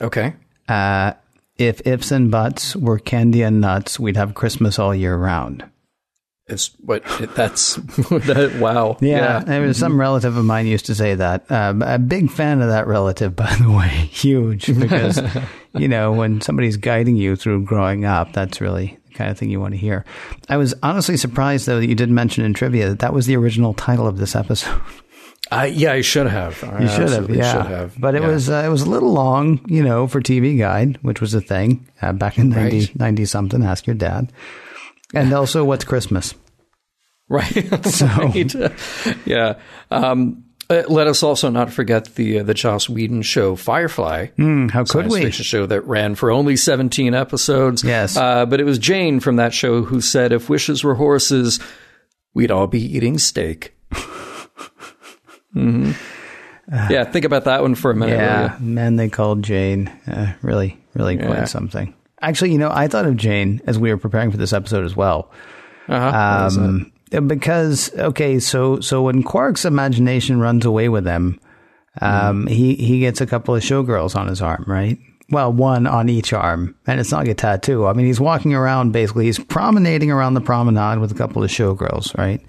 Okay. 0.00 0.34
Uh, 0.68 1.12
if 1.56 1.86
ifs 1.86 2.10
and 2.10 2.30
buts 2.30 2.74
were 2.74 2.98
candy 2.98 3.42
and 3.42 3.60
nuts, 3.60 3.98
we'd 4.00 4.16
have 4.16 4.34
Christmas 4.34 4.78
all 4.78 4.94
year 4.94 5.16
round. 5.16 5.64
It's 6.46 6.72
what 6.80 7.02
that's 7.34 7.76
that, 7.76 8.58
wow. 8.60 8.98
Yeah, 9.00 9.42
yeah. 9.46 9.58
Was, 9.60 9.78
some 9.78 9.98
relative 9.98 10.36
of 10.36 10.44
mine 10.44 10.66
used 10.66 10.84
to 10.86 10.94
say 10.94 11.14
that. 11.14 11.50
Um, 11.50 11.80
a 11.80 11.98
big 11.98 12.30
fan 12.30 12.60
of 12.60 12.68
that 12.68 12.86
relative, 12.86 13.34
by 13.36 13.54
the 13.54 13.70
way, 13.70 13.88
huge 13.88 14.66
because 14.78 15.22
you 15.74 15.88
know 15.88 16.12
when 16.12 16.42
somebody's 16.42 16.76
guiding 16.76 17.16
you 17.16 17.34
through 17.34 17.64
growing 17.64 18.04
up, 18.04 18.34
that's 18.34 18.60
really 18.60 18.98
the 19.08 19.14
kind 19.14 19.30
of 19.30 19.38
thing 19.38 19.48
you 19.48 19.58
want 19.58 19.72
to 19.72 19.78
hear. 19.78 20.04
I 20.50 20.58
was 20.58 20.74
honestly 20.82 21.16
surprised 21.16 21.64
though 21.64 21.80
that 21.80 21.88
you 21.88 21.94
didn't 21.94 22.14
mention 22.14 22.44
in 22.44 22.52
trivia 22.52 22.90
that 22.90 22.98
that 22.98 23.14
was 23.14 23.24
the 23.24 23.36
original 23.36 23.72
title 23.72 24.06
of 24.06 24.18
this 24.18 24.36
episode. 24.36 24.82
I, 25.50 25.66
yeah, 25.66 25.92
I 25.92 26.00
should 26.00 26.26
have. 26.26 26.64
I 26.64 26.82
you 26.82 26.88
should 26.88 27.10
have. 27.10 27.30
Yeah, 27.30 27.52
should 27.52 27.70
have. 27.70 28.00
But 28.00 28.14
it 28.14 28.22
yeah. 28.22 28.28
was 28.28 28.48
uh, 28.48 28.62
it 28.64 28.68
was 28.68 28.82
a 28.82 28.90
little 28.90 29.12
long, 29.12 29.60
you 29.68 29.82
know, 29.82 30.06
for 30.06 30.20
TV 30.20 30.58
Guide, 30.58 30.98
which 31.02 31.20
was 31.20 31.34
a 31.34 31.40
thing 31.40 31.86
uh, 32.00 32.12
back 32.12 32.38
in 32.38 32.48
90, 32.48 32.78
right. 32.78 32.96
90 32.96 33.24
something. 33.26 33.62
Ask 33.62 33.86
your 33.86 33.94
dad. 33.94 34.32
And 35.12 35.32
also, 35.32 35.64
what's 35.64 35.84
Christmas? 35.84 36.34
Right. 37.26 37.84
So 37.86 38.06
right. 38.18 38.54
yeah. 39.24 39.54
Um, 39.90 40.44
uh, 40.68 40.82
let 40.88 41.06
us 41.06 41.22
also 41.22 41.48
not 41.48 41.72
forget 41.72 42.14
the 42.16 42.40
uh, 42.40 42.42
the 42.42 42.52
Joss 42.52 42.86
Whedon 42.86 43.22
show 43.22 43.56
Firefly. 43.56 44.26
Mm, 44.38 44.70
how 44.70 44.84
could 44.84 45.10
we? 45.10 45.22
Fiction 45.22 45.42
show 45.44 45.64
that 45.64 45.86
ran 45.86 46.16
for 46.16 46.30
only 46.30 46.56
seventeen 46.56 47.14
episodes. 47.14 47.82
Yes, 47.82 48.18
uh, 48.18 48.44
but 48.44 48.60
it 48.60 48.64
was 48.64 48.78
Jayne 48.78 49.20
from 49.20 49.36
that 49.36 49.54
show 49.54 49.82
who 49.82 50.02
said, 50.02 50.32
"If 50.32 50.50
wishes 50.50 50.84
were 50.84 50.94
horses, 50.94 51.60
we'd 52.34 52.50
all 52.50 52.66
be 52.66 52.82
eating 52.82 53.16
steak." 53.18 53.73
Mm-hmm. 55.54 55.92
Uh, 56.72 56.88
yeah, 56.90 57.04
think 57.04 57.24
about 57.24 57.44
that 57.44 57.62
one 57.62 57.74
for 57.74 57.90
a 57.90 57.94
minute. 57.94 58.16
Yeah, 58.16 58.56
man, 58.60 58.96
they 58.96 59.08
called 59.08 59.42
Jayne. 59.42 59.88
Uh, 60.06 60.32
really, 60.42 60.78
really 60.94 61.16
yeah. 61.16 61.26
quite 61.26 61.48
something. 61.48 61.94
Actually, 62.22 62.52
you 62.52 62.58
know, 62.58 62.70
I 62.72 62.88
thought 62.88 63.04
of 63.04 63.16
Jayne 63.16 63.60
as 63.66 63.78
we 63.78 63.90
were 63.90 63.98
preparing 63.98 64.30
for 64.30 64.38
this 64.38 64.52
episode 64.54 64.84
as 64.84 64.96
well. 64.96 65.30
Uh-huh. 65.88 66.48
Um, 66.48 66.92
because 67.26 67.94
okay, 67.94 68.38
so 68.38 68.80
so 68.80 69.02
when 69.02 69.22
Quark's 69.22 69.64
imagination 69.64 70.40
runs 70.40 70.64
away 70.64 70.88
with 70.88 71.06
him, 71.06 71.38
um, 72.00 72.46
mm. 72.46 72.48
he 72.48 72.74
he 72.74 73.00
gets 73.00 73.20
a 73.20 73.26
couple 73.26 73.54
of 73.54 73.62
showgirls 73.62 74.16
on 74.16 74.26
his 74.28 74.40
arm, 74.40 74.64
right? 74.66 74.98
Well, 75.30 75.52
one 75.52 75.86
on 75.86 76.08
each 76.08 76.32
arm, 76.32 76.74
and 76.86 77.00
it's 77.00 77.10
not 77.10 77.18
like 77.18 77.28
a 77.28 77.34
tattoo. 77.34 77.86
I 77.86 77.92
mean, 77.92 78.06
he's 78.06 78.20
walking 78.20 78.54
around 78.54 78.92
basically. 78.92 79.26
He's 79.26 79.38
promenading 79.38 80.10
around 80.10 80.34
the 80.34 80.40
promenade 80.40 80.98
with 80.98 81.12
a 81.12 81.14
couple 81.14 81.42
of 81.42 81.50
showgirls, 81.50 82.16
right? 82.16 82.40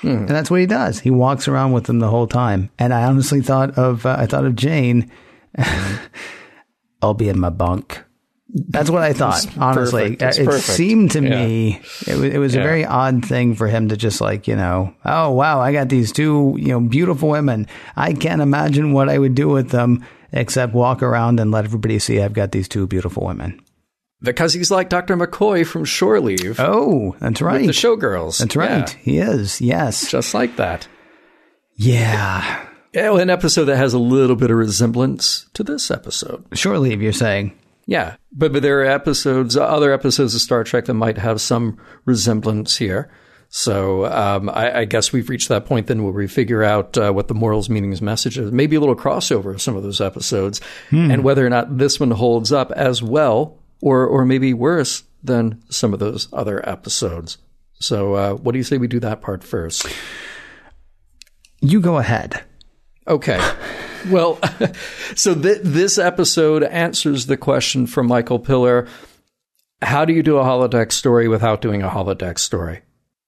Hmm. 0.00 0.08
And 0.08 0.28
that's 0.28 0.50
what 0.50 0.60
he 0.60 0.66
does. 0.66 1.00
He 1.00 1.10
walks 1.10 1.46
around 1.48 1.72
with 1.72 1.84
them 1.84 1.98
the 1.98 2.08
whole 2.08 2.26
time. 2.26 2.70
And 2.78 2.94
I 2.94 3.04
honestly 3.04 3.40
thought 3.40 3.76
of 3.78 4.06
uh, 4.06 4.16
I 4.18 4.26
thought 4.26 4.44
of 4.44 4.56
Jayne. 4.56 5.10
I'll 7.02 7.14
be 7.14 7.28
in 7.28 7.38
my 7.38 7.50
bunk. 7.50 8.02
That's 8.52 8.90
what 8.90 9.02
I 9.02 9.12
thought. 9.12 9.46
honestly, 9.58 10.14
it 10.14 10.18
perfect. 10.18 10.64
seemed 10.64 11.12
to 11.12 11.22
yeah. 11.22 11.46
me 11.46 11.80
it 12.06 12.16
was, 12.16 12.34
it 12.34 12.38
was 12.38 12.54
yeah. 12.54 12.60
a 12.60 12.64
very 12.64 12.84
odd 12.84 13.24
thing 13.24 13.54
for 13.54 13.68
him 13.68 13.88
to 13.90 13.96
just 13.96 14.20
like 14.20 14.48
you 14.48 14.56
know, 14.56 14.94
oh 15.04 15.30
wow, 15.30 15.60
I 15.60 15.72
got 15.72 15.88
these 15.88 16.12
two 16.12 16.56
you 16.58 16.68
know 16.68 16.80
beautiful 16.80 17.28
women. 17.28 17.66
I 17.96 18.12
can't 18.12 18.42
imagine 18.42 18.92
what 18.92 19.08
I 19.08 19.18
would 19.18 19.34
do 19.34 19.48
with 19.48 19.70
them 19.70 20.04
except 20.32 20.72
walk 20.72 21.02
around 21.02 21.40
and 21.40 21.50
let 21.50 21.64
everybody 21.64 21.98
see 21.98 22.20
I've 22.20 22.32
got 22.32 22.52
these 22.52 22.68
two 22.68 22.86
beautiful 22.86 23.26
women 23.26 23.60
because 24.22 24.52
he's 24.52 24.70
like 24.70 24.88
Dr. 24.88 25.16
McCoy 25.16 25.66
from 25.66 25.84
Shore 25.84 26.20
Leave. 26.20 26.58
Oh, 26.58 27.16
that's 27.20 27.40
right. 27.40 27.66
the 27.66 27.72
Showgirls. 27.72 28.38
That's 28.38 28.56
right. 28.56 28.96
Yeah. 28.96 29.02
He 29.02 29.18
is. 29.18 29.60
Yes. 29.60 30.10
Just 30.10 30.34
like 30.34 30.56
that. 30.56 30.88
Yeah. 31.74 32.66
Yeah, 32.92 33.16
an 33.18 33.30
episode 33.30 33.66
that 33.66 33.76
has 33.76 33.94
a 33.94 33.98
little 33.98 34.36
bit 34.36 34.50
of 34.50 34.56
resemblance 34.56 35.46
to 35.54 35.62
this 35.62 35.90
episode. 35.90 36.44
Shore 36.54 36.78
leave, 36.78 37.00
you're 37.00 37.12
saying? 37.12 37.56
Yeah, 37.86 38.16
but 38.32 38.52
but 38.52 38.62
there 38.62 38.80
are 38.80 38.84
episodes, 38.84 39.56
other 39.56 39.92
episodes 39.92 40.34
of 40.34 40.40
Star 40.40 40.64
Trek 40.64 40.86
that 40.86 40.94
might 40.94 41.18
have 41.18 41.40
some 41.40 41.78
resemblance 42.04 42.76
here. 42.76 43.10
So 43.48 44.06
um, 44.06 44.48
I, 44.48 44.80
I, 44.80 44.84
guess 44.84 45.12
we've 45.12 45.28
reached 45.28 45.48
that 45.48 45.66
point 45.66 45.88
then 45.88 46.04
where 46.04 46.12
we 46.12 46.28
figure 46.28 46.62
out 46.62 46.96
uh, 46.96 47.10
what 47.10 47.26
the 47.26 47.34
morals, 47.34 47.68
meanings, 47.68 48.00
messages, 48.00 48.52
maybe 48.52 48.76
a 48.76 48.80
little 48.80 48.94
crossover 48.94 49.52
of 49.52 49.60
some 49.60 49.74
of 49.74 49.82
those 49.82 50.00
episodes, 50.00 50.60
hmm. 50.90 51.10
and 51.10 51.24
whether 51.24 51.44
or 51.44 51.50
not 51.50 51.78
this 51.78 51.98
one 51.98 52.12
holds 52.12 52.52
up 52.52 52.70
as 52.72 53.02
well, 53.02 53.58
or 53.80 54.06
or 54.06 54.24
maybe 54.24 54.54
worse 54.54 55.04
than 55.22 55.62
some 55.70 55.92
of 55.92 55.98
those 55.98 56.28
other 56.32 56.66
episodes. 56.68 57.38
So 57.74 58.14
uh, 58.14 58.34
what 58.34 58.52
do 58.52 58.58
you 58.58 58.64
say 58.64 58.78
we 58.78 58.88
do 58.88 59.00
that 59.00 59.22
part 59.22 59.42
first? 59.42 59.86
You 61.60 61.80
go 61.80 61.98
ahead. 61.98 62.42
Okay. 63.06 63.40
well, 64.08 64.38
so 65.14 65.34
th- 65.34 65.60
this 65.62 65.98
episode 65.98 66.62
answers 66.62 67.26
the 67.26 67.36
question 67.36 67.86
from 67.86 68.06
Michael 68.06 68.38
Piller 68.38 68.86
how 69.82 70.04
do 70.04 70.12
you 70.12 70.22
do 70.22 70.36
a 70.36 70.44
holodeck 70.44 70.92
story 70.92 71.28
without 71.28 71.60
doing 71.60 71.82
a 71.82 71.88
holodeck 71.88 72.38
story? 72.38 72.82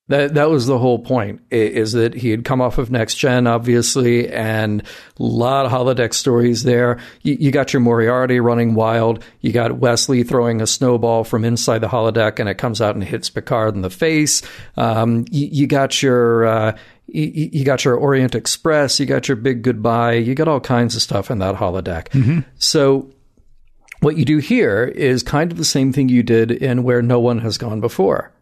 That 0.09 0.35
that 0.35 0.51
was 0.51 0.67
the 0.67 0.79
whole 0.79 0.99
point. 0.99 1.43
Is 1.51 1.93
that 1.93 2.15
he 2.15 2.31
had 2.31 2.45
come 2.45 2.61
off 2.61 2.79
of 2.79 2.91
next 2.91 3.15
gen, 3.15 3.47
obviously, 3.47 4.29
and 4.29 4.83
a 4.83 5.23
lot 5.23 5.65
of 5.65 5.73
holodeck 5.73 6.13
stories 6.13 6.65
there. 6.65 6.99
You, 7.23 7.37
you, 7.39 7.51
got 7.53 7.73
your 7.73 7.81
Moriarty 7.81 8.41
running 8.41 8.75
wild. 8.75 9.25
You 9.41 9.53
got 9.53 9.79
Wesley 9.79 10.25
throwing 10.25 10.61
a 10.61 10.67
snowball 10.67 11.23
from 11.23 11.45
inside 11.45 11.79
the 11.79 11.89
holodeck, 11.89 12.41
and 12.41 12.49
it 12.49 12.59
comes 12.59 12.81
out 12.81 12.97
and 12.97 13.05
hits 13.05 13.31
Picard 13.31 13.77
in 13.77 13.83
the 13.83 13.91
face. 13.91 14.43
Um, 14.77 15.25
you, 15.31 15.49
you, 15.53 15.67
got 15.69 16.03
your 16.03 16.47
uh, 16.47 16.77
you, 17.07 17.51
you, 17.53 17.65
got 17.65 17.85
your 17.85 17.95
Orient 17.95 18.35
Express, 18.35 18.99
you 18.99 19.07
got 19.07 19.29
your 19.29 19.37
Big 19.37 19.63
Goodbye, 19.63 20.15
you 20.15 20.35
got 20.35 20.49
all 20.49 20.61
kinds 20.61 20.97
of 20.97 21.03
stuff 21.03 21.31
in 21.31 21.39
that 21.39 21.57
holodeck. 21.57 22.09
Mm-hmm. 22.09 22.41
So 22.59 23.11
what 24.01 24.17
you 24.17 24.25
do 24.25 24.39
here 24.39 24.85
is 24.85 25.23
kind 25.23 25.53
of 25.53 25.59
the 25.59 25.65
same 25.65 25.93
thing 25.93 26.09
you 26.09 26.23
did 26.23 26.51
in 26.51 26.83
Where 26.83 27.03
No 27.03 27.21
One 27.21 27.39
Has 27.39 27.57
Gone 27.57 27.81
Before. 27.81 28.33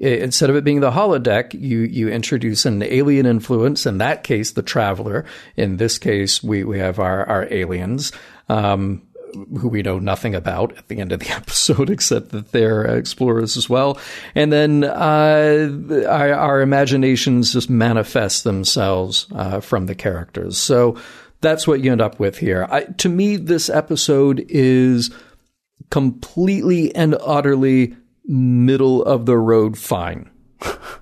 Instead 0.00 0.48
of 0.48 0.54
it 0.54 0.62
being 0.62 0.80
the 0.80 0.92
holodeck, 0.92 1.54
you 1.54 1.80
you 1.80 2.08
introduce 2.08 2.64
an 2.64 2.82
alien 2.82 3.26
influence. 3.26 3.84
In 3.84 3.98
that 3.98 4.22
case, 4.22 4.52
the 4.52 4.62
traveler. 4.62 5.24
In 5.56 5.76
this 5.76 5.98
case, 5.98 6.42
we 6.42 6.62
we 6.62 6.78
have 6.78 7.00
our 7.00 7.26
our 7.26 7.52
aliens. 7.52 8.12
Um, 8.48 9.02
who 9.58 9.68
we 9.68 9.82
know 9.82 9.98
nothing 9.98 10.34
about 10.34 10.76
at 10.78 10.88
the 10.88 11.00
end 11.00 11.12
of 11.12 11.20
the 11.20 11.30
episode, 11.34 11.90
except 11.90 12.30
that 12.30 12.52
they're 12.52 12.84
explorers 12.96 13.56
as 13.56 13.68
well. 13.68 13.98
And 14.34 14.52
then 14.52 14.84
uh, 14.84 16.06
our, 16.08 16.32
our, 16.32 16.60
imaginations 16.62 17.52
just 17.52 17.68
manifest 17.68 18.44
themselves 18.44 19.26
uh, 19.34 19.60
from 19.60 19.84
the 19.84 19.94
characters. 19.94 20.56
So 20.56 20.96
that's 21.40 21.66
what 21.66 21.80
you 21.80 21.92
end 21.92 22.00
up 22.00 22.18
with 22.18 22.38
here. 22.38 22.66
I, 22.70 22.84
to 22.84 23.08
me, 23.08 23.36
this 23.36 23.68
episode 23.68 24.44
is 24.48 25.10
completely 25.90 26.94
and 26.94 27.14
utterly 27.20 27.96
middle 28.28 29.02
of 29.02 29.26
the 29.26 29.36
road 29.36 29.76
fine. 29.76 30.30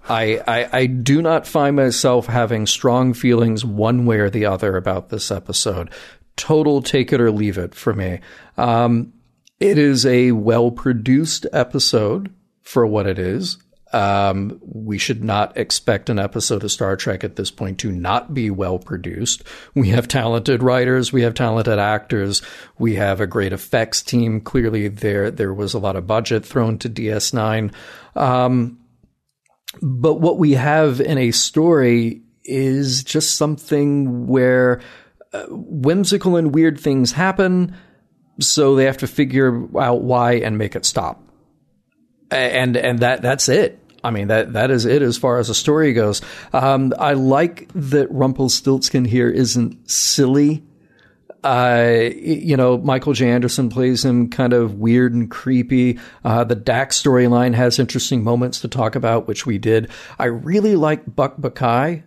I, 0.09 0.41
I, 0.47 0.68
I 0.72 0.87
do 0.87 1.20
not 1.20 1.47
find 1.47 1.77
myself 1.77 2.27
having 2.27 2.66
strong 2.66 3.12
feelings 3.12 3.64
one 3.64 4.07
way 4.07 4.18
or 4.18 4.31
the 4.31 4.47
other 4.47 4.77
about 4.77 5.09
this 5.09 5.31
episode 5.31 5.91
total 6.37 6.83
take 6.83 7.12
it 7.12 7.20
or 7.20 7.31
leave 7.31 7.59
it 7.59 7.74
for 7.74 7.93
me. 7.95 8.20
Um, 8.57 9.12
it 9.59 9.79
is 9.79 10.05
a 10.07 10.33
well 10.33 10.70
produced 10.70 11.47
episode 11.53 12.33
for 12.62 12.87
what 12.87 13.07
it 13.07 13.18
is. 13.18 13.59
Um, 13.93 14.61
we 14.62 14.99
should 14.99 15.22
not 15.22 15.57
expect 15.57 16.11
an 16.11 16.18
episode 16.18 16.64
of 16.64 16.72
Star 16.72 16.97
Trek 16.97 17.22
at 17.22 17.37
this 17.37 17.51
point 17.51 17.78
to 17.78 17.93
not 17.93 18.34
be 18.34 18.51
well 18.51 18.78
produced. 18.78 19.45
We 19.74 19.91
have 19.91 20.09
talented 20.09 20.62
writers, 20.62 21.12
we 21.12 21.22
have 21.22 21.34
talented 21.34 21.78
actors, 21.78 22.43
we 22.78 22.97
have 22.97 23.20
a 23.20 23.26
great 23.26 23.53
effects 23.53 24.03
team. 24.03 24.41
Clearly, 24.41 24.89
there 24.89 25.30
there 25.30 25.55
was 25.55 25.72
a 25.72 25.78
lot 25.78 25.97
of 25.97 26.07
budget 26.07 26.45
thrown 26.45 26.78
to 26.78 26.91
DS9. 26.91 27.72
Um, 28.16 28.78
but 29.80 30.14
what 30.14 30.39
we 30.39 30.53
have 30.53 31.01
in 31.01 31.18
a 31.18 31.30
story 31.30 32.22
is 32.45 33.05
just 33.05 33.37
something 33.37 34.26
where 34.26 34.80
whimsical 35.49 36.37
and 36.37 36.55
weird 36.55 36.78
things 36.78 37.12
happen, 37.12 37.74
so 38.41 38.74
they 38.74 38.84
have 38.84 38.99
to 38.99 39.07
figure 39.07 39.66
out 39.78 40.03
why 40.03 40.34
and 40.34 40.59
make 40.59 40.76
it 40.76 40.84
stop. 40.84 41.22
And 42.31 42.77
and 42.77 43.01
that 43.01 43.22
that's 43.22 43.49
it. 43.49 43.83
I 44.03 44.11
mean 44.11 44.29
that 44.29 44.53
that 44.53 44.70
is 44.70 44.85
it 44.85 45.03
as 45.03 45.16
far 45.16 45.39
as 45.39 45.49
the 45.49 45.55
story 45.55 45.93
goes. 45.93 46.22
Um, 46.53 46.93
I 46.99 47.14
like 47.14 47.68
that 47.74 48.11
Rumpelstiltskin 48.11 49.05
here 49.05 49.29
isn't 49.29 49.91
silly. 49.91 50.64
Uh, 51.45 52.11
you 52.16 52.57
know, 52.57 52.77
Michael 52.79 53.12
J. 53.12 53.31
Anderson 53.31 53.68
plays 53.68 54.05
him 54.05 54.31
kind 54.31 54.53
of 54.53 54.74
weird 54.74 55.14
and 55.14 55.31
creepy. 55.31 55.99
Uh, 56.24 56.43
the 56.43 56.57
Dax 56.57 57.01
storyline 57.01 57.55
has 57.55 57.79
interesting 57.79 58.24
moments 58.24 58.61
to 58.61 58.68
talk 58.68 58.97
about, 58.97 59.29
which 59.29 59.47
we 59.47 59.57
did. 59.57 59.89
I 60.18 60.24
really 60.24 60.74
like 60.74 61.14
Buck 61.14 61.37
Bokai. 61.37 62.03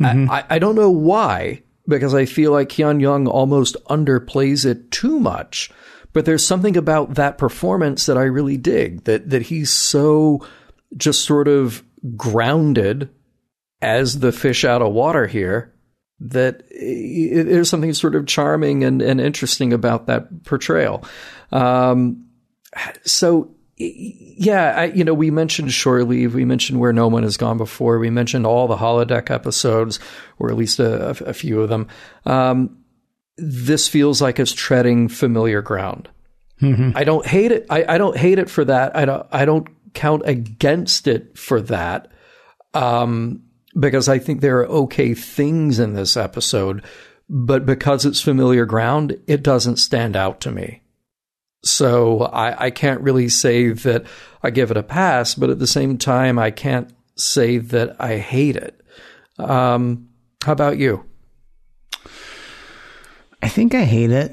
Mm-hmm. 0.00 0.28
I, 0.28 0.44
I, 0.50 0.58
don't 0.58 0.74
know 0.74 0.90
why 0.90 1.62
because 1.86 2.12
I 2.12 2.24
feel 2.24 2.50
like 2.50 2.70
Keone 2.70 3.00
Young 3.00 3.28
almost 3.28 3.76
underplays 3.84 4.64
it 4.64 4.90
too 4.90 5.20
much. 5.20 5.70
But 6.12 6.24
there's 6.24 6.46
something 6.46 6.76
about 6.76 7.14
that 7.14 7.38
performance 7.38 8.06
that 8.06 8.18
I 8.18 8.24
really 8.24 8.56
dig 8.56 9.04
that 9.04 9.30
that 9.30 9.42
he's 9.42 9.70
so 9.70 10.46
just 10.96 11.24
sort 11.24 11.48
of 11.48 11.82
grounded 12.16 13.08
as 13.80 14.20
the 14.20 14.32
fish 14.32 14.64
out 14.64 14.82
of 14.82 14.92
water 14.92 15.26
here 15.26 15.72
that 16.20 16.62
there's 16.70 17.68
something 17.68 17.92
sort 17.92 18.14
of 18.14 18.26
charming 18.26 18.84
and, 18.84 19.02
and 19.02 19.20
interesting 19.20 19.72
about 19.72 20.06
that 20.06 20.44
portrayal. 20.44 21.04
Um, 21.50 22.28
so 23.04 23.54
yeah, 23.76 24.74
I, 24.76 24.84
you 24.86 25.02
know, 25.02 25.14
we 25.14 25.30
mentioned 25.30 25.72
Shore 25.72 26.04
Leave. 26.04 26.34
We 26.34 26.44
mentioned 26.44 26.78
Where 26.78 26.92
No 26.92 27.08
One 27.08 27.24
Has 27.24 27.36
Gone 27.36 27.58
Before. 27.58 27.98
We 27.98 28.10
mentioned 28.10 28.46
all 28.46 28.68
the 28.68 28.76
holodeck 28.76 29.30
episodes, 29.30 29.98
or 30.38 30.50
at 30.50 30.56
least 30.56 30.78
a, 30.78 31.08
a 31.26 31.32
few 31.32 31.60
of 31.60 31.68
them. 31.68 31.88
Um, 32.24 32.81
this 33.36 33.88
feels 33.88 34.20
like 34.20 34.38
it's 34.38 34.52
treading 34.52 35.08
familiar 35.08 35.62
ground. 35.62 36.08
Mm-hmm. 36.60 36.96
I 36.96 37.04
don't 37.04 37.26
hate 37.26 37.52
it. 37.52 37.66
I, 37.70 37.84
I, 37.94 37.98
don't 37.98 38.16
hate 38.16 38.38
it 38.38 38.48
for 38.48 38.64
that. 38.64 38.94
I 38.96 39.04
don't. 39.04 39.26
I 39.32 39.44
don't 39.44 39.66
count 39.94 40.22
against 40.26 41.08
it 41.08 41.36
for 41.36 41.60
that. 41.62 42.12
Um, 42.72 43.42
because 43.78 44.08
I 44.08 44.18
think 44.18 44.40
there 44.40 44.60
are 44.60 44.68
okay 44.68 45.14
things 45.14 45.78
in 45.78 45.94
this 45.94 46.16
episode, 46.16 46.84
but 47.28 47.66
because 47.66 48.04
it's 48.04 48.20
familiar 48.20 48.66
ground, 48.66 49.18
it 49.26 49.42
doesn't 49.42 49.76
stand 49.76 50.14
out 50.14 50.40
to 50.42 50.50
me. 50.50 50.82
So 51.64 52.22
I, 52.22 52.66
I 52.66 52.70
can't 52.70 53.00
really 53.00 53.28
say 53.28 53.70
that 53.70 54.04
I 54.42 54.50
give 54.50 54.70
it 54.70 54.76
a 54.76 54.82
pass, 54.82 55.34
but 55.34 55.50
at 55.50 55.58
the 55.58 55.66
same 55.66 55.96
time, 55.96 56.38
I 56.38 56.50
can't 56.50 56.92
say 57.16 57.58
that 57.58 57.96
I 58.00 58.18
hate 58.18 58.56
it. 58.56 58.80
Um, 59.38 60.08
how 60.44 60.52
about 60.52 60.78
you? 60.78 61.04
I 63.42 63.48
think 63.48 63.74
I 63.74 63.84
hate 63.84 64.10
it. 64.10 64.32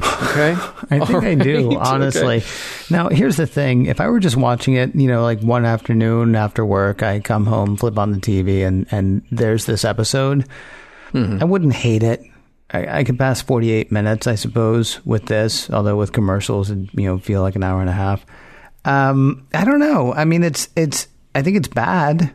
Okay. 0.00 0.52
I 0.90 1.04
think. 1.04 1.24
I 1.24 1.34
do, 1.34 1.78
honestly. 1.78 2.38
Okay. 2.38 2.46
Now, 2.90 3.08
here's 3.08 3.36
the 3.36 3.46
thing. 3.46 3.86
If 3.86 4.00
I 4.00 4.08
were 4.08 4.20
just 4.20 4.36
watching 4.36 4.74
it, 4.74 4.94
you 4.94 5.08
know, 5.08 5.22
like 5.22 5.40
one 5.40 5.64
afternoon 5.64 6.34
after 6.34 6.64
work, 6.64 7.02
I 7.02 7.20
come 7.20 7.46
home, 7.46 7.76
flip 7.76 7.98
on 7.98 8.12
the 8.12 8.18
TV, 8.18 8.66
and, 8.66 8.86
and 8.90 9.22
there's 9.30 9.66
this 9.66 9.84
episode, 9.84 10.46
mm-hmm. 11.12 11.38
I 11.40 11.44
wouldn't 11.44 11.74
hate 11.74 12.02
it. 12.02 12.22
I, 12.70 13.00
I 13.00 13.04
could 13.04 13.18
pass 13.18 13.42
48 13.42 13.92
minutes, 13.92 14.26
I 14.26 14.34
suppose, 14.34 15.04
with 15.04 15.26
this, 15.26 15.70
although 15.70 15.96
with 15.96 16.12
commercials, 16.12 16.70
it 16.70 16.78
you 16.94 17.04
know 17.04 17.18
feel 17.18 17.42
like 17.42 17.56
an 17.56 17.62
hour 17.62 17.80
and 17.80 17.90
a 17.90 17.94
half. 17.94 18.24
Um, 18.84 19.46
I 19.54 19.64
don't 19.64 19.80
know. 19.80 20.12
I 20.12 20.24
mean, 20.24 20.42
it's 20.42 20.68
it's. 20.74 21.08
I 21.34 21.42
think 21.42 21.56
it's 21.56 21.68
bad. 21.68 22.32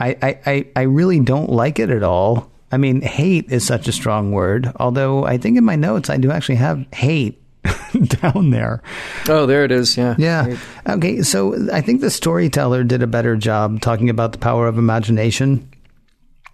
I, 0.00 0.16
I, 0.22 0.40
I, 0.46 0.66
I 0.76 0.82
really 0.82 1.18
don't 1.18 1.50
like 1.50 1.78
it 1.78 1.90
at 1.90 2.04
all. 2.04 2.50
I 2.70 2.76
mean, 2.76 3.00
hate 3.00 3.50
is 3.50 3.66
such 3.66 3.88
a 3.88 3.92
strong 3.92 4.32
word. 4.32 4.70
Although 4.76 5.24
I 5.24 5.38
think 5.38 5.56
in 5.56 5.64
my 5.64 5.76
notes 5.76 6.10
I 6.10 6.16
do 6.16 6.30
actually 6.30 6.56
have 6.56 6.84
hate 6.92 7.42
down 8.22 8.50
there. 8.50 8.82
Oh, 9.28 9.46
there 9.46 9.64
it 9.64 9.72
is. 9.72 9.96
Yeah. 9.96 10.14
Yeah. 10.18 10.56
Okay. 10.86 11.22
So 11.22 11.70
I 11.72 11.80
think 11.80 12.00
the 12.00 12.10
storyteller 12.10 12.84
did 12.84 13.02
a 13.02 13.06
better 13.06 13.36
job 13.36 13.80
talking 13.80 14.10
about 14.10 14.32
the 14.32 14.38
power 14.38 14.66
of 14.66 14.78
imagination 14.78 15.70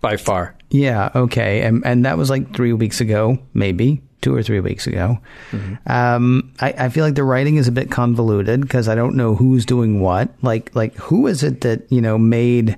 by 0.01 0.17
far. 0.17 0.57
Yeah. 0.71 1.11
Okay. 1.15 1.63
And 1.63 1.85
and 1.85 2.05
that 2.05 2.19
was 2.19 2.31
like 2.31 2.55
three 2.55 2.73
weeks 2.73 3.01
ago, 3.01 3.39
maybe 3.53 4.03
two 4.21 4.35
or 4.35 4.43
three 4.43 4.61
weeks 4.61 4.87
ago. 4.87 5.19
Mm-hmm. 5.51 5.93
Um, 5.93 6.53
I, 6.59 6.73
I 6.79 6.89
feel 6.89 7.05
like 7.05 7.15
the 7.15 7.25
writing 7.25 7.57
is 7.57 7.69
a 7.69 7.73
bit 7.73 7.91
convoluted 7.91 8.63
because 8.63 8.89
I 8.89 8.95
don't 8.95 9.17
know 9.17 9.35
who's 9.35 9.67
doing 9.67 10.01
what. 10.01 10.31
Like 10.43 10.75
like 10.75 10.95
who 10.97 11.27
is 11.27 11.43
it 11.43 11.61
that 11.63 11.91
you 11.91 12.01
know 12.01 12.19
made. 12.19 12.77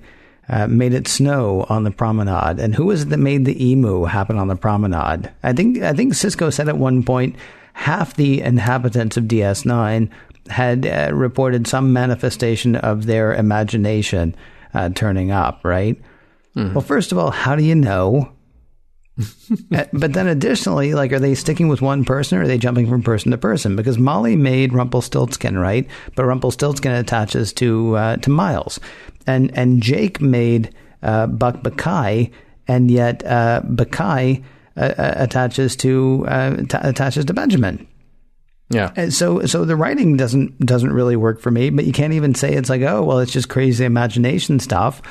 Uh, 0.48 0.68
made 0.68 0.94
it 0.94 1.08
snow 1.08 1.66
on 1.68 1.82
the 1.82 1.90
promenade, 1.90 2.60
and 2.60 2.72
who 2.72 2.86
was 2.86 3.02
it 3.02 3.08
that 3.08 3.16
made 3.16 3.44
the 3.44 3.70
emu 3.70 4.04
happen 4.04 4.38
on 4.38 4.46
the 4.46 4.54
promenade? 4.54 5.28
I 5.42 5.52
think 5.52 5.82
I 5.82 5.92
think 5.92 6.12
Sisko 6.12 6.52
said 6.52 6.68
at 6.68 6.78
one 6.78 7.02
point 7.02 7.34
half 7.72 8.14
the 8.14 8.40
inhabitants 8.40 9.16
of 9.16 9.24
DS9 9.24 10.08
had 10.48 10.86
uh, 10.86 11.14
reported 11.14 11.66
some 11.66 11.92
manifestation 11.92 12.76
of 12.76 13.06
their 13.06 13.34
imagination 13.34 14.34
uh, 14.72 14.88
turning 14.90 15.30
up, 15.30 15.60
right? 15.64 16.00
Mm-hmm. 16.56 16.74
Well, 16.74 16.82
first 16.82 17.12
of 17.12 17.18
all, 17.18 17.30
how 17.30 17.56
do 17.56 17.64
you 17.64 17.74
know? 17.74 18.32
Uh, 19.74 19.84
but 19.92 20.12
then 20.12 20.26
additionally, 20.26 20.92
like, 20.92 21.12
are 21.12 21.18
they 21.18 21.34
sticking 21.34 21.68
with 21.68 21.80
one 21.80 22.04
person 22.04 22.36
or 22.36 22.42
are 22.42 22.46
they 22.46 22.58
jumping 22.58 22.86
from 22.88 23.02
person 23.02 23.30
to 23.30 23.38
person? 23.38 23.74
Because 23.74 23.96
Molly 23.96 24.36
made 24.36 24.72
Rumpelstiltskin, 24.72 25.58
right? 25.58 25.86
But 26.14 26.26
Rumpelstiltskin 26.26 26.92
attaches 26.92 27.52
to 27.54 27.96
uh, 27.96 28.16
to 28.16 28.30
Miles, 28.30 28.78
and 29.26 29.56
and 29.56 29.82
Jake 29.82 30.20
made 30.20 30.74
uh, 31.02 31.26
Buck 31.26 31.62
Bokai, 31.62 32.30
and 32.68 32.90
yet 32.90 33.24
uh, 33.24 33.62
Bokai 33.64 34.44
uh, 34.76 34.80
uh, 34.80 35.14
attaches 35.16 35.76
to 35.76 36.24
t- 36.68 36.78
attaches 36.80 37.24
to 37.24 37.34
Benjamin. 37.34 37.86
Yeah. 38.68 38.92
And 38.96 39.14
so 39.14 39.46
so 39.46 39.64
the 39.64 39.76
writing 39.76 40.16
doesn't 40.16 40.58
doesn't 40.64 40.92
really 40.92 41.16
work 41.16 41.40
for 41.40 41.50
me, 41.50 41.70
but 41.70 41.84
you 41.84 41.92
can't 41.92 42.14
even 42.14 42.34
say 42.34 42.54
it's 42.54 42.70
like, 42.70 42.82
oh, 42.82 43.02
well, 43.04 43.20
it's 43.20 43.32
just 43.32 43.48
crazy 43.48 43.84
imagination 43.84 44.58
stuff 44.58 45.02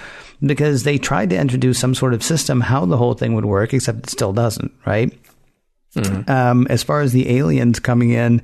because 0.41 0.83
they 0.83 0.97
tried 0.97 1.29
to 1.29 1.37
introduce 1.37 1.79
some 1.79 1.95
sort 1.95 2.13
of 2.13 2.23
system 2.23 2.59
how 2.59 2.85
the 2.85 2.97
whole 2.97 3.13
thing 3.13 3.33
would 3.35 3.45
work, 3.45 3.73
except 3.73 3.99
it 3.99 4.09
still 4.09 4.33
doesn't, 4.33 4.73
right? 4.85 5.17
Mm-hmm. 5.95 6.29
Um, 6.29 6.67
as 6.69 6.83
far 6.83 6.99
as 6.99 7.13
the 7.13 7.37
aliens 7.37 7.79
coming 7.79 8.09
in 8.09 8.41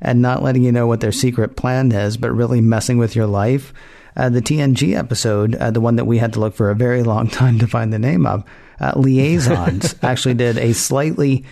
and 0.00 0.22
not 0.22 0.42
letting 0.42 0.62
you 0.62 0.70
know 0.70 0.86
what 0.86 1.00
their 1.00 1.12
secret 1.12 1.56
plan 1.56 1.90
is, 1.90 2.16
but 2.16 2.30
really 2.30 2.60
messing 2.60 2.98
with 2.98 3.16
your 3.16 3.26
life. 3.26 3.72
Uh, 4.16 4.28
the 4.28 4.42
TNG 4.42 4.96
episode, 4.96 5.54
uh, 5.54 5.70
the 5.70 5.80
one 5.80 5.96
that 5.96 6.04
we 6.04 6.18
had 6.18 6.32
to 6.34 6.40
look 6.40 6.54
for 6.54 6.70
a 6.70 6.74
very 6.74 7.02
long 7.02 7.28
time 7.28 7.58
to 7.58 7.66
find 7.66 7.92
the 7.92 7.98
name 7.98 8.26
of, 8.26 8.44
uh, 8.80 8.92
Liaisons 8.96 9.94
actually 10.02 10.34
did 10.34 10.58
a 10.58 10.72
slightly 10.72 11.44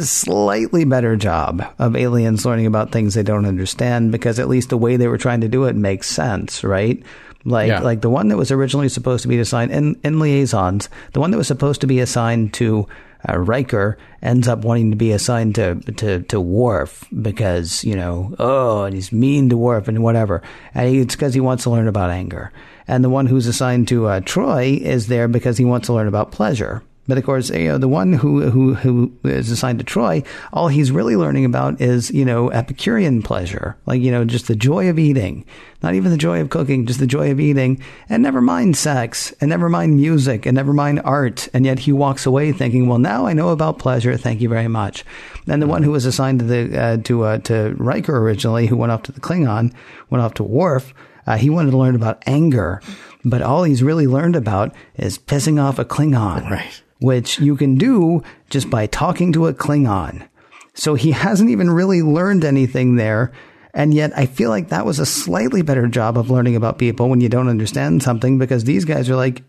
slightly 0.00 0.86
better 0.86 1.16
job 1.16 1.62
of 1.78 1.94
aliens 1.94 2.46
learning 2.46 2.64
about 2.64 2.90
things 2.90 3.12
they 3.12 3.22
don't 3.22 3.44
understand 3.44 4.10
because 4.10 4.38
at 4.38 4.48
least 4.48 4.70
the 4.70 4.78
way 4.78 4.96
they 4.96 5.06
were 5.06 5.18
trying 5.18 5.42
to 5.42 5.48
do 5.48 5.64
it 5.64 5.76
makes 5.76 6.06
sense, 6.06 6.64
right? 6.64 7.02
Like 7.44 7.68
yeah. 7.68 7.80
like 7.80 8.00
the 8.00 8.08
one 8.08 8.28
that 8.28 8.38
was 8.38 8.50
originally 8.50 8.88
supposed 8.88 9.22
to 9.22 9.28
be 9.28 9.38
assigned 9.38 9.70
in, 9.70 10.00
in 10.02 10.18
liaisons, 10.18 10.88
the 11.12 11.20
one 11.20 11.30
that 11.30 11.36
was 11.36 11.46
supposed 11.46 11.82
to 11.82 11.86
be 11.86 12.00
assigned 12.00 12.54
to 12.54 12.88
uh, 13.28 13.38
Riker 13.38 13.98
ends 14.22 14.48
up 14.48 14.64
wanting 14.64 14.90
to 14.90 14.96
be 14.96 15.12
assigned 15.12 15.54
to, 15.56 15.76
to, 15.96 16.22
to 16.22 16.40
Worf 16.40 17.04
because, 17.22 17.84
you 17.84 17.94
know, 17.94 18.34
oh, 18.38 18.84
and 18.84 18.94
he's 18.94 19.12
mean 19.12 19.48
to 19.50 19.56
Worf 19.56 19.88
and 19.88 20.02
whatever. 20.02 20.42
And 20.74 20.88
he, 20.88 21.00
it's 21.00 21.16
because 21.16 21.34
he 21.34 21.40
wants 21.40 21.64
to 21.64 21.70
learn 21.70 21.88
about 21.88 22.10
anger. 22.10 22.52
And 22.88 23.04
the 23.04 23.10
one 23.10 23.26
who's 23.26 23.46
assigned 23.46 23.88
to 23.88 24.06
uh, 24.06 24.20
Troi 24.20 24.78
is 24.80 25.06
there 25.06 25.28
because 25.28 25.58
he 25.58 25.64
wants 25.64 25.86
to 25.86 25.92
learn 25.92 26.08
about 26.08 26.32
pleasure. 26.32 26.82
But 27.08 27.18
of 27.18 27.24
course, 27.24 27.50
you 27.50 27.66
know, 27.66 27.78
the 27.78 27.88
one 27.88 28.12
who, 28.12 28.50
who, 28.50 28.74
who 28.74 29.12
is 29.24 29.50
assigned 29.50 29.80
to 29.80 29.84
Troi, 29.84 30.24
all 30.52 30.68
he's 30.68 30.92
really 30.92 31.16
learning 31.16 31.44
about 31.44 31.80
is, 31.80 32.10
you 32.12 32.24
know, 32.24 32.52
Epicurean 32.52 33.22
pleasure. 33.22 33.76
Like, 33.86 34.00
you 34.00 34.12
know, 34.12 34.24
just 34.24 34.46
the 34.46 34.54
joy 34.54 34.88
of 34.88 34.98
eating. 34.98 35.44
Not 35.82 35.94
even 35.94 36.12
the 36.12 36.16
joy 36.16 36.40
of 36.40 36.50
cooking, 36.50 36.86
just 36.86 37.00
the 37.00 37.08
joy 37.08 37.32
of 37.32 37.40
eating. 37.40 37.82
And 38.08 38.22
never 38.22 38.40
mind 38.40 38.76
sex, 38.76 39.32
and 39.40 39.48
never 39.48 39.68
mind 39.68 39.96
music, 39.96 40.46
and 40.46 40.54
never 40.54 40.72
mind 40.72 41.00
art. 41.04 41.48
And 41.52 41.64
yet 41.64 41.80
he 41.80 41.92
walks 41.92 42.26
away 42.26 42.52
thinking, 42.52 42.86
well, 42.86 42.98
now 42.98 43.26
I 43.26 43.32
know 43.32 43.48
about 43.48 43.78
pleasure. 43.78 44.16
Thank 44.16 44.40
you 44.40 44.48
very 44.48 44.68
much. 44.68 45.04
And 45.48 45.60
the 45.60 45.66
one 45.66 45.82
who 45.82 45.90
was 45.90 46.06
assigned 46.06 46.38
to 46.40 46.44
the, 46.44 46.80
uh, 46.80 46.96
to, 46.98 47.24
uh, 47.24 47.38
to 47.38 47.74
Riker 47.76 48.18
originally, 48.18 48.66
who 48.66 48.76
went 48.76 48.92
off 48.92 49.02
to 49.04 49.12
the 49.12 49.20
Klingon, 49.20 49.74
went 50.10 50.22
off 50.22 50.34
to 50.34 50.44
Worf, 50.44 50.94
uh, 51.26 51.36
he 51.36 51.50
wanted 51.50 51.72
to 51.72 51.78
learn 51.78 51.96
about 51.96 52.22
anger. 52.26 52.80
But 53.24 53.42
all 53.42 53.64
he's 53.64 53.82
really 53.82 54.06
learned 54.06 54.36
about 54.36 54.74
is 54.94 55.18
pissing 55.18 55.60
off 55.60 55.78
a 55.78 55.84
Klingon. 55.84 56.48
Right 56.48 56.82
which 57.00 57.38
you 57.40 57.56
can 57.56 57.76
do 57.76 58.22
just 58.48 58.70
by 58.70 58.86
talking 58.86 59.32
to 59.32 59.46
a 59.46 59.54
Klingon. 59.54 60.28
So 60.74 60.94
he 60.94 61.10
hasn't 61.10 61.50
even 61.50 61.70
really 61.70 62.02
learned 62.02 62.44
anything 62.44 62.96
there. 62.96 63.32
And 63.74 63.94
yet 63.94 64.12
I 64.16 64.26
feel 64.26 64.50
like 64.50 64.68
that 64.68 64.86
was 64.86 64.98
a 64.98 65.06
slightly 65.06 65.62
better 65.62 65.86
job 65.86 66.18
of 66.18 66.30
learning 66.30 66.56
about 66.56 66.78
people 66.78 67.08
when 67.08 67.20
you 67.20 67.28
don't 67.28 67.48
understand 67.48 68.02
something 68.02 68.38
because 68.38 68.64
these 68.64 68.84
guys 68.84 69.08
are 69.08 69.16
like, 69.16 69.42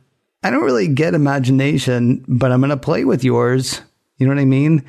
I 0.43 0.49
don't 0.49 0.63
really 0.63 0.87
get 0.87 1.13
imagination, 1.13 2.25
but 2.27 2.51
I'm 2.51 2.61
going 2.61 2.69
to 2.69 2.77
play 2.77 3.05
with 3.05 3.23
yours. 3.23 3.81
You 4.17 4.27
know 4.27 4.33
what 4.33 4.41
I 4.41 4.45
mean? 4.45 4.85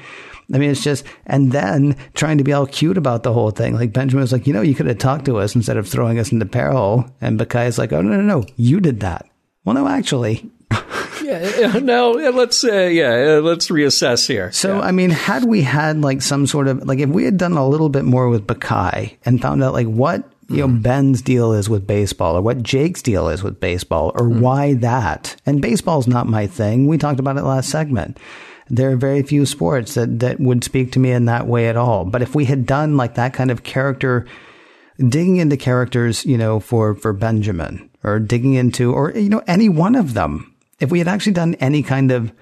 I 0.52 0.58
mean, 0.58 0.70
it's 0.70 0.82
just, 0.82 1.04
and 1.26 1.52
then 1.52 1.96
trying 2.14 2.38
to 2.38 2.44
be 2.44 2.52
all 2.52 2.66
cute 2.66 2.98
about 2.98 3.22
the 3.22 3.32
whole 3.32 3.50
thing. 3.50 3.74
Like 3.74 3.92
Benjamin 3.92 4.22
was 4.22 4.32
like, 4.32 4.46
you 4.46 4.52
know, 4.52 4.60
you 4.60 4.74
could 4.74 4.86
have 4.86 4.98
talked 4.98 5.24
to 5.26 5.38
us 5.38 5.54
instead 5.54 5.76
of 5.76 5.88
throwing 5.88 6.18
us 6.18 6.32
into 6.32 6.44
peril. 6.44 7.10
And 7.20 7.40
is 7.40 7.78
like, 7.78 7.92
oh, 7.92 8.02
no, 8.02 8.16
no, 8.16 8.22
no, 8.22 8.46
you 8.56 8.80
did 8.80 9.00
that. 9.00 9.26
Well, 9.64 9.74
no, 9.74 9.88
actually, 9.88 10.50
yeah, 11.22 11.78
no, 11.78 12.12
let's 12.12 12.64
uh, 12.64 12.82
yeah, 12.82 13.40
let's 13.42 13.68
reassess 13.68 14.26
here. 14.26 14.52
So, 14.52 14.76
yeah. 14.76 14.82
I 14.82 14.92
mean, 14.92 15.10
had 15.10 15.44
we 15.44 15.62
had 15.62 16.00
like 16.00 16.22
some 16.22 16.46
sort 16.46 16.68
of 16.68 16.86
like 16.86 17.00
if 17.00 17.08
we 17.08 17.24
had 17.24 17.36
done 17.36 17.52
a 17.52 17.68
little 17.68 17.88
bit 17.88 18.04
more 18.04 18.28
with 18.28 18.46
Bokai 18.46 19.16
and 19.24 19.40
found 19.40 19.62
out 19.62 19.72
like 19.72 19.86
what 19.86 20.30
you 20.48 20.58
know 20.58 20.68
mm. 20.68 20.82
Ben's 20.82 21.22
deal 21.22 21.52
is 21.52 21.68
with 21.68 21.86
baseball 21.86 22.36
or 22.36 22.42
what 22.42 22.62
Jake's 22.62 23.02
deal 23.02 23.28
is 23.28 23.42
with 23.42 23.60
baseball 23.60 24.12
or 24.14 24.26
mm. 24.26 24.40
why 24.40 24.74
that. 24.74 25.36
And 25.44 25.60
baseball's 25.60 26.06
not 26.06 26.26
my 26.26 26.46
thing. 26.46 26.86
We 26.86 26.98
talked 26.98 27.20
about 27.20 27.36
it 27.36 27.42
last 27.42 27.68
segment. 27.68 28.18
There 28.68 28.90
are 28.92 28.96
very 28.96 29.22
few 29.22 29.44
sports 29.44 29.94
that 29.94 30.20
that 30.20 30.40
would 30.40 30.64
speak 30.64 30.92
to 30.92 30.98
me 30.98 31.10
in 31.10 31.26
that 31.26 31.46
way 31.46 31.68
at 31.68 31.76
all. 31.76 32.04
But 32.04 32.22
if 32.22 32.34
we 32.34 32.44
had 32.46 32.64
done 32.64 32.96
like 32.96 33.16
that 33.16 33.34
kind 33.34 33.50
of 33.50 33.64
character 33.64 34.26
digging 34.98 35.36
into 35.36 35.56
characters, 35.56 36.24
you 36.24 36.38
know, 36.38 36.60
for 36.60 36.94
for 36.94 37.12
Benjamin 37.12 37.90
or 38.04 38.18
digging 38.18 38.54
into 38.54 38.92
or 38.92 39.10
you 39.12 39.28
know 39.28 39.42
any 39.46 39.68
one 39.68 39.94
of 39.94 40.14
them 40.14 40.51
if 40.82 40.90
we 40.90 40.98
had 40.98 41.08
actually 41.08 41.32
done 41.32 41.54
any 41.54 41.82
kind 41.82 42.10
of 42.10 42.32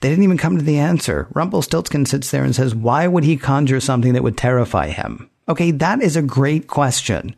they 0.00 0.08
didn't 0.08 0.24
even 0.24 0.38
come 0.38 0.56
to 0.56 0.64
the 0.64 0.78
answer. 0.78 1.28
Rumpelstiltskin 1.34 2.06
sits 2.06 2.30
there 2.30 2.42
and 2.42 2.54
says, 2.54 2.74
Why 2.74 3.06
would 3.06 3.24
he 3.24 3.36
conjure 3.36 3.80
something 3.80 4.14
that 4.14 4.22
would 4.22 4.36
terrify 4.36 4.88
him? 4.88 5.30
Okay, 5.48 5.70
that 5.72 6.02
is 6.02 6.16
a 6.16 6.22
great 6.22 6.68
question. 6.68 7.36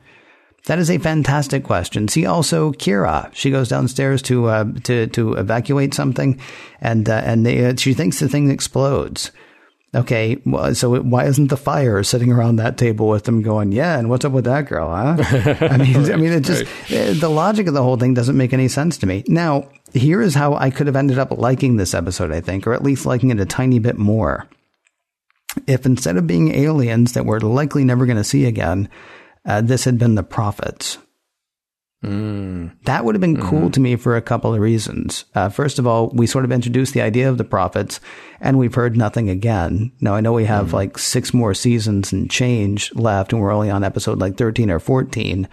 That 0.67 0.79
is 0.79 0.91
a 0.91 0.99
fantastic 0.99 1.65
question. 1.65 2.07
See 2.07 2.25
also 2.25 2.71
Kira. 2.73 3.35
She 3.35 3.51
goes 3.51 3.69
downstairs 3.69 4.23
to 4.23 4.47
uh, 4.47 4.65
to 4.85 5.09
to 5.09 5.33
evacuate 5.35 5.93
something, 5.93 6.39
and 6.81 7.09
uh, 7.09 7.23
and 7.25 7.45
they, 7.45 7.65
uh, 7.65 7.75
she 7.77 7.95
thinks 7.95 8.21
the 8.21 8.29
thing 8.29 8.49
explodes. 8.49 9.33
Okay, 9.95 10.41
well, 10.47 10.75
so 10.75 11.03
why 11.03 11.27
isn't 11.27 11.49
the 11.49 11.57
fire 11.57 12.03
sitting 12.03 12.33
around 12.33 12.57
that 12.57 12.79
table 12.79 13.09
with 13.09 13.25
them 13.25 13.43
going, 13.43 13.73
yeah, 13.73 13.99
and 13.99 14.09
what's 14.09 14.25
up 14.25 14.33
with 14.33 14.47
that 14.47 14.67
girl, 14.67 14.89
huh? 14.89 15.17
I 15.61 15.77
mean, 15.77 16.03
right, 16.03 16.13
I 16.13 16.17
mean, 16.17 16.33
it 16.33 16.45
just, 16.45 16.63
right. 16.63 16.93
Eh, 16.93 17.13
the 17.13 17.29
logic 17.29 17.67
of 17.67 17.75
the 17.75 17.83
whole 17.83 17.99
thing 17.99 18.15
doesn't 18.15 18.37
make 18.37 18.55
any 18.55 18.69
sense 18.69 18.97
to 18.99 19.07
me. 19.07 19.23
Now, 19.29 19.69
here 19.93 20.23
is 20.23 20.35
how 20.35 20.55
I 20.55 20.71
could 20.71 20.87
have 20.87 20.97
ended 20.97 21.19
up 21.19 21.31
liking 21.33 21.77
this 21.77 21.93
episode, 21.93 22.33
I 22.33 22.41
think, 22.41 22.67
or 22.67 22.73
at 22.73 22.83
least 22.83 23.05
liking 23.05 23.31
it 23.31 23.41
a 23.41 23.45
tiny 23.45 23.81
bit 23.81 23.99
more. 23.99 24.49
If 25.67 25.85
instead 25.85 26.17
of 26.17 26.27
being 26.27 26.55
aliens 26.55 27.13
that 27.13 27.27
we're 27.27 27.41
likely 27.41 27.85
never 27.85 28.07
going 28.07 28.17
to 28.17 28.25
see 28.25 28.47
again, 28.47 28.89
uh, 29.45 29.61
this 29.61 29.85
had 29.85 29.99
been 29.99 30.15
the 30.15 30.23
prophets. 30.23 30.97
Mm. 32.03 32.73
That 32.85 33.05
would 33.05 33.15
have 33.15 33.21
been 33.21 33.41
cool 33.41 33.71
to 33.71 33.81
me 33.81 33.95
for 33.95 34.17
a 34.17 34.23
couple 34.23 34.53
of 34.53 34.61
reasons. 34.61 35.25
Uh, 35.35 35.49
first 35.49 35.79
of 35.79 35.87
all, 35.87 36.09
we 36.09 36.27
sort 36.27 36.45
of 36.45 36.51
introduced 36.51 36.95
the 36.95 37.01
idea 37.01 37.29
of 37.29 37.39
the 37.39 37.45
prophets, 37.45 38.01
and 38.41 38.59
we've 38.59 38.75
heard 38.75 38.97
nothing 38.97 39.31
again. 39.31 39.93
Now, 40.01 40.15
I 40.15 40.21
know 40.21 40.33
we 40.33 40.45
have 40.47 40.69
mm. 40.69 40.73
like 40.73 40.99
six 40.99 41.33
more 41.33 41.55
seasons 41.55 42.13
and 42.13 42.29
change 42.29 42.93
left, 42.95 43.33
and 43.33 43.41
we're 43.41 43.53
only 43.53 43.71
on 43.71 43.85
episode 43.85 44.19
like 44.19 44.37
13 44.37 44.71
or 44.71 44.81
14. 44.81 45.49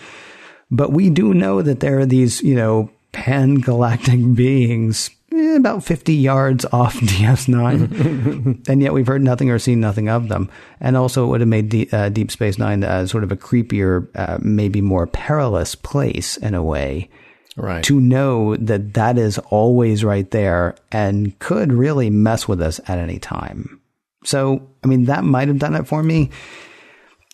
But 0.72 0.92
we 0.92 1.10
do 1.10 1.34
know 1.34 1.62
that 1.62 1.82
there 1.82 2.00
are 2.00 2.06
these, 2.06 2.42
you 2.42 2.56
know, 2.56 2.90
pan 3.12 3.56
galactic 3.56 4.20
beings 4.34 5.12
eh, 5.32 5.56
about 5.56 5.84
50 5.84 6.14
yards 6.14 6.66
off 6.72 6.96
DS9. 6.96 8.68
and 8.70 8.82
yet 8.82 8.94
we've 8.94 9.08
heard 9.08 9.24
nothing 9.24 9.50
or 9.50 9.60
seen 9.60 9.80
nothing 9.80 10.10
of 10.10 10.28
them. 10.28 10.50
And 10.80 10.98
also, 10.98 11.26
it 11.26 11.28
would 11.28 11.42
have 11.42 11.48
made 11.48 11.70
D- 11.70 11.90
uh, 11.92 12.10
Deep 12.10 12.32
Space 12.32 12.58
Nine 12.58 12.84
uh, 12.84 13.08
sort 13.08 13.24
of 13.24 13.32
a 13.32 13.38
creepier, 13.38 14.08
uh, 14.16 14.38
maybe 14.42 14.82
more 14.82 15.08
perilous 15.08 15.76
place 15.76 16.38
in 16.38 16.54
a 16.54 16.64
way. 16.64 17.10
Right. 17.58 17.84
To 17.86 18.00
know 18.00 18.56
that 18.56 18.94
that 18.94 19.18
is 19.18 19.38
always 19.38 20.04
right 20.04 20.30
there 20.32 20.76
and 20.92 21.38
could 21.40 21.74
really 21.74 22.10
mess 22.10 22.48
with 22.48 22.62
us 22.62 22.80
at 22.88 23.00
any 23.00 23.20
time. 23.20 23.82
So, 24.24 24.70
I 24.84 24.88
mean, 24.88 25.06
that 25.06 25.24
might 25.24 25.48
have 25.48 25.60
done 25.60 25.76
it 25.76 25.88
for 25.88 26.02
me. 26.02 26.30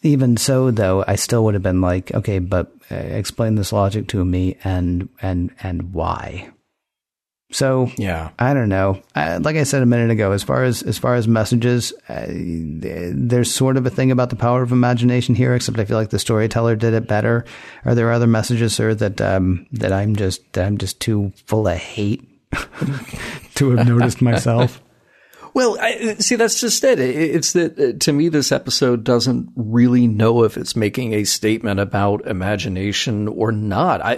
Even 0.02 0.38
so, 0.38 0.72
though, 0.72 1.04
I 1.08 1.16
still 1.16 1.44
would 1.46 1.54
have 1.54 1.64
been 1.64 1.82
like, 1.82 2.14
okay, 2.14 2.40
but 2.40 2.72
uh, 2.92 2.96
explain 2.96 3.56
this 3.56 3.74
logic 3.74 4.08
to 4.10 4.24
me 4.24 4.58
and 4.64 5.10
and 5.22 5.52
and 5.64 5.94
why. 5.94 6.52
So 7.52 7.92
yeah, 7.98 8.32
I 8.40 8.54
don't 8.54 8.70
know. 8.70 9.02
I, 9.14 9.38
like 9.38 9.56
I 9.56 9.64
said 9.64 9.84
a 9.84 9.86
minute 9.86 10.10
ago, 10.10 10.32
as 10.32 10.44
far 10.44 10.64
as 10.64 10.82
as 10.82 10.98
far 10.98 11.16
as 11.16 11.28
messages, 11.28 11.94
uh, 12.10 12.26
there's 12.28 13.54
sort 13.54 13.78
of 13.78 13.86
a 13.86 13.90
thing 13.90 14.12
about 14.12 14.30
the 14.30 14.36
power 14.36 14.64
of 14.64 14.72
imagination 14.72 15.36
here. 15.36 15.54
Except 15.54 15.78
I 15.80 15.86
feel 15.86 15.98
like 15.98 16.10
the 16.10 16.20
storyteller 16.20 16.76
did 16.76 16.94
it 16.94 17.08
better. 17.08 17.46
Are 17.86 17.94
there 17.94 18.12
other 18.12 18.28
messages, 18.28 18.74
sir, 18.74 18.96
that 18.96 19.22
um, 19.22 19.68
that 19.72 19.94
I'm 19.94 20.16
just 20.16 20.52
that 20.54 20.66
I'm 20.66 20.78
just 20.78 21.00
too 21.00 21.34
full 21.46 21.68
of 21.68 21.78
hate 21.78 22.28
to 23.56 23.70
have 23.72 23.88
noticed 23.88 24.22
myself? 24.22 24.82
Well, 25.56 25.78
I, 25.80 26.16
see, 26.16 26.36
that's 26.36 26.60
just 26.60 26.84
it. 26.84 27.00
It's 27.00 27.54
that 27.54 27.80
uh, 27.80 27.98
to 28.00 28.12
me, 28.12 28.28
this 28.28 28.52
episode 28.52 29.06
doesn't 29.06 29.50
really 29.56 30.06
know 30.06 30.44
if 30.44 30.58
it's 30.58 30.76
making 30.76 31.14
a 31.14 31.24
statement 31.24 31.80
about 31.80 32.28
imagination 32.28 33.30
or 33.30 33.54
not. 33.54 34.04
I, 34.04 34.14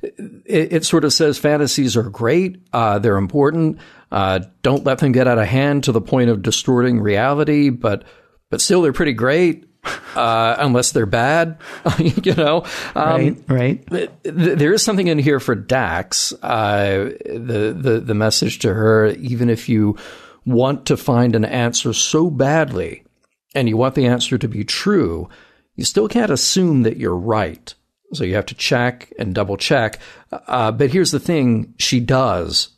it, 0.00 0.72
it 0.72 0.84
sort 0.84 1.04
of 1.04 1.12
says 1.12 1.38
fantasies 1.38 1.96
are 1.96 2.08
great. 2.08 2.62
Uh, 2.72 3.00
they're 3.00 3.16
important. 3.16 3.80
Uh, 4.12 4.38
don't 4.62 4.84
let 4.84 4.98
them 4.98 5.10
get 5.10 5.26
out 5.26 5.38
of 5.40 5.48
hand 5.48 5.82
to 5.84 5.92
the 5.92 6.00
point 6.00 6.30
of 6.30 6.40
distorting 6.40 7.00
reality, 7.00 7.70
but, 7.70 8.04
but 8.48 8.60
still 8.60 8.80
they're 8.80 8.92
pretty 8.92 9.12
great. 9.12 9.64
uh, 10.14 10.54
unless 10.60 10.92
they're 10.92 11.04
bad. 11.04 11.58
you 11.98 12.34
know, 12.34 12.64
um, 12.94 13.44
right? 13.48 13.84
Right. 13.90 14.10
there 14.22 14.72
is 14.72 14.84
something 14.84 15.08
in 15.08 15.18
here 15.18 15.40
for 15.40 15.54
Dax. 15.54 16.32
Uh, 16.42 17.10
the 17.24 17.76
the 17.76 18.00
the 18.04 18.14
message 18.14 18.60
to 18.60 18.74
her, 18.74 19.08
even 19.08 19.48
if 19.48 19.68
you 19.68 19.96
want 20.46 20.86
to 20.86 20.96
find 20.96 21.34
an 21.34 21.44
answer 21.44 21.92
so 21.92 22.30
badly, 22.30 23.04
and 23.54 23.68
you 23.68 23.76
want 23.76 23.94
the 23.94 24.06
answer 24.06 24.38
to 24.38 24.48
be 24.48 24.64
true, 24.64 25.28
you 25.74 25.84
still 25.84 26.08
can't 26.08 26.30
assume 26.30 26.82
that 26.84 26.96
you're 26.96 27.16
right. 27.16 27.74
So 28.12 28.24
you 28.24 28.36
have 28.36 28.46
to 28.46 28.54
check 28.54 29.12
and 29.18 29.34
double 29.34 29.56
check. 29.56 29.98
Uh, 30.30 30.72
but 30.72 30.90
here's 30.90 31.10
the 31.10 31.20
thing: 31.20 31.74
she 31.78 32.00
does. 32.00 32.70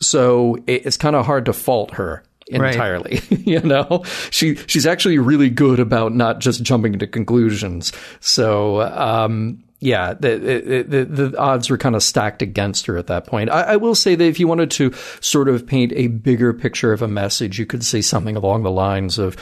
So 0.00 0.56
it's 0.66 0.96
kind 0.96 1.16
of 1.16 1.26
hard 1.26 1.44
to 1.46 1.52
fault 1.52 1.94
her 1.94 2.22
entirely. 2.48 3.20
Right. 3.30 3.40
you 3.46 3.60
know, 3.60 4.04
she 4.30 4.54
she's 4.54 4.86
actually 4.86 5.18
really 5.18 5.50
good 5.50 5.80
about 5.80 6.14
not 6.14 6.38
just 6.38 6.62
jumping 6.62 6.98
to 6.98 7.06
conclusions. 7.06 7.92
So, 8.20 8.82
um, 8.82 9.64
yeah, 9.80 10.14
the, 10.14 10.84
the, 10.88 11.04
the, 11.04 11.38
odds 11.38 11.70
were 11.70 11.78
kind 11.78 11.94
of 11.94 12.02
stacked 12.02 12.42
against 12.42 12.86
her 12.86 12.96
at 12.96 13.06
that 13.06 13.26
point. 13.26 13.48
I, 13.48 13.62
I, 13.62 13.76
will 13.76 13.94
say 13.94 14.16
that 14.16 14.24
if 14.24 14.40
you 14.40 14.48
wanted 14.48 14.72
to 14.72 14.92
sort 15.20 15.48
of 15.48 15.66
paint 15.66 15.92
a 15.94 16.08
bigger 16.08 16.52
picture 16.52 16.92
of 16.92 17.00
a 17.00 17.06
message, 17.06 17.60
you 17.60 17.66
could 17.66 17.84
say 17.84 18.00
something 18.00 18.34
along 18.34 18.64
the 18.64 18.72
lines 18.72 19.18
of 19.18 19.36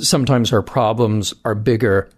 sometimes 0.00 0.54
our 0.54 0.62
problems 0.62 1.34
are 1.44 1.54
bigger 1.54 2.08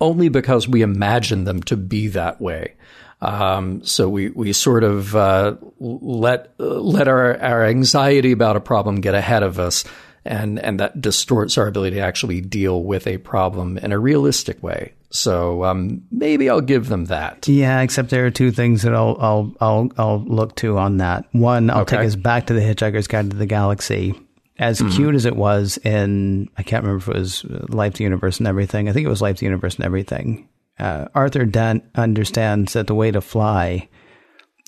only 0.00 0.28
because 0.28 0.68
we 0.68 0.82
imagine 0.82 1.44
them 1.44 1.62
to 1.62 1.76
be 1.78 2.08
that 2.08 2.40
way. 2.42 2.74
Um, 3.22 3.82
so 3.82 4.08
we, 4.08 4.28
we 4.30 4.52
sort 4.52 4.84
of 4.84 5.16
uh, 5.16 5.56
let 5.78 6.52
let 6.58 7.08
our, 7.08 7.40
our 7.40 7.64
anxiety 7.64 8.32
about 8.32 8.56
a 8.56 8.60
problem 8.60 9.00
get 9.00 9.14
ahead 9.14 9.42
of 9.42 9.58
us, 9.58 9.84
and 10.24 10.58
and 10.58 10.80
that 10.80 11.00
distorts 11.00 11.58
our 11.58 11.66
ability 11.66 11.96
to 11.96 12.02
actually 12.02 12.40
deal 12.40 12.82
with 12.82 13.06
a 13.06 13.18
problem 13.18 13.78
in 13.78 13.92
a 13.92 13.98
realistic 13.98 14.62
way. 14.62 14.92
So 15.10 15.64
um, 15.64 16.02
maybe 16.10 16.50
I'll 16.50 16.60
give 16.60 16.88
them 16.88 17.06
that. 17.06 17.46
Yeah, 17.46 17.80
except 17.82 18.10
there 18.10 18.26
are 18.26 18.30
two 18.30 18.50
things 18.50 18.82
that 18.82 18.94
I'll 18.94 19.16
I'll 19.20 19.54
I'll, 19.60 19.92
I'll 19.96 20.24
look 20.24 20.56
to 20.56 20.78
on 20.78 20.98
that. 20.98 21.26
One, 21.32 21.70
I'll 21.70 21.82
okay. 21.82 21.98
take 21.98 22.06
us 22.06 22.16
back 22.16 22.46
to 22.46 22.54
the 22.54 22.60
Hitchhiker's 22.60 23.06
Guide 23.06 23.30
to 23.30 23.36
the 23.36 23.46
Galaxy. 23.46 24.14
As 24.56 24.78
mm-hmm. 24.78 24.96
cute 24.96 25.14
as 25.16 25.24
it 25.24 25.34
was 25.34 25.78
in, 25.78 26.48
I 26.56 26.62
can't 26.62 26.84
remember 26.84 27.10
if 27.10 27.16
it 27.16 27.18
was 27.18 27.44
Life, 27.44 27.94
the 27.94 28.04
Universe, 28.04 28.38
and 28.38 28.46
Everything. 28.46 28.88
I 28.88 28.92
think 28.92 29.04
it 29.04 29.10
was 29.10 29.20
Life, 29.20 29.38
the 29.38 29.46
Universe, 29.46 29.74
and 29.76 29.84
Everything 29.84 30.48
uh, 30.78 31.06
Arthur 31.14 31.44
Dent 31.44 31.84
understands 31.94 32.72
that 32.72 32.86
the 32.86 32.94
way 32.94 33.10
to 33.10 33.20
fly 33.20 33.88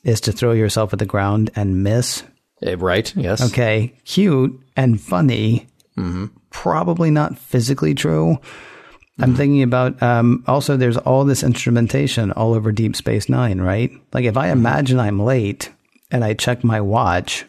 is 0.05 0.21
to 0.23 0.33
throw 0.33 0.53
yourself 0.53 0.93
at 0.93 0.99
the 0.99 1.07
ground 1.07 1.51
and 1.57 1.83
miss. 1.83 2.23
Uh, 2.65 2.77
right. 2.77 3.15
Yes. 3.17 3.41
Okay. 3.41 3.95
Cute 4.05 4.59
and 4.77 5.01
funny. 5.01 5.69
Mm-hmm. 5.97 6.27
Probably 6.51 7.11
not 7.11 7.39
physically 7.39 7.95
true. 7.95 8.39
Mm-hmm. 8.39 9.25
I'm 9.25 9.35
thinking 9.35 9.63
about 9.63 10.03
um, 10.03 10.45
also. 10.47 10.77
There's 10.77 10.97
all 10.99 11.25
this 11.25 11.43
instrumentation 11.43 12.33
all 12.33 12.55
over 12.55 12.73
Deep 12.73 12.97
Space 12.97 13.29
Nine, 13.29 13.61
right? 13.61 13.91
Like 14.13 14.25
if 14.25 14.37
I 14.37 14.49
mm-hmm. 14.49 14.59
imagine 14.59 15.01
I'm 15.01 15.21
late 15.21 15.71
and 16.11 16.25
I 16.25 16.35
check 16.35 16.63
my 16.63 16.81
watch, 16.81 17.45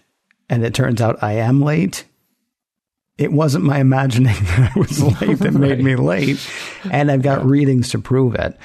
and 0.50 0.66
it 0.66 0.74
turns 0.74 1.02
out 1.02 1.22
I 1.22 1.34
am 1.34 1.62
late, 1.62 2.06
it 3.18 3.32
wasn't 3.32 3.66
my 3.66 3.80
imagining 3.80 4.34
that 4.42 4.72
I 4.76 4.80
was 4.80 5.02
late 5.22 5.40
that 5.40 5.54
made 5.54 5.80
me 5.84 5.96
late. 5.96 6.46
And 6.90 7.12
I've 7.12 7.22
got 7.22 7.40
yeah. 7.40 7.50
readings 7.50 7.90
to 7.90 8.00
prove 8.00 8.36
it. 8.36 8.58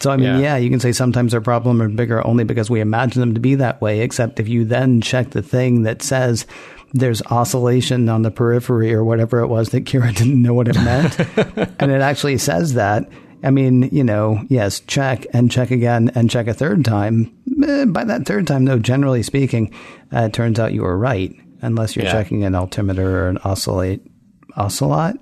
So, 0.00 0.10
I 0.10 0.16
mean, 0.16 0.26
yeah. 0.26 0.38
yeah. 0.38 0.56
you 0.56 0.70
can 0.70 0.80
say 0.80 0.92
sometimes 0.92 1.34
our 1.34 1.40
problem 1.40 1.82
are 1.82 1.88
bigger 1.88 2.24
only 2.26 2.44
because 2.44 2.70
we 2.70 2.80
imagine 2.80 3.20
them 3.20 3.34
to 3.34 3.40
be 3.40 3.56
that 3.56 3.80
way, 3.80 4.00
except 4.00 4.40
if 4.40 4.48
you 4.48 4.64
then 4.64 5.00
check 5.00 5.30
the 5.30 5.42
thing 5.42 5.82
that 5.82 6.02
says 6.02 6.46
there's 6.92 7.22
oscillation 7.22 8.08
on 8.08 8.22
the 8.22 8.30
periphery 8.30 8.94
or 8.94 9.04
whatever 9.04 9.40
it 9.40 9.48
was 9.48 9.70
that 9.70 9.84
Kira 9.84 10.14
didn't 10.16 10.42
know 10.42 10.54
what 10.54 10.68
it 10.68 10.76
meant, 10.76 11.18
and 11.80 11.90
it 11.90 12.00
actually 12.00 12.38
says 12.38 12.74
that. 12.74 13.08
I 13.42 13.50
mean, 13.50 13.88
you 13.92 14.02
know, 14.02 14.42
yes, 14.48 14.80
check 14.80 15.24
and 15.32 15.50
check 15.50 15.70
again 15.70 16.10
and 16.16 16.28
check 16.28 16.48
a 16.48 16.54
third 16.54 16.84
time. 16.84 17.32
Eh, 17.62 17.84
by 17.84 18.02
that 18.02 18.26
third 18.26 18.48
time, 18.48 18.64
though, 18.64 18.80
generally 18.80 19.22
speaking, 19.22 19.72
uh, 20.12 20.22
it 20.22 20.32
turns 20.32 20.58
out 20.58 20.72
you 20.72 20.82
were 20.82 20.98
right 20.98 21.32
unless 21.62 21.94
you're 21.94 22.04
yeah. 22.04 22.12
checking 22.12 22.42
an 22.42 22.56
altimeter 22.56 23.26
or 23.26 23.28
an 23.28 23.38
oscillate 23.38 24.02
oscillate, 24.56 25.16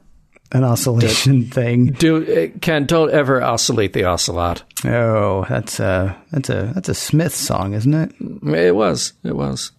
an 0.53 0.65
oscillation 0.65 1.43
do, 1.43 1.47
thing. 1.47 1.87
Do 1.87 2.49
Ken? 2.61 2.87
Don't 2.87 3.11
ever 3.11 3.43
oscillate 3.43 3.93
the 3.93 4.05
ocelot. 4.05 4.63
Oh, 4.85 5.47
that's 5.49 5.81
a 5.81 6.17
that's 6.31 6.51
a 6.51 6.73
that's 6.75 6.89
a 6.89 6.95
Smith 6.95 7.35
song, 7.35 7.75
isn't 7.75 7.95
it? 7.95 8.13
It 8.55 8.75
was. 8.75 9.15
It 9.25 9.35
was. 9.35 9.73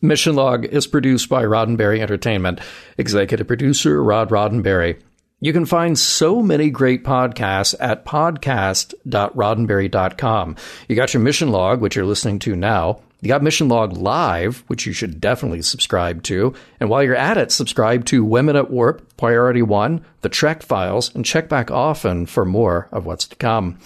Mission 0.00 0.36
Log 0.36 0.64
is 0.64 0.86
produced 0.86 1.28
by 1.28 1.42
Roddenberry 1.42 1.98
Entertainment. 2.00 2.60
Executive 2.98 3.48
producer 3.48 4.00
Rod 4.02 4.30
Roddenberry. 4.30 5.00
You 5.40 5.52
can 5.52 5.66
find 5.66 5.96
so 5.98 6.42
many 6.42 6.70
great 6.70 7.04
podcasts 7.04 7.74
at 7.80 8.04
podcast.roddenberry.com. 8.04 10.56
You 10.88 10.96
got 10.96 11.14
your 11.14 11.22
mission 11.22 11.50
log, 11.50 11.80
which 11.80 11.96
you're 11.96 12.04
listening 12.04 12.38
to 12.40 12.56
now. 12.56 13.00
You 13.20 13.28
got 13.28 13.42
Mission 13.42 13.68
Log 13.68 13.96
Live, 13.96 14.62
which 14.68 14.86
you 14.86 14.92
should 14.92 15.20
definitely 15.20 15.62
subscribe 15.62 16.22
to. 16.24 16.54
And 16.78 16.88
while 16.88 17.02
you're 17.02 17.16
at 17.16 17.36
it, 17.36 17.50
subscribe 17.50 18.04
to 18.06 18.24
Women 18.24 18.54
at 18.54 18.70
Warp, 18.70 19.16
Priority 19.16 19.62
One, 19.62 20.04
The 20.20 20.28
Trek 20.28 20.62
Files, 20.62 21.12
and 21.14 21.24
check 21.24 21.48
back 21.48 21.70
often 21.70 22.26
for 22.26 22.44
more 22.44 22.88
of 22.92 23.06
what's 23.06 23.26
to 23.26 23.36
come. 23.36 23.78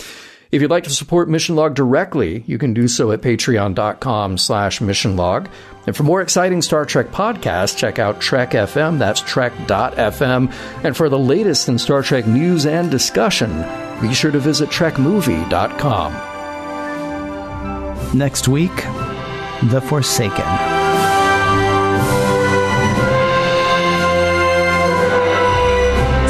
If 0.53 0.61
you'd 0.61 0.70
like 0.70 0.84
to 0.84 0.90
support 0.90 1.30
Mission 1.30 1.57
Log 1.57 1.74
directly, 1.74 2.44
you 2.46 2.59
can 2.59 2.74
do 2.74 2.86
so 2.86 3.11
at 3.11 3.22
patreon.com 3.22 4.36
slash 4.36 4.80
missionlog. 4.80 5.50
And 5.86 5.96
for 5.96 6.03
more 6.03 6.20
exciting 6.20 6.61
Star 6.61 6.84
Trek 6.84 7.07
podcasts, 7.07 7.74
check 7.74 7.98
out 7.98 8.20
Trek 8.20 8.50
FM, 8.50 8.98
that's 8.98 9.22
trek.fm. 9.22 10.53
And 10.84 10.94
for 10.94 11.09
the 11.09 11.18
latest 11.18 11.70
in 11.70 11.78
Star 11.78 12.03
Trek 12.03 12.26
news 12.26 12.66
and 12.66 12.90
discussion, 12.90 13.64
be 14.03 14.12
sure 14.12 14.30
to 14.30 14.38
visit 14.38 14.68
trekmovie.com. 14.68 16.12
Next 18.16 18.46
week, 18.46 18.76
The 19.70 19.80
Forsaken. 19.88 20.71